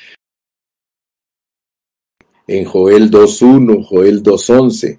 en 2.46 2.64
Joel 2.64 3.10
2.1, 3.10 3.84
Joel 3.84 4.22
2.11, 4.22 4.98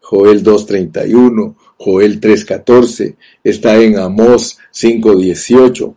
Joel 0.00 0.44
2.31, 0.44 1.56
Joel 1.76 2.20
3.14, 2.20 3.16
está 3.42 3.76
en 3.82 3.98
Amós 3.98 4.58
5.18, 4.72 5.94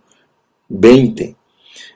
20, 0.70 1.36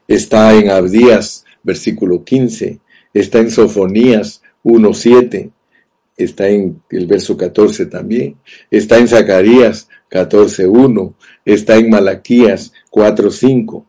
está 0.08 0.54
en 0.54 0.70
Abdías 0.70 1.46
versículo 1.64 2.24
15, 2.24 2.80
está 3.14 3.40
en 3.40 3.52
Sofonías 3.52 4.42
1.7, 4.64 5.52
está 6.18 6.48
en 6.50 6.82
el 6.90 7.08
verso 7.08 7.38
14 7.38 7.86
también, 7.88 8.36
está 8.70 8.98
en 8.98 9.08
Zacarías 9.08 9.88
14.1, 10.10 11.14
está 11.46 11.78
en 11.78 11.90
Malaquías 11.90 12.74
4.5, 12.92 13.86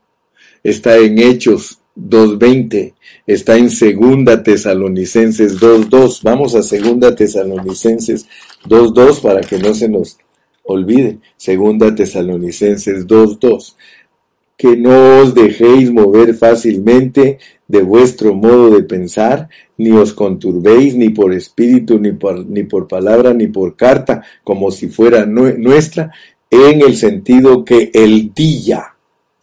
está 0.62 0.96
en 0.98 1.18
Hechos 1.18 1.80
2.20, 1.96 2.94
está 3.26 3.56
en 3.56 3.70
Segunda 3.70 4.42
Tesalonicenses 4.42 5.60
2.2. 5.60 6.20
Vamos 6.22 6.54
a 6.54 6.62
Segunda 6.62 7.14
Tesalonicenses 7.14 8.26
2.2 8.64 9.20
para 9.20 9.40
que 9.40 9.58
no 9.58 9.74
se 9.74 9.88
nos 9.88 10.18
olvide. 10.64 11.18
Segunda 11.36 11.94
Tesalonicenses 11.94 13.06
2.2. 13.06 13.74
Que 14.56 14.76
no 14.76 15.20
os 15.20 15.34
dejéis 15.34 15.90
mover 15.90 16.34
fácilmente 16.34 17.38
de 17.66 17.82
vuestro 17.82 18.34
modo 18.34 18.70
de 18.70 18.82
pensar, 18.82 19.48
ni 19.78 19.92
os 19.92 20.12
conturbéis 20.12 20.94
ni 20.94 21.08
por 21.08 21.32
espíritu, 21.32 21.98
ni 21.98 22.12
por, 22.12 22.46
ni 22.46 22.64
por 22.64 22.86
palabra, 22.86 23.32
ni 23.32 23.46
por 23.46 23.76
carta, 23.76 24.22
como 24.44 24.70
si 24.70 24.88
fuera 24.88 25.24
nuestra, 25.24 26.12
en 26.50 26.82
el 26.82 26.96
sentido 26.96 27.64
que 27.64 27.90
el 27.94 28.34
día 28.34 28.94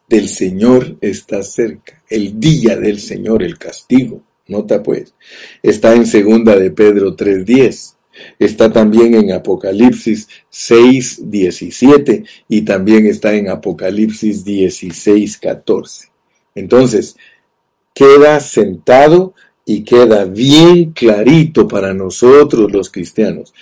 del 0.07 0.27
Señor 0.27 0.97
está 1.01 1.41
cerca, 1.41 2.03
el 2.07 2.39
día 2.39 2.75
del 2.75 2.99
Señor, 2.99 3.41
el 3.41 3.57
castigo. 3.57 4.21
Nota 4.47 4.81
pues, 4.81 5.13
está 5.61 5.95
en 5.95 6.05
segunda 6.05 6.55
de 6.55 6.71
Pedro 6.71 7.15
3.10, 7.15 7.95
está 8.37 8.71
también 8.71 9.15
en 9.15 9.31
Apocalipsis 9.31 10.27
6.17 10.51 12.25
y 12.47 12.61
también 12.61 13.07
está 13.07 13.33
en 13.33 13.49
Apocalipsis 13.49 14.45
16.14. 14.45 16.09
Entonces, 16.55 17.15
queda 17.93 18.39
sentado 18.39 19.33
y 19.65 19.83
queda 19.83 20.25
bien 20.25 20.91
clarito 20.91 21.67
para 21.67 21.93
nosotros 21.93 22.71
los 22.71 22.89
cristianos 22.89 23.53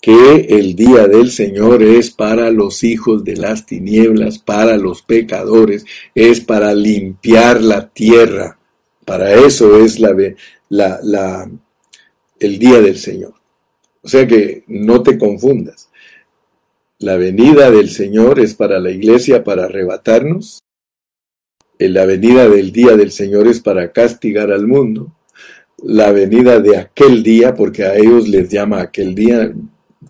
que 0.00 0.46
el 0.48 0.74
día 0.74 1.06
del 1.06 1.30
Señor 1.30 1.82
es 1.82 2.10
para 2.10 2.50
los 2.50 2.82
hijos 2.84 3.22
de 3.22 3.36
las 3.36 3.66
tinieblas, 3.66 4.38
para 4.38 4.76
los 4.76 5.02
pecadores, 5.02 5.84
es 6.14 6.40
para 6.40 6.72
limpiar 6.74 7.62
la 7.62 7.88
tierra. 7.88 8.58
Para 9.04 9.34
eso 9.34 9.76
es 9.78 9.98
la, 10.00 11.50
el 12.38 12.58
día 12.58 12.80
del 12.80 12.96
Señor. 12.96 13.34
O 14.02 14.08
sea 14.08 14.26
que 14.26 14.64
no 14.66 15.02
te 15.02 15.18
confundas. 15.18 15.90
La 16.98 17.16
venida 17.16 17.70
del 17.70 17.90
Señor 17.90 18.40
es 18.40 18.54
para 18.54 18.78
la 18.78 18.90
iglesia 18.90 19.42
para 19.42 19.64
arrebatarnos. 19.64 20.60
La 21.78 22.04
venida 22.04 22.48
del 22.48 22.72
día 22.72 22.96
del 22.96 23.10
Señor 23.10 23.48
es 23.48 23.60
para 23.60 23.90
castigar 23.90 24.52
al 24.52 24.66
mundo. 24.66 25.16
La 25.82 26.12
venida 26.12 26.60
de 26.60 26.76
aquel 26.76 27.22
día, 27.22 27.54
porque 27.54 27.84
a 27.84 27.94
ellos 27.94 28.28
les 28.28 28.50
llama 28.50 28.82
aquel 28.82 29.14
día, 29.14 29.50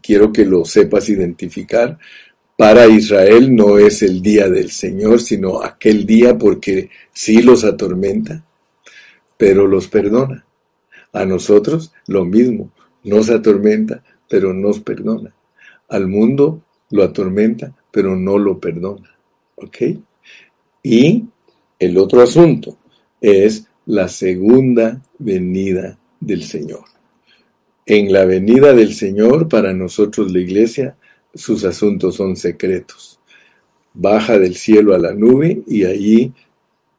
quiero 0.03 0.33
que 0.33 0.45
lo 0.45 0.65
sepas 0.65 1.09
identificar. 1.09 1.97
Para 2.57 2.89
Israel 2.89 3.55
no 3.55 3.79
es 3.79 4.03
el 4.03 4.21
día 4.21 4.49
del 4.49 4.71
Señor, 4.71 5.21
sino 5.21 5.63
aquel 5.63 6.05
día 6.05 6.37
porque 6.37 6.91
sí 7.13 7.41
los 7.41 7.65
atormenta, 7.65 8.45
pero 9.37 9.67
los 9.67 9.89
perdona. 9.89 10.45
A 11.13 11.25
nosotros 11.25 11.93
lo 12.07 12.25
mismo, 12.25 12.73
nos 13.05 13.31
atormenta, 13.31 14.03
pero 14.29 14.53
nos 14.53 14.81
perdona. 14.81 15.35
Al 15.89 16.07
mundo 16.07 16.63
lo 16.91 17.03
atormenta, 17.03 17.75
pero 17.91 18.17
no 18.17 18.39
lo 18.39 18.59
perdona. 18.59 19.11
¿Ok? 19.57 19.77
Y 20.83 21.25
el 21.79 21.99
otro 21.99 22.23
asunto 22.23 22.79
es 23.21 23.67
la 23.87 24.09
segunda 24.09 25.03
venida 25.19 25.99
del 26.21 26.45
Señor. 26.45 26.85
En 27.87 28.13
la 28.13 28.25
venida 28.25 28.73
del 28.73 28.95
Señor, 28.95 29.49
para 29.49 29.73
nosotros 29.73 30.31
la 30.33 30.41
iglesia, 30.41 30.97
sus 31.35 31.65
asuntos 31.65 32.17
son 32.17 32.37
secretos. 32.37 33.19
Baja 33.93 34.39
del 34.39 34.55
cielo 34.55 34.95
a 34.95 34.99
la 34.99 35.13
nube 35.13 35.63
y 35.67 35.85
allí 35.85 36.33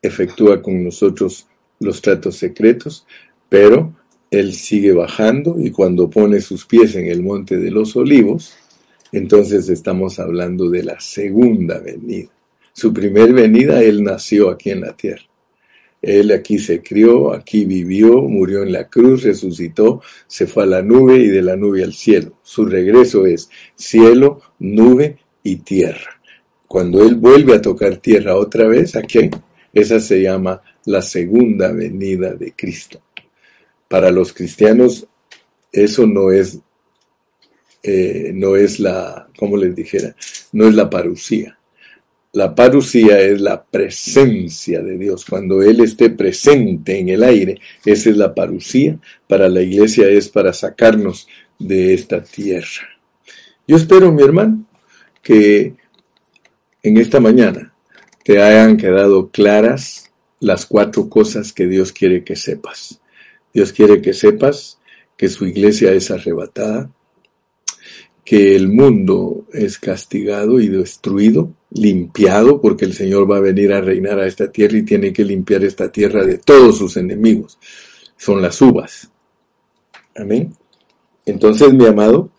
efectúa 0.02 0.62
con 0.62 0.84
nosotros 0.84 1.48
los 1.80 2.02
tratos 2.02 2.36
secretos, 2.36 3.06
pero 3.48 3.94
Él 4.32 4.54
sigue 4.54 4.94
bajando 4.94 5.58
y 5.60 5.72
cuando 5.72 6.10
pone 6.10 6.40
sus 6.40 6.66
pies 6.66 6.96
en 6.96 7.08
el 7.08 7.22
monte 7.22 7.58
de 7.58 7.70
los 7.70 7.98
olivos, 7.98 8.54
entonces 9.12 9.68
estamos 9.68 10.20
hablando 10.20 10.70
de 10.70 10.84
la 10.84 11.02
segunda 11.02 11.80
venida. 11.80 12.30
Su 12.72 12.94
primer 12.94 13.34
venida, 13.34 13.84
Él 13.84 14.02
nació 14.04 14.50
aquí 14.50 14.70
en 14.70 14.82
la 14.82 14.96
tierra. 14.96 15.24
Él 16.02 16.32
aquí 16.32 16.60
se 16.60 16.82
crió, 16.82 17.34
aquí 17.34 17.66
vivió, 17.66 18.22
murió 18.22 18.64
en 18.64 18.72
la 18.72 18.88
cruz, 18.88 19.24
resucitó, 19.24 20.02
se 20.28 20.48
fue 20.48 20.64
a 20.64 20.68
la 20.68 20.82
nube 20.82 21.18
y 21.18 21.28
de 21.28 21.42
la 21.42 21.58
nube 21.58 21.84
al 21.84 21.94
cielo. 21.94 22.40
Su 22.42 22.66
regreso 22.66 23.26
es 23.26 23.50
cielo, 23.76 24.42
nube 24.60 25.18
y 25.44 25.58
tierra. 25.58 26.20
cuando 26.68 27.04
Él 27.04 27.16
vuelve 27.16 27.56
a 27.56 27.62
tocar 27.62 27.98
tierra 27.98 28.38
otra 28.38 28.66
vez, 28.66 28.96
¿a 28.96 29.02
quién? 29.02 29.30
Esa 29.74 30.00
se 30.00 30.22
llama 30.22 30.62
la 30.86 31.02
segunda 31.02 31.74
venida 31.74 32.34
de 32.34 32.54
Cristo. 32.54 33.02
Para 33.92 34.10
los 34.10 34.32
cristianos, 34.32 35.06
eso 35.70 36.08
no 36.08 36.32
es, 36.32 36.60
eh, 37.84 38.32
no 38.34 38.56
es 38.56 38.80
la, 38.80 39.28
como 39.38 39.58
les 39.58 39.76
dijera, 39.76 40.16
no 40.54 40.66
es 40.70 40.76
la 40.76 40.90
parucía. 40.90 41.60
La 42.32 42.56
parucía 42.56 43.20
es 43.20 43.42
la 43.42 43.62
presencia 43.62 44.82
de 44.82 44.98
Dios. 44.98 45.26
Cuando 45.26 45.62
Él 45.62 45.82
esté 45.82 46.10
presente 46.10 47.00
en 47.00 47.10
el 47.10 47.22
aire, 47.22 47.60
esa 47.84 48.10
es 48.10 48.16
la 48.16 48.34
parucía. 48.34 48.98
Para 49.28 49.50
la 49.50 49.62
iglesia 49.62 50.08
es 50.08 50.30
para 50.30 50.54
sacarnos 50.54 51.28
de 51.60 51.94
esta 51.94 52.24
tierra. 52.24 52.88
Yo 53.68 53.76
espero, 53.76 54.14
mi 54.14 54.24
hermano, 54.24 54.66
que 55.22 55.76
en 56.82 56.96
esta 56.96 57.20
mañana 57.20 57.74
te 58.24 58.42
hayan 58.42 58.78
quedado 58.78 59.32
claras 59.32 60.10
las 60.40 60.66
cuatro 60.66 61.10
cosas 61.10 61.52
que 61.52 61.68
Dios 61.68 61.92
quiere 61.92 62.24
que 62.24 62.38
sepas. 62.38 63.01
Dios 63.54 63.74
quiere 63.74 64.02
que 64.02 64.14
sepas 64.14 64.80
que 65.18 65.30
su 65.30 65.46
iglesia 65.46 65.92
es 65.92 66.10
arrebatada, 66.10 66.90
que 68.24 68.56
el 68.56 68.70
mundo 68.70 69.46
es 69.52 69.78
castigado 69.78 70.60
y 70.60 70.68
destruido, 70.68 71.54
limpiado, 71.72 72.62
porque 72.62 72.86
el 72.86 72.94
Señor 72.94 73.30
va 73.30 73.38
a 73.38 73.42
venir 73.42 73.74
a 73.74 73.82
reinar 73.82 74.20
a 74.20 74.28
esta 74.28 74.52
tierra 74.52 74.78
y 74.78 74.84
tiene 74.84 75.12
que 75.12 75.26
limpiar 75.26 75.64
esta 75.64 75.92
tierra 75.92 76.26
de 76.26 76.38
todos 76.38 76.78
sus 76.78 76.98
enemigos. 76.98 77.60
Son 78.18 78.42
las 78.42 78.62
uvas. 78.62 79.12
Amén. 80.16 80.54
Entonces, 81.26 81.74
mi 81.74 81.86
amado, 81.86 82.32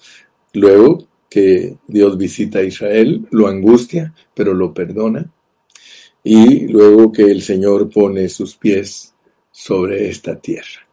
luego 0.54 1.06
que 1.28 1.76
Dios 1.86 2.18
visita 2.18 2.60
a 2.60 2.64
Israel, 2.64 3.26
lo 3.30 3.48
angustia, 3.48 4.14
pero 4.34 4.54
lo 4.54 4.72
perdona. 4.74 5.30
Y 6.24 6.68
luego 6.68 7.10
que 7.10 7.22
el 7.22 7.42
Señor 7.42 7.90
pone 7.90 8.28
sus 8.28 8.56
pies 8.56 9.14
sobre 9.50 10.08
esta 10.08 10.36
tierra. 10.36 10.86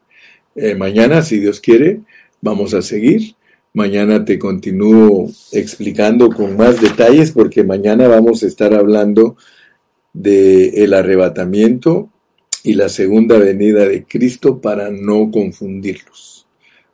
Eh, 0.62 0.74
mañana, 0.74 1.22
si 1.22 1.38
Dios 1.38 1.60
quiere, 1.60 2.00
vamos 2.40 2.74
a 2.74 2.82
seguir 2.82 3.34
Mañana 3.72 4.24
te 4.24 4.36
continúo 4.36 5.30
explicando 5.52 6.30
con 6.30 6.56
más 6.56 6.80
detalles 6.80 7.30
porque 7.30 7.62
mañana 7.62 8.08
vamos 8.08 8.42
a 8.42 8.48
estar 8.48 8.74
hablando 8.74 9.36
de 10.12 10.82
el 10.82 10.92
arrebatamiento 10.92 12.10
y 12.64 12.72
la 12.72 12.88
segunda 12.88 13.38
venida 13.38 13.86
de 13.86 14.02
Cristo 14.02 14.60
para 14.60 14.90
no 14.90 15.30
confundirlos. 15.30 16.48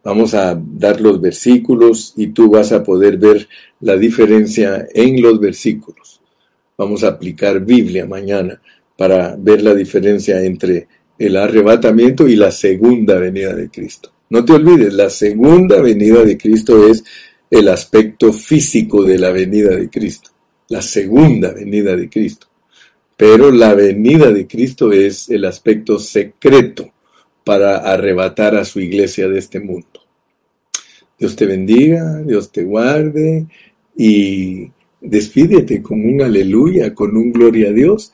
Vamos 0.04 0.34
a 0.34 0.60
dar 0.62 1.00
los 1.00 1.18
versículos 1.18 2.12
y 2.14 2.26
tú 2.28 2.50
vas 2.50 2.72
a 2.72 2.84
poder 2.84 3.16
ver 3.16 3.48
la 3.80 3.96
diferencia 3.96 4.86
en 4.92 5.22
los 5.22 5.40
versículos. 5.40 6.20
Vamos 6.76 7.04
a 7.04 7.08
aplicar 7.08 7.64
Biblia 7.64 8.04
mañana 8.04 8.60
para 8.98 9.34
ver 9.34 9.62
la 9.62 9.74
diferencia 9.74 10.44
entre 10.44 10.88
el 11.18 11.36
arrebatamiento 11.36 12.28
y 12.28 12.36
la 12.36 12.50
segunda 12.50 13.18
venida 13.18 13.54
de 13.54 13.68
Cristo. 13.68 14.12
No 14.28 14.44
te 14.44 14.54
olvides, 14.54 14.92
la 14.92 15.08
segunda 15.08 15.80
venida 15.80 16.24
de 16.24 16.36
Cristo 16.36 16.88
es 16.88 17.04
el 17.50 17.68
aspecto 17.68 18.32
físico 18.32 19.04
de 19.04 19.18
la 19.18 19.30
venida 19.30 19.76
de 19.76 19.88
Cristo. 19.88 20.30
La 20.68 20.82
segunda 20.82 21.52
venida 21.52 21.96
de 21.96 22.08
Cristo. 22.08 22.48
Pero 23.16 23.50
la 23.50 23.72
venida 23.74 24.30
de 24.32 24.46
Cristo 24.46 24.92
es 24.92 25.30
el 25.30 25.44
aspecto 25.44 25.98
secreto 25.98 26.92
para 27.44 27.78
arrebatar 27.78 28.56
a 28.56 28.64
su 28.64 28.80
iglesia 28.80 29.28
de 29.28 29.38
este 29.38 29.60
mundo. 29.60 30.00
Dios 31.18 31.36
te 31.36 31.46
bendiga, 31.46 32.22
Dios 32.22 32.50
te 32.50 32.64
guarde 32.64 33.46
y 33.96 34.70
despídete 35.00 35.80
con 35.80 36.04
un 36.04 36.20
aleluya, 36.20 36.92
con 36.94 37.16
un 37.16 37.32
gloria 37.32 37.68
a 37.68 37.72
Dios 37.72 38.12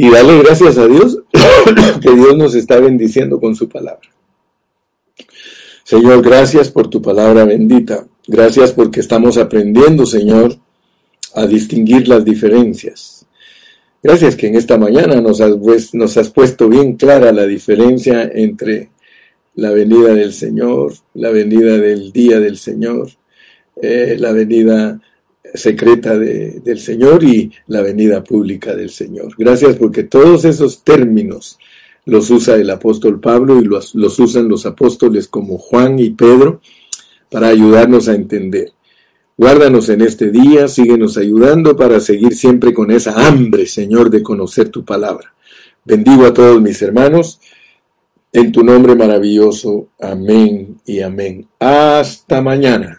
y 0.00 0.08
dale 0.10 0.38
gracias 0.38 0.78
a 0.78 0.86
Dios 0.86 1.18
que 2.00 2.12
Dios 2.12 2.36
nos 2.36 2.54
está 2.54 2.78
bendiciendo 2.78 3.40
con 3.40 3.56
su 3.56 3.68
palabra. 3.68 4.08
Señor, 5.82 6.22
gracias 6.22 6.70
por 6.70 6.88
tu 6.88 7.02
palabra 7.02 7.44
bendita. 7.44 8.06
Gracias 8.28 8.70
porque 8.70 9.00
estamos 9.00 9.38
aprendiendo, 9.38 10.06
Señor, 10.06 10.56
a 11.34 11.48
distinguir 11.48 12.06
las 12.06 12.24
diferencias. 12.24 13.26
Gracias 14.00 14.36
que 14.36 14.46
en 14.46 14.54
esta 14.54 14.78
mañana 14.78 15.20
nos 15.20 15.40
has, 15.40 16.28
puesto 16.30 16.68
bien 16.68 16.94
clara 16.94 17.32
la 17.32 17.44
diferencia 17.44 18.30
entre 18.32 18.90
la 19.56 19.72
venida 19.72 20.14
del 20.14 20.32
Señor, 20.32 20.92
la 21.14 21.30
venida 21.30 21.76
del 21.76 22.12
día 22.12 22.38
del 22.38 22.56
Señor, 22.56 23.10
eh, 23.82 24.14
la 24.16 24.30
venida 24.30 25.00
secreta 25.54 26.18
del 26.18 26.78
Señor 26.78 27.24
y 27.24 27.50
la 27.66 27.82
venida 27.82 28.22
pública 28.22 28.74
del 28.74 28.90
Señor. 28.90 29.34
Gracias 29.36 29.76
porque 29.76 30.04
todos 30.04 30.44
esos 30.44 30.82
términos 30.84 31.58
los 32.04 32.30
usa 32.30 32.56
el 32.56 32.70
apóstol 32.70 33.20
Pablo 33.20 33.60
y 33.60 33.64
los, 33.64 33.94
usan 33.94 34.48
los 34.48 34.64
apóstoles 34.64 35.28
como 35.28 35.58
Juan 35.58 35.98
y 35.98 36.10
Pedro 36.10 36.60
para 37.30 37.48
ayudarnos 37.48 38.08
a 38.08 38.14
entender. 38.14 38.72
Guárdanos 39.36 39.88
en 39.90 40.00
este 40.00 40.30
día, 40.30 40.68
síguenos 40.68 41.16
ayudando 41.16 41.76
para 41.76 42.00
seguir 42.00 42.34
siempre 42.34 42.72
con 42.72 42.90
esa 42.90 43.26
hambre, 43.28 43.66
Señor, 43.66 44.10
de 44.10 44.22
conocer 44.22 44.70
tu 44.70 44.84
palabra. 44.84 45.34
Bendigo 45.84 46.24
a 46.24 46.34
todos 46.34 46.60
mis 46.60 46.80
hermanos, 46.82 47.40
en 48.32 48.52
tu 48.52 48.64
nombre 48.64 48.94
maravilloso. 48.96 49.88
Amén 50.00 50.80
y 50.86 51.00
amén. 51.00 51.46
Hasta 51.60 52.40
mañana. 52.40 52.97